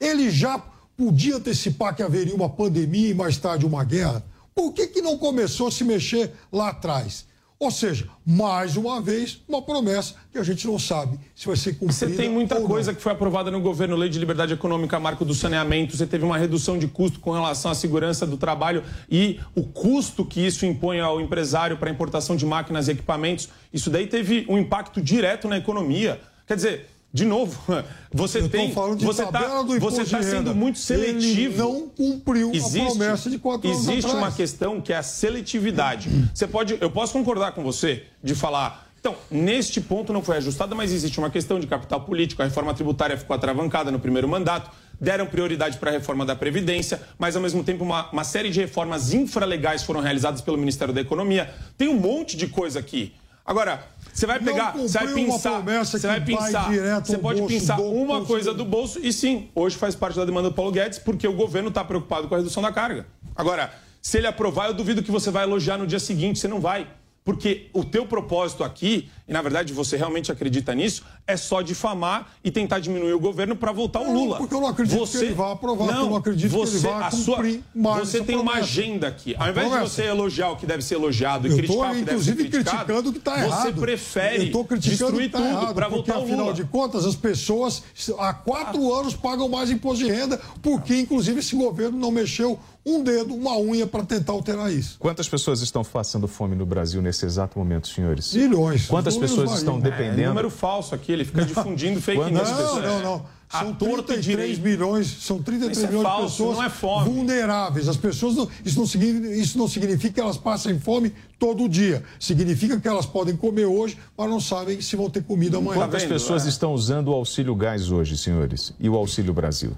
ele 0.00 0.30
já 0.30 0.58
podia 0.96 1.36
antecipar 1.36 1.94
que 1.94 2.02
haveria 2.02 2.34
uma 2.34 2.48
pandemia 2.48 3.10
e 3.10 3.14
mais 3.14 3.36
tarde 3.36 3.66
uma 3.66 3.84
guerra? 3.84 4.24
Por 4.54 4.72
que, 4.72 4.86
que 4.86 5.02
não 5.02 5.18
começou 5.18 5.68
a 5.68 5.70
se 5.70 5.84
mexer 5.84 6.32
lá 6.50 6.70
atrás? 6.70 7.26
Ou 7.60 7.70
seja, 7.70 8.08
mais 8.24 8.76
uma 8.76 9.00
vez, 9.00 9.42
uma 9.46 9.60
promessa 9.60 10.14
que 10.32 10.38
a 10.38 10.42
gente 10.42 10.66
não 10.66 10.78
sabe 10.78 11.18
se 11.34 11.46
vai 11.46 11.56
ser 11.56 11.72
cumprida. 11.72 11.92
Você 11.92 12.06
tem 12.06 12.30
muita 12.30 12.58
coisa 12.60 12.94
que 12.94 13.02
foi 13.02 13.12
aprovada 13.12 13.50
no 13.50 13.60
governo, 13.60 13.96
Lei 13.96 14.08
de 14.08 14.18
Liberdade 14.18 14.54
Econômica, 14.54 14.98
Marco 14.98 15.24
do 15.24 15.34
Saneamento, 15.34 15.96
você 15.96 16.06
teve 16.06 16.24
uma 16.24 16.38
redução 16.38 16.78
de 16.78 16.86
custo 16.86 17.20
com 17.20 17.32
relação 17.32 17.70
à 17.70 17.74
segurança 17.74 18.24
do 18.24 18.36
trabalho 18.38 18.82
e 19.10 19.40
o 19.54 19.64
custo 19.64 20.24
que 20.24 20.40
isso 20.40 20.64
impõe 20.64 21.00
ao 21.00 21.20
empresário 21.20 21.76
para 21.76 21.90
importação 21.90 22.34
de 22.34 22.46
máquinas 22.46 22.88
e 22.88 22.92
equipamentos, 22.92 23.48
isso 23.72 23.90
daí 23.90 24.06
teve 24.06 24.46
um 24.48 24.56
impacto 24.56 25.02
direto 25.02 25.48
na 25.48 25.58
economia. 25.58 26.20
Quer 26.48 26.56
dizer, 26.56 26.90
de 27.12 27.24
novo, 27.24 27.60
você 28.12 28.40
Eu 28.40 28.48
tem. 28.48 28.72
você 28.72 29.24
do 29.24 29.78
você 29.80 30.02
está 30.02 30.18
de 30.18 30.24
sendo 30.24 30.54
muito 30.54 30.78
seletivo. 30.78 31.52
Ele 31.52 31.58
não 31.58 31.88
cumpriu 31.88 32.50
Existe, 32.52 32.80
a 32.80 32.86
promessa 32.86 33.30
de 33.30 33.38
quatro 33.38 33.68
anos 33.68 33.82
existe 33.82 34.06
atrás. 34.06 34.18
uma 34.24 34.32
questão 34.32 34.80
que 34.80 34.92
é 34.92 34.96
a 34.96 35.02
seletividade. 35.02 36.08
Você 36.34 36.46
pode, 36.46 36.76
eu 36.80 36.90
posso 36.90 37.12
concordar 37.12 37.52
com 37.52 37.62
você 37.62 38.04
de 38.22 38.34
falar. 38.34 38.86
Então, 39.00 39.14
neste 39.30 39.80
ponto 39.80 40.12
não 40.12 40.22
foi 40.22 40.38
ajustada, 40.38 40.74
mas 40.74 40.92
existe 40.92 41.18
uma 41.18 41.30
questão 41.30 41.60
de 41.60 41.66
capital 41.68 42.00
político. 42.00 42.42
A 42.42 42.46
reforma 42.46 42.74
tributária 42.74 43.16
ficou 43.16 43.34
atravancada 43.34 43.90
no 43.92 44.00
primeiro 44.00 44.26
mandato. 44.28 44.70
Deram 45.00 45.26
prioridade 45.26 45.78
para 45.78 45.90
a 45.90 45.92
reforma 45.92 46.26
da 46.26 46.34
Previdência, 46.34 47.00
mas 47.16 47.36
ao 47.36 47.42
mesmo 47.42 47.62
tempo 47.62 47.84
uma, 47.84 48.10
uma 48.10 48.24
série 48.24 48.50
de 48.50 48.58
reformas 48.60 49.12
infralegais 49.12 49.84
foram 49.84 50.00
realizadas 50.00 50.40
pelo 50.40 50.58
Ministério 50.58 50.92
da 50.92 51.00
Economia. 51.00 51.54
Tem 51.76 51.86
um 51.86 51.94
monte 51.94 52.36
de 52.36 52.48
coisa 52.48 52.80
aqui. 52.80 53.14
Agora, 53.46 53.86
você 54.18 54.26
vai 54.26 54.40
pegar, 54.40 54.72
você 54.72 54.98
vai 54.98 55.14
pensar, 55.14 55.62
você 55.84 56.06
vai 56.06 56.20
pensar, 56.20 56.70
você 57.04 57.18
pode 57.18 57.42
pensar 57.42 57.78
uma 57.80 58.24
coisa 58.24 58.52
do 58.52 58.64
bolso 58.64 58.98
e 59.00 59.12
sim, 59.12 59.48
hoje 59.54 59.76
faz 59.76 59.94
parte 59.94 60.16
da 60.16 60.24
demanda 60.24 60.48
do 60.48 60.54
Paulo 60.54 60.72
Guedes 60.72 60.98
porque 60.98 61.26
o 61.28 61.32
governo 61.32 61.68
está 61.68 61.84
preocupado 61.84 62.26
com 62.26 62.34
a 62.34 62.38
redução 62.38 62.60
da 62.60 62.72
carga. 62.72 63.06
Agora, 63.36 63.72
se 64.02 64.18
ele 64.18 64.26
aprovar, 64.26 64.66
eu 64.66 64.74
duvido 64.74 65.04
que 65.04 65.10
você 65.10 65.30
vai 65.30 65.44
elogiar 65.44 65.78
no 65.78 65.86
dia 65.86 66.00
seguinte, 66.00 66.40
você 66.40 66.48
não 66.48 66.60
vai. 66.60 66.88
Porque 67.24 67.68
o 67.72 67.84
teu 67.84 68.06
propósito 68.06 68.64
aqui, 68.64 69.08
e 69.28 69.32
na 69.32 69.42
verdade 69.42 69.72
você 69.72 69.96
realmente 69.96 70.32
acredita 70.32 70.74
nisso, 70.74 71.04
é 71.26 71.36
só 71.36 71.60
difamar 71.62 72.28
e 72.42 72.50
tentar 72.50 72.78
diminuir 72.78 73.12
o 73.12 73.20
governo 73.20 73.54
para 73.54 73.70
voltar 73.70 74.00
o 74.00 74.04
Não, 74.06 74.14
Lula. 74.14 74.36
porque 74.38 74.54
eu 74.54 74.60
não 74.60 74.68
acredito 74.68 75.06
que 75.06 75.16
ele 75.18 75.34
vá 75.34 75.52
aprovar, 75.52 75.86
porque 75.86 76.00
eu 76.00 76.06
não 76.10 76.16
acredito 76.16 76.50
que 76.50 76.56
ele 76.56 76.66
você, 76.66 76.78
vá 76.88 77.06
a 77.06 77.10
sua- 77.10 77.36
cumprir 77.36 77.62
mais 77.74 78.08
Você 78.08 78.22
tem 78.24 78.36
uma 78.36 78.44
promessa. 78.52 78.64
agenda 78.72 79.06
aqui. 79.08 79.36
Ao 79.38 79.48
invés 79.50 79.70
de 79.70 79.78
você 79.78 80.02
elogiar 80.04 80.50
o 80.50 80.56
que 80.56 80.64
deve 80.66 80.82
ser 80.82 80.94
elogiado 80.94 81.46
e 81.46 81.50
Eu 81.50 81.56
criticar 81.58 81.76
estou, 81.76 81.86
o 81.86 81.98
que 81.98 82.04
deve 82.04 82.06
ser 82.24 82.30
inclusive, 82.30 82.48
criticado, 82.50 82.76
criticando 82.84 83.08
o 83.08 83.12
que 83.12 83.18
está 83.18 83.34
você 83.34 83.44
errado. 83.68 83.80
prefere 83.80 84.36
Eu 84.36 84.42
estou 84.44 84.64
criticando 84.64 85.14
o 85.14 85.18
que 85.18 85.22
destruir 85.22 85.26
está 85.26 85.38
tudo 85.38 85.48
errado, 85.50 85.74
para 85.74 85.86
porque, 85.90 86.10
voltar 86.10 86.18
o 86.20 86.22
afinal 86.24 86.40
Lula. 86.46 86.54
de 86.54 86.64
contas, 86.64 87.04
as 87.04 87.14
pessoas 87.14 87.82
há 88.18 88.32
quatro 88.32 88.94
anos 88.94 89.14
pagam 89.14 89.48
mais 89.48 89.70
imposto 89.70 90.04
de 90.04 90.10
renda, 90.10 90.40
porque, 90.62 90.96
inclusive, 90.98 91.40
esse 91.40 91.54
governo 91.54 91.98
não 91.98 92.10
mexeu 92.10 92.58
um 92.86 93.02
dedo, 93.02 93.34
uma 93.34 93.54
unha 93.58 93.86
para 93.86 94.02
tentar 94.02 94.32
alterar 94.32 94.72
isso. 94.72 94.96
Quantas 94.98 95.28
pessoas 95.28 95.60
estão 95.60 95.84
passando 95.84 96.26
fome 96.26 96.56
no 96.56 96.64
Brasil 96.64 97.02
nesse 97.02 97.26
exato 97.26 97.58
momento, 97.58 97.86
senhores? 97.86 98.32
Milhões. 98.32 98.86
Quantas 98.86 99.17
pessoas 99.18 99.52
estão. 99.58 99.78
É 99.78 99.80
dependendo? 99.80 100.28
número 100.28 100.50
falso 100.50 100.94
aqui, 100.94 101.12
ele 101.12 101.24
fica 101.24 101.44
difundindo 101.44 102.00
fake 102.00 102.18
Quando- 102.20 102.34
news. 102.34 102.48
Não, 102.50 102.80
não, 102.82 103.02
não. 103.02 103.26
a 103.50 103.60
São 103.60 103.72
torta 103.74 104.12
33 104.14 104.24
direito. 104.24 104.60
milhões, 104.62 105.06
são 105.20 105.42
33 105.42 105.76
Isso 105.78 105.86
é 105.86 105.88
milhões 105.88 106.06
falso, 106.06 106.24
de 106.26 106.30
pessoas 106.32 106.56
não 106.58 106.64
é 106.64 106.68
fome. 106.70 107.10
vulneráveis. 107.10 107.88
As 107.88 107.96
pessoas 107.96 108.34
não, 108.36 108.48
isso, 108.64 108.78
não 108.78 108.86
significa, 108.86 109.34
isso 109.34 109.56
não 109.58 109.66
significa 109.68 110.14
que 110.14 110.20
elas 110.20 110.36
passem 110.36 110.78
fome 110.78 111.14
todo 111.38 111.66
dia. 111.68 112.02
Significa 112.20 112.78
que 112.78 112.86
elas 112.86 113.06
podem 113.06 113.34
comer 113.36 113.64
hoje, 113.64 113.96
mas 114.16 114.28
não 114.28 114.38
sabem 114.40 114.80
se 114.82 114.96
vão 114.96 115.08
ter 115.08 115.22
comida 115.24 115.56
amanhã. 115.58 115.78
Quantas 115.80 116.04
pessoas 116.04 116.44
É. 116.44 116.48
estão 116.50 116.74
usando 116.74 117.08
o 117.08 117.12
auxílio 117.14 117.54
gás 117.54 117.90
hoje, 117.90 118.18
senhores? 118.18 118.74
E 118.78 118.88
o 118.88 118.94
auxílio 118.96 119.32
Brasil? 119.32 119.72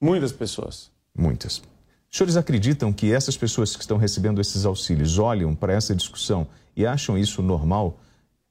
Muitas 0.00 0.30
pessoas. 0.30 0.90
Muitas. 1.16 1.60
Os 2.10 2.16
senhores 2.16 2.36
acreditam 2.36 2.92
que 2.92 3.12
essas 3.12 3.36
pessoas 3.36 3.74
que 3.74 3.82
estão 3.82 3.96
recebendo 3.98 4.40
esses 4.40 4.64
auxílios 4.64 5.18
olham 5.18 5.54
para 5.56 5.72
essa 5.72 5.94
discussão 5.94 6.46
e 6.76 6.86
acham 6.86 7.18
isso 7.18 7.42
normal? 7.42 7.98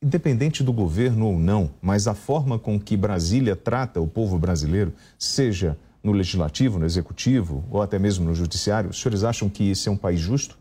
Independente 0.01 0.63
do 0.63 0.71
governo 0.71 1.25
ou 1.25 1.39
não, 1.39 1.71
mas 1.81 2.07
a 2.07 2.13
forma 2.13 2.59
com 2.59 2.79
que 2.79 2.95
Brasília 2.95 3.55
trata 3.55 3.99
o 3.99 4.07
povo 4.07 4.37
brasileiro, 4.37 4.93
seja 5.17 5.75
no 6.03 6.11
legislativo, 6.11 6.77
no 6.77 6.85
executivo 6.85 7.65
ou 7.71 7.81
até 7.81 7.97
mesmo 7.97 8.23
no 8.23 8.35
judiciário, 8.35 8.91
os 8.91 9.01
senhores 9.01 9.23
acham 9.23 9.49
que 9.49 9.71
esse 9.71 9.89
é 9.89 9.91
um 9.91 9.97
país 9.97 10.19
justo? 10.19 10.55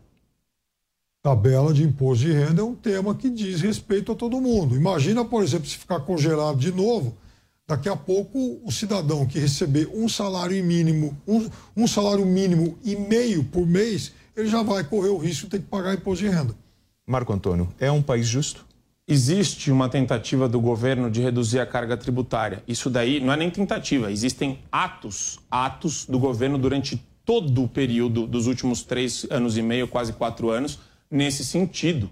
Tabela 1.21 1.71
de 1.71 1.83
imposto 1.83 2.25
de 2.25 2.31
renda 2.31 2.61
é 2.61 2.63
um 2.63 2.73
tema 2.73 3.13
que 3.13 3.29
diz 3.29 3.61
respeito 3.61 4.11
a 4.11 4.15
todo 4.15 4.41
mundo. 4.41 4.75
Imagina, 4.75 5.23
por 5.23 5.43
exemplo, 5.43 5.67
se 5.67 5.77
ficar 5.77 5.99
congelado 5.99 6.57
de 6.57 6.71
novo, 6.71 7.15
daqui 7.67 7.89
a 7.89 7.95
pouco 7.95 8.59
o 8.63 8.71
cidadão 8.71 9.25
que 9.25 9.37
receber 9.37 9.87
um 9.93 10.09
salário 10.09 10.63
mínimo, 10.63 11.15
um, 11.27 11.47
um 11.75 11.87
salário 11.87 12.25
mínimo 12.25 12.75
e 12.83 12.95
meio 12.95 13.43
por 13.43 13.67
mês, 13.67 14.13
ele 14.35 14.47
já 14.47 14.63
vai 14.63 14.83
correr 14.83 15.09
o 15.09 15.17
risco 15.17 15.45
de 15.45 15.51
ter 15.51 15.59
que 15.59 15.67
pagar 15.67 15.93
imposto 15.93 16.25
de 16.25 16.31
renda. 16.31 16.55
Marco 17.05 17.31
Antônio, 17.31 17.69
é 17.79 17.91
um 17.91 18.01
país 18.01 18.25
justo? 18.25 18.66
Existe 19.09 19.71
uma 19.71 19.87
tentativa 19.87 20.49
do 20.49 20.59
governo 20.59 21.09
de 21.09 21.21
reduzir 21.21 21.59
a 21.61 21.65
carga 21.65 21.95
tributária. 21.95 22.61
Isso 22.67 22.89
daí 22.89 23.21
não 23.21 23.31
é 23.31 23.37
nem 23.37 23.49
tentativa, 23.49 24.11
existem 24.11 24.59
atos, 24.69 25.39
atos 25.49 26.05
do 26.05 26.19
governo 26.19 26.57
durante 26.57 27.01
todo 27.23 27.63
o 27.63 27.67
período 27.69 28.27
dos 28.27 28.47
últimos 28.47 28.83
três 28.83 29.25
anos 29.29 29.55
e 29.57 29.61
meio, 29.61 29.87
quase 29.87 30.11
quatro 30.11 30.49
anos, 30.49 30.79
nesse 31.09 31.45
sentido. 31.45 32.09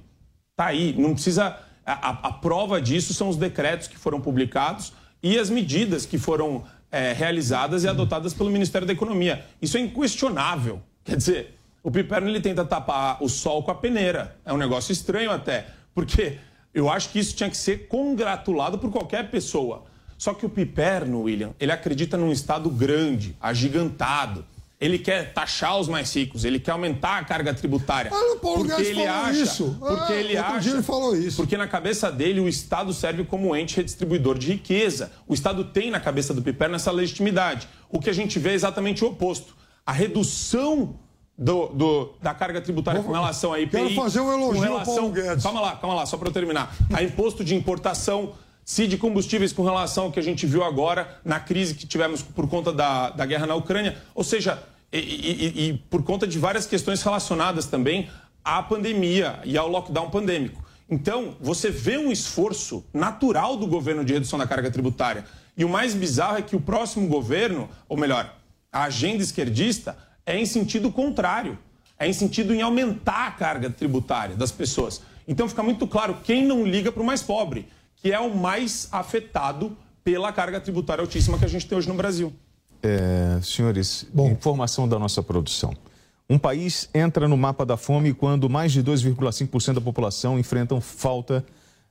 Tá 0.56 0.68
aí, 0.68 0.96
não 0.98 1.14
precisa. 1.14 1.58
A, 1.86 2.10
a- 2.10 2.20
a 2.30 2.32
prova 2.32 2.82
disso 2.82 3.14
são 3.14 3.28
os 3.28 3.36
decretos 3.36 3.88
que 3.90 3.98
foram 3.98 4.22
publicados 4.22 4.94
e 5.22 5.38
as 5.38 5.50
medidas 5.50 6.06
que 6.06 6.18
foram 6.18 6.64
é, 6.92 7.12
realizadas 7.12 7.84
e 7.84 7.90
adotadas 7.90 8.34
pelo 8.34 8.50
Ministério 8.50 8.88
da 8.88 8.94
Economia. 8.94 9.46
Isso 9.62 9.76
é 9.76 9.82
inquestionável. 9.82 10.82
Quer 11.04 11.18
dizer, 11.18 11.58
o 11.84 11.92
Piperno 11.92 12.30
ele 12.30 12.40
tenta 12.40 12.64
tapar 12.64 13.22
o 13.22 13.28
sol 13.28 13.62
com 13.64 13.72
a 13.72 13.76
peneira. 13.76 14.38
É 14.46 14.54
um 14.54 14.58
negócio 14.58 14.94
estranho 14.94 15.30
até, 15.30 15.68
porque 15.94 16.38
eu 16.76 16.90
acho 16.90 17.10
que 17.10 17.18
isso 17.18 17.34
tinha 17.36 17.50
que 17.50 17.56
ser 17.58 17.88
congratulado 17.88 18.78
por 18.78 18.92
qualquer 18.92 19.32
pessoa. 19.32 19.86
Só 20.18 20.34
que 20.34 20.46
o 20.46 20.50
Piperno, 20.50 21.22
William, 21.22 21.52
ele 21.60 21.72
acredita 21.72 22.18
num 22.18 22.32
Estado 22.32 22.70
grande, 22.70 23.36
agigantado. 23.42 24.46
Ele 24.80 25.00
quer 25.00 25.34
taxar 25.34 25.80
os 25.80 25.88
mais 25.88 26.14
ricos, 26.14 26.44
ele 26.44 26.60
quer 26.60 26.72
aumentar 26.72 27.18
a 27.20 27.24
carga 27.24 27.54
tributária. 27.54 28.12
Ah, 28.14 28.34
o 28.34 28.40
Paulo 28.40 28.66
Guedes 28.66 28.90
falou 28.92 29.10
acha, 29.10 29.32
isso. 29.40 29.76
Porque 29.80 30.14
Ah, 30.14 30.16
ele 30.18 30.38
acha. 30.38 30.60
dia 30.60 30.74
ele 30.74 30.84
falou 30.84 31.16
isso. 31.16 31.38
Porque 31.38 31.56
na 31.56 31.66
cabeça 31.68 32.12
dele 32.12 32.42
o 32.42 32.48
Estado 32.48 32.94
serve 32.94 33.24
como 33.24 33.56
ente 33.56 33.78
redistribuidor 33.78 34.38
de 34.38 34.48
riqueza. 34.52 35.14
O 35.26 35.34
Estado 35.34 35.64
tem 35.64 35.90
na 35.90 36.00
cabeça 36.02 36.34
do 36.34 36.42
Piperno 36.42 36.76
essa 36.76 36.92
legitimidade. 36.92 37.70
O 37.90 38.00
que 38.02 38.10
a 38.10 38.14
gente 38.14 38.38
vê 38.38 38.50
é 38.50 38.54
exatamente 38.54 39.04
o 39.06 39.08
oposto. 39.08 39.56
A 39.86 39.94
redução 39.94 41.00
do- 41.38 41.68
do- 41.68 42.14
da 42.22 42.34
carga 42.34 42.62
tributária 42.62 43.02
com 43.04 43.12
relação 43.12 43.52
a 43.54 43.60
IPI. 43.60 43.72
Quero 43.72 43.96
fazer 43.96 44.22
um 44.22 44.32
elogio 44.32 44.54
com 44.62 44.68
relação, 44.68 44.96
Paulo 44.96 45.12
Guedes. 45.12 45.44
Calma 45.44 45.62
lá, 45.62 45.76
calma 45.76 45.96
lá, 45.96 46.06
só 46.06 46.18
para 46.18 46.30
eu 46.30 46.34
terminar. 46.34 46.74
A 46.94 47.04
imposto 47.04 47.44
de 47.44 47.54
importação, 47.56 48.34
se 48.64 48.88
de 48.88 48.98
combustíveis 48.98 49.52
com 49.52 49.64
relação 49.64 50.06
ao 50.06 50.12
que 50.12 50.20
a 50.20 50.24
gente 50.24 50.46
viu 50.46 50.64
agora 50.64 51.20
na 51.26 51.40
crise 51.40 51.76
que 51.76 51.86
tivemos 51.86 52.22
por 52.22 52.48
conta 52.48 52.72
da, 52.72 53.10
da 53.10 53.26
guerra 53.26 53.46
na 53.46 53.56
Ucrânia. 53.56 53.98
Ou 54.16 54.24
seja, 54.24 54.64
e- 54.94 54.98
e- 54.98 55.70
e 55.70 55.74
por 55.90 56.04
conta 56.04 56.26
de 56.26 56.40
várias 56.40 56.66
questões 56.66 57.02
relacionadas 57.04 57.66
também 57.66 58.10
à 58.44 58.64
pandemia 58.64 59.40
e 59.44 59.58
ao 59.58 59.68
lockdown 59.68 60.10
pandêmico. 60.10 60.64
Então, 60.90 61.36
você 61.42 61.70
vê 61.70 61.98
um 61.98 62.12
esforço 62.12 62.86
natural 62.94 63.58
do 63.58 63.68
governo 63.68 64.06
de 64.06 64.14
redução 64.14 64.38
da 64.40 64.48
carga 64.48 64.70
tributária. 64.72 65.26
E 65.58 65.66
o 65.66 65.70
mais 65.70 65.94
bizarro 65.94 66.38
é 66.38 66.42
que 66.42 66.56
o 66.56 66.62
próximo 66.62 67.08
governo, 67.08 67.68
ou 67.90 67.98
melhor, 67.98 68.34
a 68.72 68.84
agenda 68.84 69.24
esquerdista, 69.24 69.98
é 70.26 70.40
em 70.40 70.46
sentido 70.46 70.92
contrário. 70.92 71.58
É 71.98 72.08
em 72.08 72.14
sentido 72.14 72.54
em 72.54 72.62
aumentar 72.62 73.28
a 73.28 73.32
carga 73.32 73.70
tributária 73.70 74.36
das 74.36 74.52
pessoas. 74.52 75.02
Então 75.28 75.48
fica 75.48 75.64
muito 75.64 75.88
claro 75.88 76.18
quem 76.24 76.46
não 76.46 76.66
liga 76.66 76.92
para 76.92 77.02
o 77.02 77.06
mais 77.06 77.24
pobre, 77.24 77.68
que 77.96 78.12
é 78.12 78.20
o 78.20 78.36
mais 78.36 78.90
afetado 78.92 79.78
pela 80.04 80.32
carga 80.32 80.60
tributária 80.60 81.02
altíssima 81.02 81.38
que 81.40 81.46
a 81.46 81.48
gente 81.48 81.66
tem 81.66 81.78
hoje 81.78 81.88
no 81.88 81.96
Brasil. 81.96 82.34
É, 82.84 83.40
senhores, 83.42 84.06
informação 84.32 84.88
da 84.88 85.00
nossa 85.00 85.24
produção. 85.24 85.74
Um 86.30 86.38
país 86.38 86.90
entra 86.94 87.28
no 87.28 87.38
mapa 87.38 87.66
da 87.66 87.78
fome 87.78 88.14
quando 88.14 88.50
mais 88.50 88.72
de 88.72 88.84
2,5% 88.84 89.74
da 89.74 89.82
população 89.82 90.38
enfrentam 90.38 90.82
falta 90.82 91.46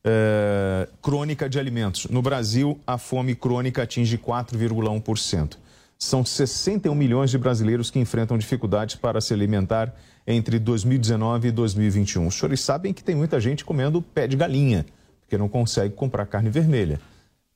é, 0.05 0.89
crônica 1.01 1.49
de 1.49 1.59
alimentos. 1.59 2.07
No 2.07 2.21
Brasil, 2.21 2.79
a 2.87 2.99
fome 2.99 3.35
crônica 3.35 3.83
atinge 3.83 4.19
4,1%. 4.19 5.57
São 6.05 6.23
61 6.23 6.95
milhões 6.95 7.31
de 7.31 7.39
brasileiros 7.39 7.91
que 7.91 7.99
enfrentam 7.99 8.37
dificuldades 8.37 8.95
para 8.95 9.23
se 9.23 9.33
alimentar 9.33 9.91
entre 10.27 10.59
2019 10.59 11.49
e 11.49 11.51
2021. 11.51 12.27
Os 12.27 12.35
senhores 12.35 12.61
sabem 12.61 12.93
que 12.93 13.03
tem 13.03 13.15
muita 13.15 13.41
gente 13.41 13.65
comendo 13.65 14.03
pé 14.03 14.27
de 14.27 14.37
galinha, 14.37 14.85
porque 15.23 15.39
não 15.39 15.49
consegue 15.49 15.95
comprar 15.95 16.27
carne 16.27 16.51
vermelha. 16.51 17.01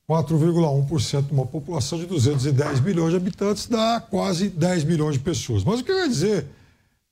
4,1% 0.08 1.26
de 1.26 1.32
uma 1.32 1.44
população 1.44 1.98
de 1.98 2.06
210 2.06 2.80
milhões 2.80 3.10
de 3.10 3.16
habitantes 3.18 3.66
dá 3.66 4.00
quase 4.00 4.48
10 4.48 4.84
milhões 4.84 5.16
de 5.16 5.20
pessoas. 5.20 5.62
Mas 5.62 5.80
o 5.80 5.84
que 5.84 5.92
eu 5.92 5.98
ia 5.98 6.08
dizer? 6.08 6.46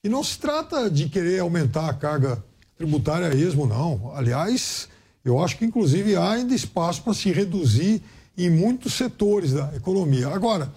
Que 0.02 0.08
não 0.08 0.24
se 0.24 0.38
trata 0.38 0.90
de 0.90 1.06
querer 1.10 1.40
aumentar 1.40 1.90
a 1.90 1.92
carga 1.92 2.42
tributária 2.78 3.28
a 3.28 3.66
não. 3.66 4.10
Aliás, 4.14 4.88
eu 5.22 5.38
acho 5.38 5.58
que 5.58 5.66
inclusive 5.66 6.16
há 6.16 6.32
ainda 6.32 6.54
espaço 6.54 7.02
para 7.02 7.12
se 7.12 7.30
reduzir 7.30 8.00
em 8.38 8.48
muitos 8.48 8.94
setores 8.94 9.52
da 9.52 9.70
economia. 9.76 10.28
Agora, 10.28 10.72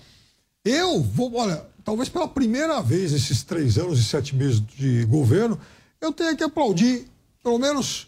eu 0.66 1.02
vou, 1.02 1.36
olha, 1.36 1.66
talvez 1.84 2.10
pela 2.10 2.28
primeira 2.28 2.82
vez 2.82 3.12
nesses 3.12 3.44
três 3.44 3.78
anos 3.78 4.00
e 4.00 4.04
sete 4.04 4.36
meses 4.36 4.62
de 4.78 5.06
governo, 5.06 5.60
eu 6.02 6.12
tenha 6.12 6.36
que 6.36 6.44
aplaudir 6.44 7.08
pelo 7.44 7.58
menos 7.58 8.08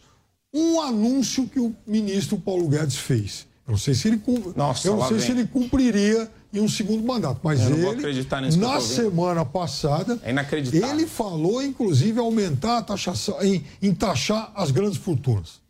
um 0.53 0.81
anúncio 0.81 1.47
que 1.47 1.59
o 1.59 1.75
ministro 1.87 2.37
Paulo 2.37 2.67
Guedes 2.67 2.97
fez. 2.97 3.47
Eu 3.65 3.71
não 3.71 3.77
sei 3.77 3.93
se 3.93 4.07
ele, 4.07 4.21
Nossa, 4.55 4.87
eu 4.87 4.97
não 4.97 5.07
sei 5.07 5.17
vem. 5.17 5.25
se 5.25 5.31
ele 5.31 5.47
cumpriria 5.47 6.29
em 6.53 6.59
um 6.59 6.67
segundo 6.67 7.01
mandato, 7.03 7.39
mas 7.41 7.61
ele, 7.61 7.85
na 8.57 8.67
semana 8.81 9.45
passada, 9.45 10.19
É 10.89 10.91
ele 10.91 11.07
falou, 11.07 11.63
inclusive, 11.63 12.19
aumentar 12.19 12.79
a 12.79 12.81
taxação, 12.81 13.41
em, 13.41 13.63
em 13.81 13.93
taxar 13.93 14.51
as 14.55 14.71
grandes 14.71 14.97
fortunas. 14.97 15.61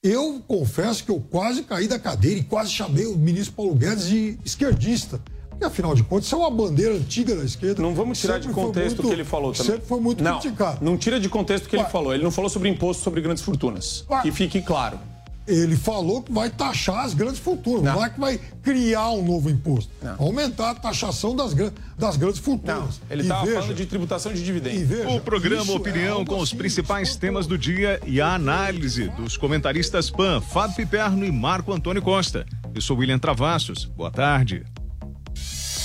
Eu 0.00 0.40
confesso 0.46 1.02
que 1.02 1.10
eu 1.10 1.18
quase 1.18 1.62
caí 1.64 1.88
da 1.88 1.98
cadeira 1.98 2.38
e 2.38 2.44
quase 2.44 2.70
chamei 2.70 3.06
o 3.06 3.16
ministro 3.16 3.54
Paulo 3.56 3.74
Guedes 3.74 4.06
de 4.06 4.38
esquerdista. 4.44 5.20
Porque, 5.54 5.64
afinal 5.64 5.94
de 5.94 6.02
contas, 6.02 6.26
isso 6.26 6.34
é 6.34 6.38
uma 6.38 6.50
bandeira 6.50 6.94
antiga 6.94 7.34
da 7.36 7.44
esquerda. 7.44 7.80
Não 7.82 7.94
vamos 7.94 8.20
tirar 8.20 8.38
de 8.38 8.48
contexto 8.48 9.00
o 9.00 9.02
que 9.02 9.12
ele 9.12 9.24
falou 9.24 9.52
também. 9.52 9.72
Sempre 9.72 9.86
foi 9.88 10.00
muito 10.00 10.22
não, 10.22 10.38
criticado. 10.38 10.84
Não 10.84 10.96
tira 10.96 11.18
de 11.20 11.28
contexto 11.28 11.66
o 11.66 11.68
que 11.68 11.76
ele 11.76 11.84
falou. 11.84 12.12
Ele 12.14 12.22
não 12.24 12.30
falou 12.30 12.48
sobre 12.50 12.68
imposto 12.68 13.02
sobre 13.02 13.20
grandes 13.20 13.42
fortunas. 13.42 14.04
Que 14.22 14.30
fique 14.32 14.60
claro. 14.60 14.98
Ele 15.46 15.76
falou 15.76 16.22
que 16.22 16.32
vai 16.32 16.48
taxar 16.48 17.04
as 17.04 17.12
grandes 17.12 17.38
fortunas, 17.38 17.82
não, 17.82 18.02
é 18.02 18.08
que 18.08 18.18
vai 18.18 18.40
criar 18.62 19.10
um 19.10 19.22
novo 19.22 19.50
imposto. 19.50 19.90
Aumentar 20.16 20.70
a 20.70 20.74
taxação 20.74 21.36
das, 21.36 21.52
gran- 21.52 21.70
das 21.98 22.16
grandes 22.16 22.38
fortunas. 22.40 22.98
Ele 23.10 23.20
E 23.20 23.24
estava 23.26 23.46
falando 23.46 23.74
de 23.74 23.84
tributação 23.84 24.32
de 24.32 24.42
dividendos. 24.42 24.80
e 24.80 24.84
veja, 24.84 25.10
O 25.10 25.20
programa 25.20 25.70
é 25.70 25.76
Opinião 25.76 26.14
algo 26.20 26.30
com 26.30 26.38
os 26.40 26.48
assim, 26.48 26.56
principais 26.56 27.14
temas 27.16 27.46
do 27.46 27.58
dia 27.58 28.00
e 28.06 28.22
a 28.22 28.34
análise 28.34 29.08
dos 29.10 29.36
comentaristas 29.36 30.08
PAN, 30.08 30.40
Fábio 30.40 30.76
Piperno 30.76 31.26
e 31.26 31.30
Marco 31.30 31.74
Antônio 31.74 32.00
Costa. 32.00 32.46
Eu 32.74 32.80
sou 32.80 32.96
William 32.96 33.18
Travassos. 33.18 33.84
Boa 33.84 34.10
tarde. 34.10 34.64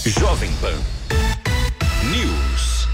Jovem 0.10 0.51
Pan 0.60 0.74
News. 2.10 2.88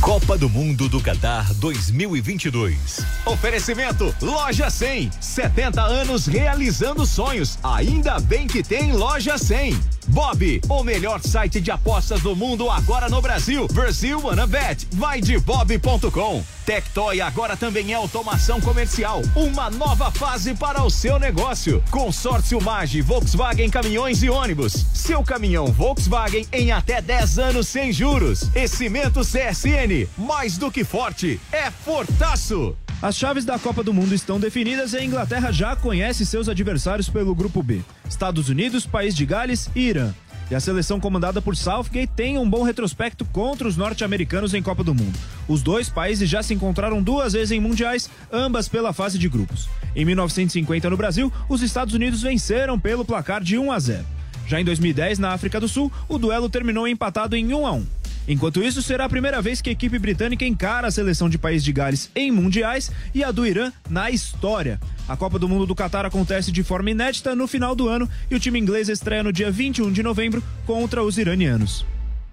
Copa 0.00 0.38
do 0.38 0.48
Mundo 0.48 0.88
do 0.88 0.98
Qatar 1.00 1.52
2022. 1.54 3.00
Oferecimento 3.26 4.14
Loja 4.22 4.70
100. 4.70 5.10
70 5.20 5.82
anos 5.82 6.26
realizando 6.26 7.04
sonhos. 7.04 7.58
Ainda 7.62 8.18
bem 8.18 8.46
que 8.46 8.62
tem 8.62 8.92
Loja 8.92 9.36
100. 9.36 9.78
Bob, 10.08 10.60
o 10.68 10.82
melhor 10.82 11.20
site 11.20 11.60
de 11.60 11.70
apostas 11.70 12.22
do 12.22 12.34
mundo 12.34 12.70
agora 12.70 13.10
no 13.10 13.20
Brasil. 13.20 13.68
Brasil 13.68 14.18
Wanna 14.20 14.46
Bet. 14.46 14.88
Vai 14.92 15.20
de 15.20 15.38
bob.com. 15.38 16.42
Tectoy 16.64 17.20
agora 17.20 17.56
também 17.56 17.92
é 17.92 17.94
automação 17.94 18.60
comercial. 18.60 19.22
Uma 19.34 19.68
nova 19.68 20.10
fase 20.10 20.54
para 20.54 20.82
o 20.82 20.90
seu 20.90 21.18
negócio. 21.18 21.82
Consórcio 21.90 22.60
Mage, 22.60 23.00
Volkswagen 23.00 23.68
Caminhões 23.68 24.22
e 24.22 24.30
Ônibus. 24.30 24.72
Seu 24.94 25.22
caminhão 25.24 25.66
Volkswagen 25.66 26.46
em 26.52 26.70
até 26.70 27.02
10 27.02 27.38
anos 27.38 27.68
sem 27.68 27.92
juros. 27.92 28.48
E 28.54 28.68
Cimento 28.68 29.20
CSN, 29.20 30.08
mais 30.16 30.56
do 30.56 30.70
que 30.70 30.84
forte, 30.84 31.40
é 31.50 31.70
fortaço. 31.70 32.76
As 33.02 33.16
chaves 33.16 33.44
da 33.44 33.58
Copa 33.58 33.82
do 33.82 33.92
Mundo 33.92 34.14
estão 34.14 34.38
definidas 34.38 34.92
e 34.92 34.98
a 34.98 35.04
Inglaterra 35.04 35.50
já 35.50 35.74
conhece 35.74 36.24
seus 36.24 36.48
adversários 36.48 37.08
pelo 37.08 37.34
grupo 37.34 37.60
B: 37.60 37.80
Estados 38.08 38.48
Unidos, 38.48 38.86
País 38.86 39.16
de 39.16 39.26
Gales 39.26 39.68
e 39.74 39.88
Irã. 39.88 40.14
E 40.50 40.54
a 40.54 40.60
seleção 40.60 41.00
comandada 41.00 41.40
por 41.40 41.56
Southgate 41.56 42.12
tem 42.14 42.38
um 42.38 42.48
bom 42.48 42.62
retrospecto 42.62 43.24
contra 43.24 43.66
os 43.66 43.76
norte-americanos 43.76 44.52
em 44.52 44.62
Copa 44.62 44.84
do 44.84 44.94
Mundo. 44.94 45.18
Os 45.48 45.62
dois 45.62 45.88
países 45.88 46.28
já 46.28 46.42
se 46.42 46.52
encontraram 46.52 47.02
duas 47.02 47.32
vezes 47.32 47.52
em 47.52 47.60
mundiais, 47.60 48.10
ambas 48.30 48.68
pela 48.68 48.92
fase 48.92 49.18
de 49.18 49.28
grupos. 49.28 49.68
Em 49.96 50.04
1950, 50.04 50.90
no 50.90 50.96
Brasil, 50.96 51.32
os 51.48 51.62
Estados 51.62 51.94
Unidos 51.94 52.22
venceram 52.22 52.78
pelo 52.78 53.04
placar 53.04 53.42
de 53.42 53.58
1 53.58 53.72
a 53.72 53.78
0. 53.78 54.04
Já 54.46 54.60
em 54.60 54.64
2010, 54.64 55.18
na 55.18 55.32
África 55.32 55.58
do 55.58 55.68
Sul, 55.68 55.90
o 56.08 56.18
duelo 56.18 56.50
terminou 56.50 56.86
empatado 56.86 57.36
em 57.36 57.54
1 57.54 57.66
a 57.66 57.72
1. 57.72 57.86
Enquanto 58.26 58.62
isso, 58.62 58.80
será 58.82 59.04
a 59.04 59.08
primeira 59.08 59.42
vez 59.42 59.60
que 59.60 59.68
a 59.68 59.72
equipe 59.72 59.98
britânica 59.98 60.44
encara 60.44 60.86
a 60.86 60.90
seleção 60.90 61.28
de 61.28 61.38
País 61.38 61.64
de 61.64 61.72
Gales 61.72 62.10
em 62.14 62.30
mundiais 62.30 62.90
e 63.14 63.24
a 63.24 63.30
do 63.30 63.46
Irã 63.46 63.72
na 63.90 64.10
história. 64.10 64.80
A 65.08 65.16
Copa 65.16 65.38
do 65.38 65.48
Mundo 65.48 65.66
do 65.66 65.74
Catar 65.74 66.06
acontece 66.06 66.52
de 66.52 66.62
forma 66.62 66.90
inédita 66.90 67.34
no 67.34 67.48
final 67.48 67.74
do 67.74 67.88
ano 67.88 68.08
e 68.30 68.34
o 68.34 68.40
time 68.40 68.58
inglês 68.58 68.88
estreia 68.88 69.22
no 69.22 69.32
dia 69.32 69.50
21 69.50 69.92
de 69.92 70.02
novembro 70.02 70.42
contra 70.64 71.02
os 71.02 71.18
iranianos. 71.18 71.84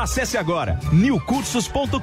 Acesse 0.00 0.38
agora 0.38 0.78
newcursos.com.br, 0.92 1.98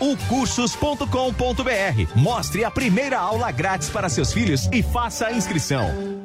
niucursos.com.br. 0.00 2.16
Mostre 2.16 2.64
a 2.64 2.70
primeira 2.70 3.18
aula 3.18 3.50
grátis 3.50 3.90
para 3.90 4.08
seus 4.08 4.32
filhos 4.32 4.66
e 4.72 4.82
faça 4.82 5.26
a 5.26 5.32
inscrição. 5.32 6.23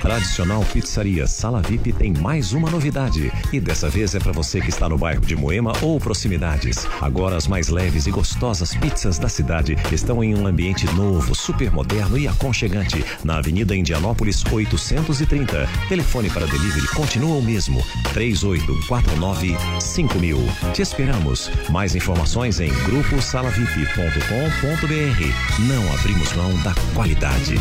Tradicional 0.00 0.64
pizzaria 0.72 1.26
Sala 1.26 1.62
VIP 1.62 1.92
tem 1.92 2.12
mais 2.12 2.52
uma 2.52 2.70
novidade. 2.70 3.32
E 3.52 3.60
dessa 3.60 3.88
vez 3.88 4.14
é 4.14 4.18
para 4.18 4.32
você 4.32 4.60
que 4.60 4.68
está 4.68 4.88
no 4.88 4.98
bairro 4.98 5.20
de 5.20 5.34
Moema 5.34 5.72
ou 5.82 5.98
proximidades. 5.98 6.86
Agora 7.00 7.36
as 7.36 7.46
mais 7.46 7.68
leves 7.68 8.06
e 8.06 8.10
gostosas 8.10 8.74
pizzas 8.74 9.18
da 9.18 9.28
cidade 9.28 9.76
estão 9.92 10.22
em 10.22 10.34
um 10.34 10.46
ambiente 10.46 10.86
novo, 10.94 11.34
super 11.34 11.70
moderno 11.70 12.18
e 12.18 12.28
aconchegante. 12.28 13.04
Na 13.24 13.38
Avenida 13.38 13.74
Indianópolis 13.74 14.44
830. 14.50 15.68
Telefone 15.88 16.30
para 16.30 16.46
delivery 16.46 16.86
continua 16.88 17.36
o 17.36 17.42
mesmo. 17.42 17.82
3849 18.12 19.56
5000. 19.80 20.38
Te 20.72 20.82
esperamos. 20.82 21.50
Mais 21.70 21.94
informações 21.94 22.60
em 22.60 22.70
gruposalavip.com.br. 22.84 25.60
Não 25.60 25.94
abrimos 25.94 26.32
mão 26.34 26.54
da 26.62 26.74
qualidade. 26.94 27.54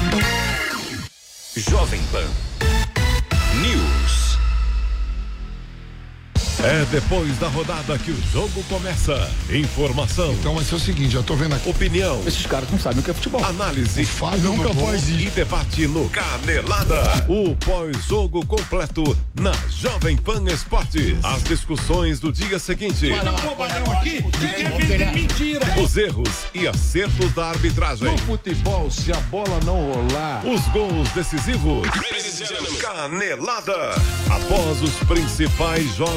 Jovem 1.55 2.01
Pan 2.11 2.27
News. 3.61 4.24
É 6.65 6.83
depois 6.85 7.37
da 7.37 7.47
rodada 7.47 7.95
que 7.99 8.09
o 8.09 8.23
jogo 8.33 8.63
começa. 8.63 9.29
Informação. 9.51 10.33
Então 10.33 10.55
vai 10.55 10.65
ser 10.65 10.73
o 10.73 10.79
seguinte, 10.79 11.11
já 11.11 11.21
tô 11.21 11.35
vendo 11.35 11.53
aqui. 11.53 11.69
Opinião. 11.69 12.23
Esses 12.25 12.47
caras 12.47 12.67
não 12.71 12.79
sabem 12.79 13.01
o 13.01 13.03
que 13.03 13.11
é 13.11 13.13
futebol. 13.13 13.45
Análise. 13.45 14.03
Fábio 14.03 14.51
nunca 14.51 14.95
isso. 14.95 15.11
E 15.11 15.29
debate 15.29 15.85
no 15.85 16.09
Canelada. 16.09 17.23
O 17.29 17.55
pós-jogo 17.57 18.43
completo 18.47 19.15
na 19.39 19.51
Jovem 19.69 20.17
Pan 20.17 20.43
Esportes. 20.51 21.23
As 21.23 21.43
discussões 21.43 22.19
do 22.19 22.31
dia 22.31 22.57
seguinte. 22.57 23.11
Um 23.11 23.91
aqui 23.91 24.23
mentira. 25.13 25.67
Os 25.79 25.95
erros 25.95 26.47
e 26.51 26.67
acertos 26.67 27.31
da 27.33 27.49
arbitragem. 27.49 28.09
No 28.09 28.17
futebol, 28.17 28.89
se 28.89 29.11
a 29.11 29.19
bola 29.29 29.59
não 29.63 29.91
rolar. 29.91 30.43
Os 30.43 30.61
gols 30.69 31.09
decisivos. 31.09 31.87
Canelada. 32.81 33.91
Após 34.31 34.81
os 34.81 34.95
principais 35.07 35.95
jogos. 35.95 36.15